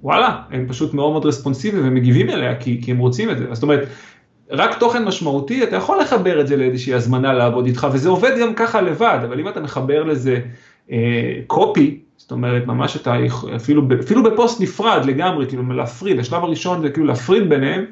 וואלה, 0.02 0.42
הם 0.52 0.66
פשוט 0.68 0.94
מאוד 0.94 1.12
מאוד 1.12 1.26
רספונסיביים 1.26 1.88
ומגיבים 1.88 2.30
אליה 2.30 2.56
כי, 2.56 2.82
כי 2.84 2.92
הם 2.92 2.98
רוצים 2.98 3.30
את 3.30 3.38
זה. 3.38 3.46
זאת 3.52 3.64
אומרת, 3.64 3.88
רק 4.52 4.80
תוכן 4.80 5.06
משמעותי, 5.06 5.64
אתה 5.64 5.76
יכול 5.76 6.00
לחבר 6.00 6.42
את 6.42 6.48
זה 6.48 6.58
לאיזושהי 6.58 6.94
הזמנה 6.94 7.34
לעבוד 7.34 7.66
איתך, 7.66 7.88
וזה 7.94 8.10
עובד 8.10 8.32
גם 8.42 8.54
ככה 8.54 8.82
לבד, 8.82 9.20
אבל 9.24 9.40
אם 9.40 9.48
אתה 9.48 9.60
מחבר 9.60 10.04
לזה 10.04 10.40
קופי, 11.48 11.90
אה, 11.90 12.10
זאת 12.18 12.32
אומרת, 12.32 12.68
ממש 12.68 12.96
אתה, 12.96 13.16
אפילו, 13.56 13.84
אפילו 14.00 14.24
בפוסט 14.24 14.62
נפרד 14.62 15.06
לגמרי, 15.06 15.48
כאילו 15.48 15.74
להפריד, 15.74 16.20
השלב 16.20 16.44
הראשון 16.44 16.82
זה 16.82 16.90
כאילו 16.90 17.06
להפריד 17.06 17.50
ביניהם, 17.50 17.86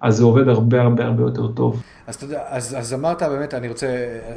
אז 0.00 0.16
זה 0.16 0.24
עובד 0.24 0.48
הרבה 0.48 0.80
הרבה 0.80 1.04
הרבה 1.04 1.22
יותר 1.22 1.48
טוב. 1.48 1.82
אז 2.06 2.14
אתה 2.14 2.24
יודע, 2.24 2.42
אז, 2.46 2.76
אז 2.78 2.94
אמרת 2.94 3.22
באמת, 3.22 3.54
אני 3.54 3.68
רוצה, 3.68 3.86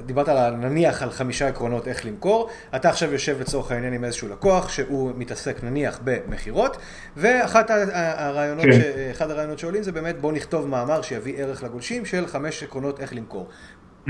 דיברת 0.05 0.30
על 0.30 0.55
נניח 0.55 1.01
על 1.01 1.09
חמישה 1.12 1.47
עקרונות 1.47 1.88
איך 1.88 2.05
למכור, 2.05 2.49
אתה 2.76 2.89
עכשיו 2.89 3.14
יושב 3.14 3.38
לצורך 3.39 3.72
העניין 3.72 3.93
עם 3.93 4.03
איזשהו 4.03 4.28
לקוח 4.30 4.70
שהוא 4.70 5.12
מתעסק 5.18 5.64
נניח 5.64 5.99
במכירות, 6.03 6.78
ואחת 7.18 7.72
הרעיונות, 7.93 8.66
כן. 8.66 8.72
ש, 9.18 9.22
הרעיונות 9.22 9.59
שעולים 9.59 9.84
זה 9.84 9.91
באמת 9.91 10.22
בוא 10.22 10.32
נכתוב 10.32 10.68
מאמר 10.68 11.01
שיביא 11.01 11.34
ערך 11.38 11.64
לגולשים 11.64 12.05
של 12.05 12.28
חמש 12.28 12.64
עקרונות 12.64 12.99
איך 12.99 13.14
למכור. 13.16 13.47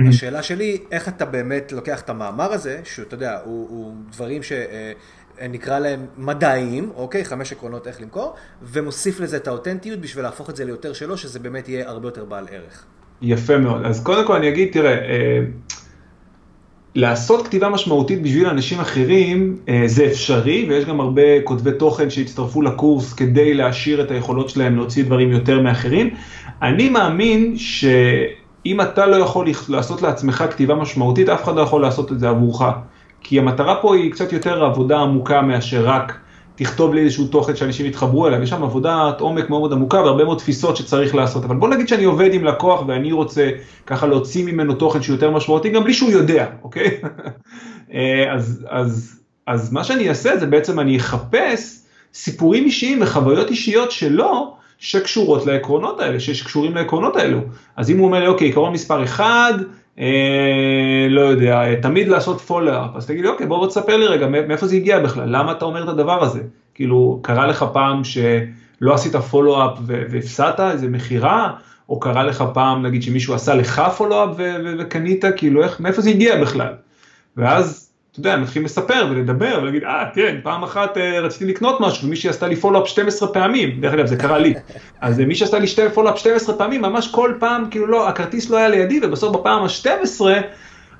השאלה 0.10 0.43
שלי, 0.43 0.78
איך 0.91 1.08
אתה 1.08 1.26
באמת 1.26 1.72
לוקח 1.72 2.02
את 2.02 2.10
המאמר 2.10 2.54
הזה, 2.54 2.82
שאתה 2.84 3.16
יודע, 3.16 3.39
הוא, 3.43 3.68
הוא 3.70 3.93
דברים 4.12 4.43
ש... 4.43 4.52
נקרא 5.50 5.80
להם 5.80 6.06
מדעיים, 6.18 6.89
אוקיי? 6.96 7.26
חמש 7.26 7.52
עקרונות 7.52 7.88
איך 7.88 8.02
למכור, 8.02 8.34
ומוסיף 8.64 9.20
לזה 9.20 9.38
את 9.38 9.48
האותנטיות 9.48 10.00
בשביל 10.00 10.24
להפוך 10.24 10.50
את 10.50 10.56
זה 10.56 10.66
ליותר 10.66 10.94
שלו, 10.94 11.18
שזה 11.18 11.39
באמת 11.39 11.70
יהיה 11.70 11.89
הרבה 11.89 12.08
יותר 12.08 12.26
בעל 12.26 12.46
ערך. 12.52 12.86
יפה 13.22 13.58
מאוד. 13.58 13.86
אז 13.86 14.04
קודם 14.04 14.28
כל 14.28 14.36
אני 14.36 14.50
אגיד, 14.50 14.70
תראה, 14.72 14.94
אה, 14.94 15.39
לעשות 16.96 17.48
כתיבה 17.48 17.70
משמעותית 17.70 18.22
בשביל 18.22 18.48
אנשים 18.48 18.80
אחרים 18.80 19.58
אה, 19.70 19.84
זה 19.86 20.06
אפשרי, 20.06 20.66
ויש 20.70 20.86
גם 20.86 21.00
הרבה 21.00 21.42
כותבי 21.44 21.72
תוכן 21.72 22.10
שהצטרפו 22.10 22.62
לקורס 22.62 23.14
כדי 23.14 23.54
להשאיר 23.54 24.02
את 24.02 24.12
היכולות 24.12 24.50
שלהם 24.50 24.76
להוציא 24.76 25.04
דברים 25.04 25.32
יותר 25.32 25.62
מאחרים. 25.62 26.10
אני 26.62 26.89
מאמין 26.89 27.58
שאם 27.58 28.82
אתה 28.82 29.06
לא 29.06 29.16
יכול 29.16 29.48
לעשות 29.70 30.02
לעצמך 30.02 30.44
כתיבה 30.50 30.76
משמעותית, 30.76 31.30
אף 31.30 31.44
אחד 31.44 31.56
לא 31.56 31.62
יכול 31.62 31.82
לעשות 31.82 32.12
את 32.12 32.20
זה 32.20 32.30
עבורך. 32.30 32.64
כי 33.22 33.39
המטרה 33.39 33.76
פה 33.82 33.95
היא 33.95 34.11
קצת 34.11 34.34
יותר 34.34 34.63
עבודה 34.63 34.99
עמוקה 34.99 35.41
מאשר 35.41 35.86
רק 35.86 36.19
תכתוב 36.55 36.93
לי 36.93 37.01
איזשהו 37.01 37.28
תוכן 37.28 37.55
שאנשים 37.55 37.86
יתחברו 37.86 38.28
אליו, 38.28 38.43
יש 38.43 38.49
שם 38.49 38.63
עבודת 38.63 39.22
עומק 39.22 39.49
מאוד 39.49 39.59
מאוד 39.59 39.74
עמוקה 39.74 39.97
והרבה 39.97 40.24
מאוד 40.24 40.38
תפיסות 40.38 40.78
שצריך 40.78 41.15
לעשות, 41.15 41.45
אבל 41.45 41.55
בוא 41.55 41.69
נגיד 41.69 41.88
שאני 41.88 42.03
עובד 42.03 42.34
עם 42.34 42.45
לקוח 42.45 42.84
ואני 42.88 43.11
רוצה 43.11 43.49
ככה 43.86 44.07
להוציא 44.07 44.45
ממנו 44.45 44.74
תוכן 44.74 45.01
שהוא 45.01 45.15
יותר 45.15 45.32
משמעותי, 45.32 45.69
גם 45.69 45.84
בלי 45.84 45.93
שהוא 45.93 46.11
יודע, 46.11 46.45
אוקיי? 46.63 47.01
אה, 47.93 48.34
אז, 48.34 48.65
אז, 48.69 49.19
אז 49.47 49.74
מה 49.74 49.84
שאני 49.84 50.09
אעשה 50.09 50.38
זה 50.38 50.45
בעצם 50.45 50.80
אני 50.80 50.97
אחפש 50.97 51.80
סיפורים 52.13 52.65
אישיים 52.65 53.01
וחוויות 53.01 53.49
אישיות 53.49 53.91
שלו, 53.91 54.55
שקשורות 54.78 55.45
לעקרונות 55.45 55.99
האלה, 55.99 56.19
שקשורים 56.19 56.76
לעקרונות 56.76 57.15
האלו. 57.15 57.39
אז 57.76 57.89
אם 57.91 57.97
הוא 57.97 58.07
אומר 58.07 58.19
לי, 58.19 58.28
אוקיי, 58.28 58.49
עקרון 58.49 58.74
מספר 58.74 59.03
1, 59.03 59.26
אה, 59.26 59.51
לא 61.10 61.22
יודע, 61.22 61.76
תמיד 61.82 62.08
לעשות 62.08 62.41
פולו-אפ, 62.41 62.95
אז 62.95 63.08
תגיד 63.08 63.22
לי, 63.22 63.28
אוקיי, 63.28 63.47
בוא 63.47 63.68
תספר 63.68 63.97
לי 63.97 64.06
רגע, 64.08 64.28
מאיפה 64.28 64.68
זה 64.68 64.76
הגיע 64.76 64.99
בכלל, 64.99 65.38
למה 65.38 65.52
אתה 65.52 65.66
אומר 65.66 65.84
את 65.84 65.89
הדבר 65.89 66.24
הזה? 66.24 66.41
כאילו, 66.74 67.20
קרה 67.22 67.47
לך 67.47 67.66
פעם 67.74 68.04
שלא 68.04 68.93
עשית 68.93 69.16
פולו-אפ 69.16 69.78
והפסדת 69.86 70.60
איזה 70.60 70.88
מכירה, 70.88 71.54
או 71.89 71.99
קרה 71.99 72.24
לך 72.24 72.43
פעם, 72.54 72.86
נגיד, 72.86 73.04
שמישהו 73.04 73.34
עשה 73.34 73.56
לך 73.56 73.82
פולו-אפ 73.97 74.30
וקנית, 74.80 75.26
כאילו, 75.38 75.64
איך, 75.64 75.80
מאיפה 75.80 76.02
זה 76.02 76.10
הגיע 76.10 76.41
בכלל? 76.41 76.74
ואז 77.38 77.91
אתה 78.12 78.20
יודע, 78.20 78.38
מתחילים 78.38 78.66
לספר 78.66 79.07
ולדבר 79.09 79.59
ולהגיד, 79.62 79.84
אה, 79.84 80.05
כן, 80.14 80.39
פעם 80.43 80.64
אחת 80.64 80.97
אה, 80.97 81.20
רציתי 81.20 81.45
לקנות 81.45 81.82
משהו 81.82 82.07
ומישהי 82.07 82.30
עשתה 82.30 82.47
לי 82.47 82.55
פולו-אפ 82.55 82.88
12 82.88 83.34
פעמים, 83.34 83.82
דרך 83.82 83.93
אגב, 83.93 84.05
זה 84.05 84.16
קרה 84.16 84.38
לי. 84.38 84.53
אז 85.01 85.20
אה, 85.20 85.26
מישהי 85.26 85.45
עשתה 85.45 85.59
לי 85.59 85.68
שתי 85.68 85.89
פולו-אפ 85.93 86.18
12 86.18 86.57
פעמים, 86.57 86.82
ממש 86.82 87.12
כל 87.12 87.34
פעם, 87.39 87.66
כאילו 87.72 87.88
לא, 87.88 88.09
הכרטיס 88.09 88.49
לא 88.49 88.57
היה 88.57 88.70
לידי, 88.70 88.99
ובסוף 89.03 89.36
בפעם 89.36 89.64
ה-12, 89.64 90.22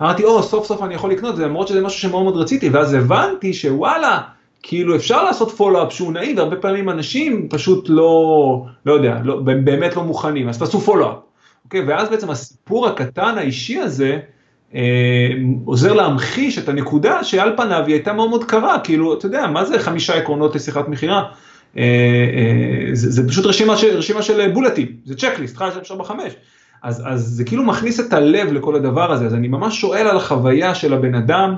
אמרתי, 0.01 0.24
או, 0.24 0.43
סוף 0.43 0.66
סוף 0.66 0.84
אני 0.84 0.95
יכול 0.95 1.12
לקנות 1.12 1.36
זה, 1.36 1.45
למרות 1.45 1.68
שזה 1.68 1.82
משהו 1.82 1.99
שמאוד 1.99 2.24
מאוד 2.24 2.38
רציתי, 2.38 2.70
ואז 2.70 2.93
הבנתי 2.93 3.53
שוואלה, 3.53 4.20
כאילו 4.64 4.95
אפשר 4.95 5.24
לעשות 5.24 5.51
פולו-אפ 5.51 5.93
שהוא 5.93 6.14
נעים, 6.14 6.38
והרבה 6.38 6.55
פעמים 6.55 6.89
אנשים 6.89 7.47
פשוט 7.49 7.86
לא, 7.89 8.66
לא 8.86 8.93
יודע, 8.93 9.18
לא, 9.24 9.36
באמת 9.39 9.95
לא 9.95 10.03
מוכנים, 10.03 10.49
אז 10.49 10.59
תעשו 10.59 10.80
פולו-אפ. 10.80 11.18
אוקיי, 11.66 11.82
ואז 11.88 12.09
בעצם 12.09 12.30
הסיפור 12.30 12.88
הקטן 12.88 13.38
האישי 13.38 13.80
הזה, 13.80 14.20
עוזר 15.65 15.93
להמחיש 15.93 16.57
את 16.57 16.69
הנקודה 16.69 17.24
שעל 17.24 17.53
פניו 17.57 17.84
היא 17.88 17.95
הייתה 17.95 18.13
מאוד 18.13 18.30
מאוד 18.30 18.43
קרה, 18.43 18.80
כאילו, 18.84 19.13
אתה 19.13 19.26
יודע, 19.26 19.47
מה 19.47 19.65
זה 19.65 19.80
חמישה 19.80 20.17
עקרונות 20.17 20.55
לשיחת 20.55 20.88
מכירה? 20.88 21.24
אה, 21.78 21.84
אה, 21.84 22.89
זה, 22.93 23.28
פשוט 23.28 23.45
רשימה 23.45 24.22
של, 24.22 24.51
בולטים, 24.53 24.88
זה 25.05 25.15
צ'קליסט, 25.15 25.55
1, 25.57 25.72
2, 25.72 25.86
3, 25.86 25.91
4, 25.91 26.03
5. 26.03 26.34
אז, 26.84 27.03
אז 27.05 27.22
זה 27.22 27.43
כאילו 27.43 27.63
מכניס 27.63 27.99
את 27.99 28.13
הלב 28.13 28.53
לכל 28.53 28.76
הדבר 28.76 29.11
הזה, 29.11 29.26
אז 29.26 29.34
אני 29.34 29.47
ממש 29.47 29.82
שואל 29.82 30.07
על 30.07 30.17
החוויה 30.17 30.76
של 30.76 30.93
הבן 30.93 31.15
אדם 31.15 31.55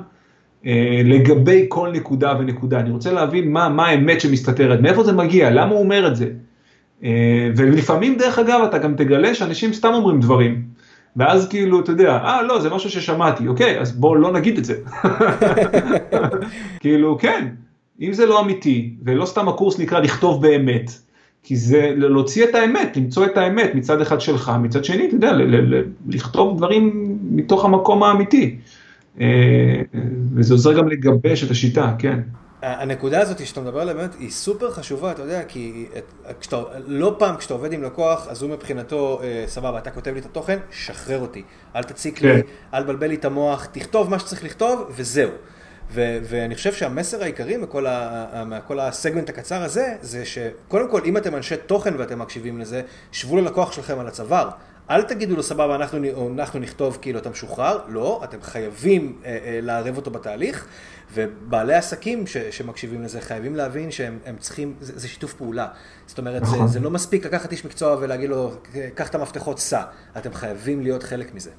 אה, 0.66 1.02
לגבי 1.06 1.66
כל 1.70 1.92
נקודה 1.92 2.34
ונקודה. 2.40 2.80
אני 2.80 2.90
רוצה 2.90 3.12
להבין 3.12 3.52
מה, 3.52 3.70
מה 3.70 3.88
האמת 3.88 4.22
שמסתתרת, 4.22 4.80
מאיפה 4.80 5.04
זה 5.04 5.14
מגיע, 5.14 5.50
למה 5.50 5.72
הוא 5.72 5.80
אומר 5.80 6.08
את 6.08 6.16
זה. 6.16 6.30
אה, 7.04 7.50
ולפעמים, 7.56 8.18
דרך 8.18 8.40
אגב, 8.40 8.62
אתה 8.70 8.78
גם 8.78 8.96
תגלה 8.96 9.36
שאנשים 9.36 9.74
סתם 9.74 9.94
אומרים 9.94 10.20
דברים. 10.20 10.73
ואז 11.18 11.48
כאילו, 11.48 11.80
אתה 11.80 11.92
יודע, 11.92 12.18
אה, 12.18 12.42
לא, 12.42 12.62
זה 12.62 12.70
משהו 12.70 12.90
ששמעתי, 12.90 13.48
אוקיי, 13.48 13.80
אז 13.80 13.92
בואו 13.92 14.16
לא 14.16 14.32
נגיד 14.32 14.58
את 14.58 14.66
זה. 14.66 14.76
כאילו, 16.82 17.18
כן, 17.20 17.48
אם 18.02 18.14
זה 18.14 18.26
לא 18.26 18.42
אמיתי, 18.42 18.94
ולא 19.06 19.26
סתם 19.26 19.50
הקורס 19.50 19.80
נקרא 19.80 20.00
לכתוב 20.00 20.42
באמת, 20.42 20.92
כי 21.44 21.56
זה 21.56 21.94
להוציא 21.96 22.44
את 22.44 22.56
האמת, 22.56 22.98
למצוא 22.98 23.26
את 23.26 23.38
האמת 23.38 23.76
מצד 23.76 24.02
אחד 24.02 24.22
שלך, 24.22 24.52
מצד 24.62 24.86
שני, 24.86 25.08
אתה 25.08 25.16
יודע, 25.16 25.32
לכתוב 26.08 26.58
דברים 26.58 27.18
מתוך 27.32 27.66
המקום 27.66 28.04
האמיתי. 28.04 28.56
אה, 29.22 29.82
וזה 30.36 30.54
עוזר 30.54 30.74
גם 30.74 30.88
לגבש 30.88 31.44
את 31.44 31.52
השיטה, 31.52 31.96
כן. 32.00 32.20
הנקודה 32.64 33.22
הזאת 33.22 33.46
שאתה 33.48 33.62
מדבר 33.62 33.82
עליה 33.82 33.94
באמת 33.94 34.16
היא 34.20 34.32
סופר 34.32 34.72
חשובה, 34.72 35.12
אתה 35.12 35.22
יודע, 35.22 35.44
כי 35.44 35.86
כשאתה, 36.40 36.58
לא 36.88 37.16
פעם 37.20 37.38
כשאתה 37.38 37.54
עובד 37.54 37.74
עם 37.74 37.84
לקוח, 37.84 38.28
אז 38.28 38.42
הוא 38.42 38.50
מבחינתו, 38.52 39.20
אה, 39.24 39.44
סבבה, 39.48 39.78
אתה 39.78 39.92
כותב 39.92 40.14
לי 40.14 40.20
את 40.20 40.26
התוכן, 40.26 40.60
שחרר 40.72 41.20
אותי. 41.20 41.44
אל 41.76 41.84
תציק 41.84 42.20
כן. 42.20 42.28
לי, 42.28 42.42
אל 42.74 42.84
תבלבל 42.84 43.08
לי 43.08 43.16
את 43.16 43.26
המוח, 43.26 43.66
תכתוב 43.72 44.10
מה 44.10 44.20
שצריך 44.20 44.44
לכתוב, 44.44 44.86
וזהו. 44.96 45.30
ו- 45.92 46.18
ואני 46.24 46.56
חושב 46.56 46.74
שהמסר 46.74 47.24
העיקרי 47.24 47.58
מכל, 47.58 47.86
ה- 47.88 48.44
מכל 48.46 48.80
הסגמנט 48.80 49.30
הקצר 49.30 49.64
הזה, 49.64 49.96
זה 50.02 50.26
שקודם 50.26 50.92
כל, 50.92 51.02
אם 51.06 51.18
אתם 51.18 51.36
אנשי 51.36 51.56
תוכן 51.58 51.94
ואתם 51.98 52.20
מקשיבים 52.20 52.60
לזה, 52.60 52.82
שבו 53.12 53.38
ללקוח 53.38 53.72
שלכם 53.72 54.00
על 54.00 54.08
הצוואר. 54.08 54.50
אל 54.90 55.02
תגידו 55.02 55.36
לו 55.36 55.44
סבבה, 55.44 55.76
אנחנו, 55.76 56.00
אנחנו 56.40 56.60
נכתוב 56.60 56.98
כאילו 57.02 57.20
אתה 57.20 57.30
משוחרר, 57.30 57.80
לא, 57.88 58.22
אתם 58.24 58.42
חייבים 58.42 59.18
אה, 59.26 59.38
אה, 59.46 59.60
לערב 59.62 59.98
אותו 59.98 60.12
בתהליך, 60.12 60.68
ובעלי 61.14 61.74
עסקים 61.74 62.28
ש, 62.28 62.38
שמקשיבים 62.38 63.02
לזה 63.02 63.22
חייבים 63.22 63.56
להבין 63.56 63.92
שהם 63.92 64.18
צריכים, 64.40 64.74
זה, 64.80 64.94
זה 65.00 65.08
שיתוף 65.08 65.34
פעולה. 65.34 65.68
זאת 66.06 66.18
אומרת, 66.18 66.46
זה, 66.46 66.56
נכון. 66.56 66.68
זה 66.68 66.80
לא 66.80 66.92
מספיק 66.92 67.26
לקחת 67.26 67.52
איש 67.52 67.66
מקצוע 67.66 67.98
ולהגיד 68.02 68.30
לו, 68.30 68.52
קח 68.96 69.10
את 69.10 69.16
המפתחות, 69.16 69.60
סע. 69.60 69.82
אתם 70.18 70.34
חייבים 70.34 70.82
להיות 70.82 71.04
חלק 71.04 71.36
מזה. 71.36 71.50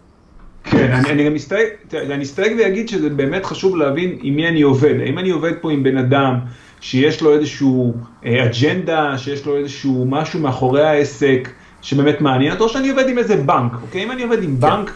כן, 0.64 0.92
אני, 0.92 1.10
אני 1.10 1.24
גם 1.26 1.34
אסתייג, 1.34 1.68
אני 1.94 2.24
אסתייג 2.24 2.56
ואגיד 2.58 2.88
שזה 2.88 3.10
באמת 3.10 3.44
חשוב 3.44 3.76
להבין 3.76 4.18
עם 4.22 4.36
מי 4.36 4.48
אני 4.48 4.62
עובד. 4.62 4.94
האם 5.00 5.18
אני 5.18 5.30
עובד 5.30 5.52
פה 5.60 5.72
עם 5.72 5.82
בן 5.82 5.96
אדם 5.98 6.38
שיש 6.80 7.22
לו 7.22 7.34
איזשהו 7.34 7.94
אה, 8.24 8.44
אג'נדה, 8.44 9.18
שיש 9.18 9.46
לו 9.46 9.56
איזשהו 9.56 10.06
משהו 10.08 10.40
מאחורי 10.40 10.84
העסק, 10.84 11.48
שבאמת 11.82 12.20
מעניין 12.20 12.52
אותו, 12.52 12.64
או 12.64 12.68
שאני 12.68 12.90
עובד 12.90 13.08
עם 13.08 13.18
איזה 13.18 13.36
בנק, 13.36 13.72
אוקיי? 13.82 14.02
אם 14.02 14.10
אני 14.10 14.22
עובד 14.22 14.42
עם 14.42 14.60
בנק, 14.60 14.90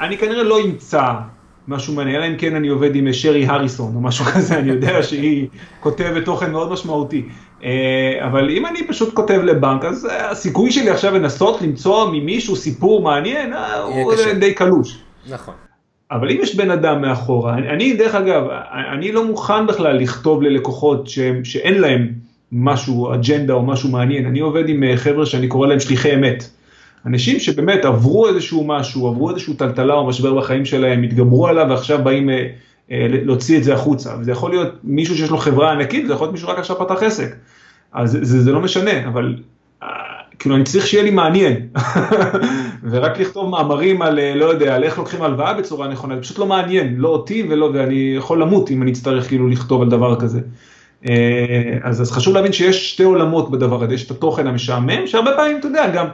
אני 0.00 0.18
כנראה 0.18 0.42
לא 0.42 0.64
אמצא 0.64 1.12
משהו 1.68 1.94
מעניין, 1.94 2.16
אלא 2.16 2.26
אם 2.28 2.36
כן 2.38 2.54
אני 2.54 2.68
עובד 2.68 2.96
עם 2.96 3.12
שרי 3.12 3.46
הריסון 3.46 3.94
או 3.94 4.00
משהו 4.00 4.24
כזה, 4.24 4.58
אני 4.58 4.70
יודע 4.70 5.02
שהיא 5.02 5.48
כותבת 5.80 6.24
תוכן 6.24 6.52
מאוד 6.52 6.72
משמעותי. 6.72 7.24
אה, 7.64 8.26
אבל 8.26 8.50
אם 8.50 8.66
אני 8.66 8.86
פשוט 8.86 9.14
כותב 9.14 9.40
לבנק, 9.44 9.84
אז 9.84 10.08
הסיכוי 10.10 10.72
שלי 10.72 10.90
עכשיו 10.90 11.14
לנסות 11.14 11.62
למצוא 11.62 12.10
ממישהו 12.12 12.56
סיפור 12.56 13.02
מעניין, 13.02 13.52
אה, 13.52 13.82
הוא 13.82 14.12
די 14.38 14.54
קלוש. 14.54 14.98
נכון. 15.30 15.54
אבל 16.10 16.30
אם 16.30 16.36
יש 16.40 16.56
בן 16.56 16.70
אדם 16.70 17.02
מאחורה, 17.02 17.54
אני 17.54 17.92
דרך 17.92 18.14
אגב, 18.14 18.42
אני 18.92 19.12
לא 19.12 19.24
מוכן 19.24 19.66
בכלל 19.66 19.96
לכתוב 19.96 20.42
ללקוחות 20.42 21.08
שאין 21.44 21.80
להם 21.80 22.08
משהו, 22.52 23.14
אג'נדה 23.14 23.54
או 23.54 23.62
משהו 23.62 23.90
מעניין, 23.90 24.26
אני 24.26 24.40
עובד 24.40 24.68
עם 24.68 24.82
אה, 24.82 24.96
חבר'ה 24.96 25.26
שאני 25.26 25.48
קורא 25.48 25.66
להם 25.66 25.80
שליחי 25.80 26.14
אמת. 26.14 26.50
אנשים 27.06 27.40
שבאמת 27.40 27.84
עברו 27.84 28.28
איזשהו 28.28 28.64
משהו, 28.66 29.08
עברו 29.08 29.30
איזשהו 29.30 29.54
טלטלה 29.54 29.94
או 29.94 30.06
משבר 30.06 30.34
בחיים 30.34 30.64
שלהם, 30.64 31.02
התגברו 31.02 31.46
עליו 31.46 31.66
ועכשיו 31.70 32.04
באים 32.04 32.30
אה, 32.30 32.46
אה, 32.90 33.06
להוציא 33.10 33.58
את 33.58 33.64
זה 33.64 33.74
החוצה. 33.74 34.14
וזה 34.20 34.32
יכול 34.32 34.50
להיות 34.50 34.68
מישהו 34.84 35.16
שיש 35.16 35.30
לו 35.30 35.38
חברה 35.38 35.72
ענקית, 35.72 36.06
זה 36.06 36.12
יכול 36.12 36.24
להיות 36.24 36.32
מישהו 36.32 36.48
רק 36.48 36.58
עכשיו 36.58 36.78
פתח 36.78 37.02
עסק. 37.02 37.36
אז 37.92 38.18
זה, 38.22 38.42
זה 38.42 38.52
לא 38.52 38.60
משנה, 38.60 39.08
אבל 39.08 39.34
כאילו 40.38 40.56
אני 40.56 40.64
צריך 40.64 40.86
שיהיה 40.86 41.04
לי 41.04 41.10
מעניין, 41.10 41.56
ורק 42.90 43.20
לכתוב 43.20 43.50
מאמרים 43.50 44.02
על, 44.02 44.34
לא 44.34 44.44
יודע, 44.44 44.74
על 44.74 44.84
איך 44.84 44.98
לוקחים 44.98 45.22
הלוואה 45.22 45.54
בצורה 45.54 45.88
נכונה, 45.88 46.14
זה 46.14 46.20
פשוט 46.20 46.38
לא 46.38 46.46
מעניין, 46.46 46.96
לא 46.96 47.08
אותי 47.08 47.46
ולא, 47.50 47.70
ואני 47.74 48.14
יכול 48.16 48.42
למות 48.42 48.70
אם 48.70 48.82
אני 48.82 48.92
אצטרך 48.92 49.28
כאילו 49.28 49.48
לכתוב 49.48 49.82
על 49.82 49.88
דבר 49.88 50.20
כזה. 50.20 50.40
אז, 51.82 52.02
אז 52.02 52.12
חשוב 52.12 52.34
להבין 52.34 52.52
שיש 52.52 52.92
שתי 52.92 53.02
עולמות 53.02 53.50
בדבר 53.50 53.84
הזה, 53.84 53.94
יש 53.94 54.06
את 54.06 54.10
התוכן 54.10 54.46
המשעמם, 54.46 55.06
שהרבה 55.06 55.30
פעמים, 55.36 55.58
אתה 55.58 55.66
יודע, 55.66 55.90
גם 55.90 56.06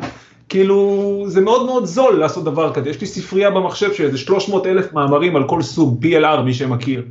כאילו, 0.53 1.25
זה 1.27 1.41
מאוד 1.41 1.67
מאוד 1.67 1.85
זול 1.85 2.19
לעשות 2.19 2.45
דבר 2.45 2.73
כזה. 2.73 2.91
יש 2.91 3.01
לי 3.01 3.07
ספרייה 3.07 3.51
במחשב 3.51 3.93
של 3.93 4.05
איזה 4.05 4.19
300 4.19 4.67
אלף 4.67 4.93
מאמרים 4.93 5.37
על 5.37 5.49
כל 5.49 5.63
סוג, 5.63 6.05
PLR, 6.05 6.41
מי 6.45 6.55
שמכיר. 6.55 7.03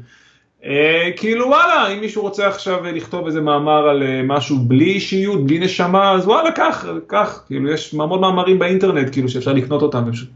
אה, 0.65 1.09
כאילו 1.15 1.47
וואלה, 1.47 1.87
אם 1.93 1.99
מישהו 1.99 2.21
רוצה 2.21 2.47
עכשיו 2.47 2.83
לכתוב 2.83 3.25
איזה 3.25 3.41
מאמר 3.41 3.89
על 3.89 4.03
אה, 4.03 4.21
משהו 4.23 4.57
בלי 4.59 4.85
אישיות, 4.85 5.45
בלי 5.45 5.59
נשמה, 5.59 6.11
אז 6.11 6.27
וואלה, 6.27 6.51
קח, 6.51 6.85
קח. 7.07 7.43
כאילו, 7.47 7.71
יש 7.71 7.93
המון 7.93 8.21
מאמרים 8.21 8.59
באינטרנט, 8.59 9.11
כאילו, 9.11 9.29
שאפשר 9.29 9.53
לקנות 9.53 9.81
אותם 9.81 10.03
ופשוט 10.07 10.29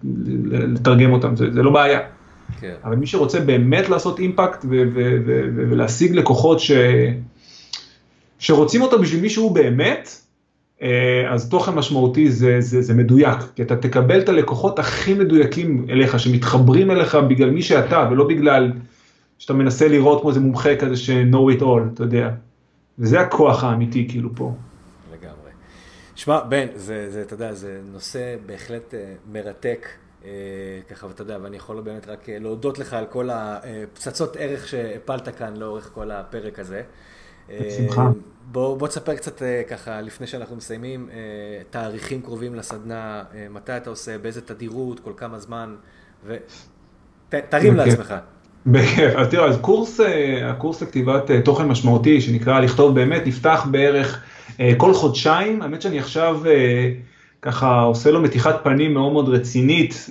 לתרגם 0.52 1.12
אותם, 1.14 1.36
זה, 1.36 1.52
זה 1.52 1.64
לא 1.64 1.72
בעיה. 1.72 2.00
כן. 2.62 2.74
אבל 2.84 2.96
מי 2.96 3.08
שרוצה 3.08 3.40
באמת 3.40 3.90
לעשות 3.90 4.20
אימפקט 4.20 4.66
ולהשיג 5.70 6.16
לקוחות 6.16 6.60
ש... 6.60 6.72
שרוצים 8.40 8.82
אותו 8.82 9.00
בשביל 9.00 9.22
מי 9.22 9.30
שהוא 9.30 9.52
באמת, 9.52 10.10
אה, 10.10 10.25
אז 11.30 11.50
תוכן 11.50 11.72
משמעותי 11.72 12.32
זה, 12.32 12.62
זה, 12.62 12.82
זה 12.82 12.94
מדויק, 12.94 13.38
כי 13.56 13.62
אתה 13.62 13.76
תקבל 13.76 14.20
את 14.20 14.30
הלקוחות 14.30 14.80
הכי 14.80 15.14
מדויקים 15.14 15.86
אליך, 15.90 16.20
שמתחברים 16.20 16.92
אליך 16.92 17.16
בגלל 17.16 17.50
מי 17.50 17.62
שאתה, 17.62 18.08
ולא 18.12 18.28
בגלל 18.28 18.72
שאתה 19.38 19.54
מנסה 19.54 19.88
לראות 19.88 20.22
כמו 20.22 20.30
איזה 20.30 20.40
מומחה 20.40 20.76
כזה 20.76 20.98
ש-know 20.98 21.58
it 21.58 21.62
all, 21.62 21.94
אתה 21.94 22.04
יודע. 22.04 22.30
וזה 23.00 23.20
הכוח 23.22 23.64
האמיתי 23.64 24.08
כאילו 24.10 24.30
פה. 24.36 24.54
לגמרי. 25.14 25.52
שמע, 26.16 26.40
בן, 26.50 26.66
זה, 26.76 27.10
זה, 27.10 27.22
אתה 27.22 27.34
יודע, 27.34 27.54
זה 27.54 27.80
נושא 27.94 28.36
בהחלט 28.46 28.94
uh, 28.94 28.98
מרתק. 29.34 29.88
uh, 30.22 30.26
ככה, 30.90 31.08
ואתה 31.08 31.22
יודע, 31.22 31.38
ואני 31.42 31.58
יכול 31.58 31.82
באמת 31.82 32.08
רק 32.08 32.30
להודות 32.30 32.80
לך 32.80 32.94
על 32.94 33.06
כל 33.06 33.30
הפצצות 33.32 34.36
ערך 34.40 34.68
שהפלת 34.68 35.38
כאן 35.38 35.58
לאורך 35.58 35.90
כל 35.94 36.12
הפרק 36.12 36.60
הזה. 36.60 36.82
בשמחה. 37.50 38.10
בוא, 38.56 38.78
בוא 38.78 38.88
תספר 38.88 39.16
קצת 39.16 39.42
אה, 39.42 39.62
ככה, 39.70 40.02
לפני 40.02 40.28
שאנחנו 40.28 40.56
מסיימים, 40.56 41.10
אה, 41.14 41.18
תאריכים 41.70 42.22
קרובים 42.22 42.56
לסדנה, 42.56 43.24
אה, 43.36 43.48
מתי 43.50 43.78
אתה 43.78 43.90
עושה, 43.90 44.18
באיזה 44.18 44.42
תדירות, 44.42 45.00
כל 45.00 45.12
כמה 45.18 45.40
זמן, 45.40 45.76
ותרים 46.26 47.76
לעצמך. 47.76 48.14
בכיף, 48.66 49.16
אז 49.16 49.28
תראה, 49.28 49.46
אז 49.46 49.58
קורס, 49.62 50.00
הקורס 50.44 50.82
לכתיבת 50.82 51.32
תוכן 51.44 51.68
משמעותי, 51.68 52.22
שנקרא 52.22 52.60
לכתוב 52.60 52.96
באמת, 52.96 53.28
נפתח 53.28 53.68
בערך 53.72 54.24
כל 54.78 54.94
חודשיים, 54.94 55.62
האמת 55.62 55.82
שאני 55.82 56.00
עכשיו 56.00 56.42
ככה 57.42 57.82
עושה 57.82 58.12
לו 58.12 58.22
מתיחת 58.22 58.64
פנים 58.64 58.94
מאוד 58.94 59.14
מאוד 59.14 59.30
רצינית, 59.30 60.10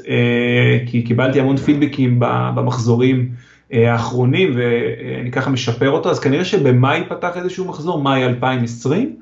כי 0.87 1.03
קיבלתי 1.03 1.41
המון 1.41 1.57
פידבקים 1.57 2.16
במחזורים. 2.55 3.28
אה, 3.75 3.93
האחרונים 3.93 4.53
ואני 4.57 5.31
ככה 5.31 5.51
משפר 5.51 5.91
אותו, 5.91 6.11
אז 6.11 6.20
כנראה 6.20 6.45
שבמאי 6.45 7.03
פתח 7.09 7.37
איזשהו 7.37 7.64
מחזור, 7.64 8.03
מאי 8.03 8.25
2020. 8.25 9.16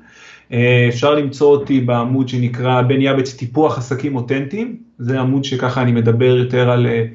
אה, 0.53 0.85
אפשר 0.89 1.15
למצוא 1.15 1.51
אותי 1.51 1.79
בעמוד 1.79 2.29
שנקרא 2.29 2.81
בן 2.81 3.01
יבץ 3.01 3.33
טיפוח 3.33 3.77
עסקים 3.77 4.15
אותנטיים, 4.15 4.77
זה 4.99 5.19
עמוד 5.19 5.43
שככה 5.43 5.81
אני 5.81 5.91
מדבר 5.91 6.37
יותר 6.37 6.69
על, 6.69 6.87
אה, 6.87 7.05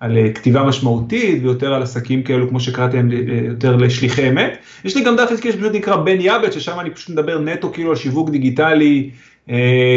על 0.00 0.18
כתיבה 0.34 0.62
משמעותית 0.62 1.42
ויותר 1.42 1.74
על 1.74 1.82
עסקים 1.82 2.22
כאלו 2.22 2.48
כמו 2.48 2.60
שקראתם 2.60 3.08
יותר 3.48 3.76
לשליחי 3.76 4.28
אמת. 4.28 4.56
יש 4.84 4.96
לי 4.96 5.04
גם 5.04 5.16
דף 5.16 5.28
עסקי 5.32 5.52
שפשוט 5.52 5.72
נקרא 5.74 5.96
בן 5.96 6.16
יבץ, 6.20 6.54
ששם 6.54 6.80
אני 6.80 6.90
פשוט 6.90 7.10
מדבר 7.10 7.38
נטו 7.38 7.72
כאילו 7.72 7.90
על 7.90 7.96
שיווק 7.96 8.30
דיגיטלי. 8.30 9.10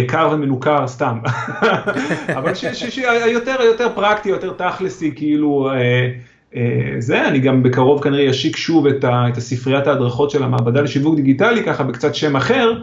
קר 0.08 0.30
ומנוכר 0.32 0.88
סתם, 0.88 1.18
אבל 2.38 2.54
שיותר 2.54 3.56
יותר 3.62 3.88
פרקטי, 3.96 4.30
יותר 4.30 4.54
תכלסי, 4.54 5.12
כאילו 5.16 5.70
זה, 7.00 7.28
אני 7.28 7.40
גם 7.40 7.64
בקרוב 7.64 8.04
כנראה 8.04 8.30
אשיק 8.30 8.56
שוב 8.56 8.88
את, 8.88 9.04
ה, 9.04 9.30
את 9.30 9.38
הספריית 9.38 9.88
ההדרכות 9.88 10.30
של 10.30 10.44
המעבדה 10.44 10.82
לשיווק 10.82 11.16
דיגיטלי, 11.16 11.64
ככה 11.64 11.84
בקצת 11.84 12.16
שם 12.16 12.36
אחר, 12.36 12.74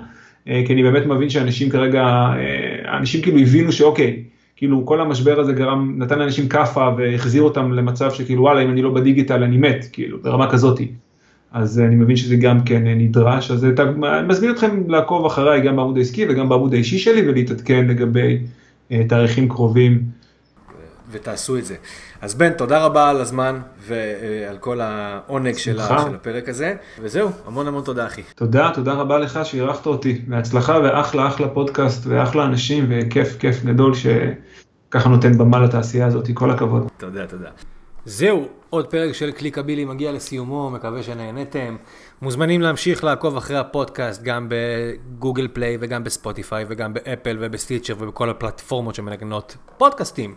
אה, 0.48 0.62
כי 0.66 0.72
אני 0.72 0.82
באמת 0.82 1.06
מבין 1.06 1.30
שאנשים 1.30 1.70
כרגע, 1.70 2.02
אה, 2.02 2.98
אנשים 2.98 3.22
כאילו 3.22 3.38
הבינו 3.38 3.72
שאוקיי, 3.72 4.22
כאילו 4.56 4.86
כל 4.86 5.00
המשבר 5.00 5.40
הזה 5.40 5.52
גרם, 5.52 5.94
נתן 5.98 6.18
לאנשים 6.18 6.48
כאפה 6.48 6.88
והחזיר 6.96 7.42
אותם 7.42 7.72
למצב 7.72 8.10
שכאילו 8.10 8.42
וואלה, 8.42 8.62
אם 8.62 8.70
אני 8.70 8.82
לא 8.82 8.90
בדיגיטל 8.90 9.42
אני 9.42 9.56
מת, 9.56 9.86
כאילו, 9.92 10.18
ברמה 10.22 10.50
כזאתי. 10.50 10.88
אז 11.52 11.80
אני 11.80 11.94
מבין 11.94 12.16
שזה 12.16 12.36
גם 12.36 12.60
כן 12.64 12.82
נדרש, 12.84 13.50
אז 13.50 13.64
אני 13.64 13.72
מזמין 14.26 14.50
אתכם 14.50 14.90
לעקוב 14.90 15.26
אחריי 15.26 15.60
גם 15.60 15.76
בעמוד 15.76 15.96
העסקי 15.96 16.26
וגם 16.28 16.48
בעמוד 16.48 16.74
האישי 16.74 16.98
שלי 16.98 17.28
ולהתעדכן 17.28 17.86
לגבי 17.86 18.38
תאריכים 19.08 19.48
קרובים. 19.48 20.02
ותעשו 21.14 21.58
את 21.58 21.64
זה. 21.64 21.76
אז 22.20 22.34
בן, 22.34 22.52
תודה 22.52 22.84
רבה 22.84 23.08
על 23.08 23.20
הזמן 23.20 23.60
ועל 23.78 24.58
כל 24.58 24.80
העונג 24.80 25.56
של, 25.56 25.78
של 25.78 26.14
הפרק 26.14 26.48
הזה, 26.48 26.74
וזהו, 27.02 27.30
המון 27.46 27.66
המון 27.68 27.84
תודה 27.84 28.06
אחי. 28.06 28.22
תודה, 28.34 28.70
תודה 28.74 28.92
רבה 28.92 29.18
לך 29.18 29.40
שאירחת 29.44 29.86
אותי, 29.86 30.22
בהצלחה 30.26 30.78
ואחלה 30.84 31.28
אחלה 31.28 31.48
פודקאסט 31.48 32.06
ואחלה 32.06 32.44
אנשים 32.44 32.86
וכיף 32.88 33.36
כיף 33.38 33.64
גדול 33.64 33.92
שככה 33.94 35.08
נותן 35.08 35.38
במה 35.38 35.58
לתעשייה 35.58 36.06
הזאת, 36.06 36.28
כל 36.34 36.50
הכבוד. 36.50 36.88
תודה, 36.96 37.26
תודה. 37.26 37.48
זהו, 38.04 38.48
עוד 38.70 38.86
פרק 38.86 39.12
של 39.12 39.30
קליקבילי 39.30 39.84
מגיע 39.84 40.12
לסיומו, 40.12 40.70
מקווה 40.70 41.02
שנהנתם. 41.02 41.76
מוזמנים 42.22 42.60
להמשיך 42.60 43.04
לעקוב 43.04 43.36
אחרי 43.36 43.56
הפודקאסט 43.56 44.22
גם 44.22 44.48
בגוגל 44.50 45.48
פליי 45.52 45.76
וגם 45.80 46.04
בספוטיפיי 46.04 46.64
וגם 46.68 46.94
באפל 46.94 47.36
ובסטיצ'ר 47.40 47.94
ובכל 47.98 48.30
הפלטפורמות 48.30 48.94
שמנגנות 48.94 49.56
פודקאסטים. 49.78 50.34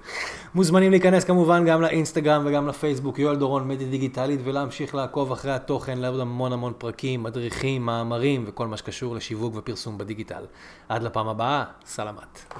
מוזמנים 0.55 0.91
להיכנס 0.91 1.23
כמובן 1.23 1.65
גם 1.65 1.81
לאינסטגרם 1.81 2.43
וגם 2.45 2.67
לפייסבוק, 2.67 3.19
יואל 3.19 3.35
דורון 3.35 3.67
מדיה 3.67 3.87
דיגיטלית 3.87 4.39
ולהמשיך 4.43 4.95
לעקוב 4.95 5.31
אחרי 5.31 5.51
התוכן 5.51 5.97
לעוד 5.97 6.19
המון 6.19 6.53
המון 6.53 6.73
פרקים, 6.77 7.23
מדריכים, 7.23 7.85
מאמרים 7.85 8.43
וכל 8.47 8.67
מה 8.67 8.77
שקשור 8.77 9.15
לשיווק 9.15 9.55
ופרסום 9.55 9.97
בדיגיטל. 9.97 10.45
עד 10.89 11.03
לפעם 11.03 11.27
הבאה, 11.27 11.63
סלמת. 11.85 12.53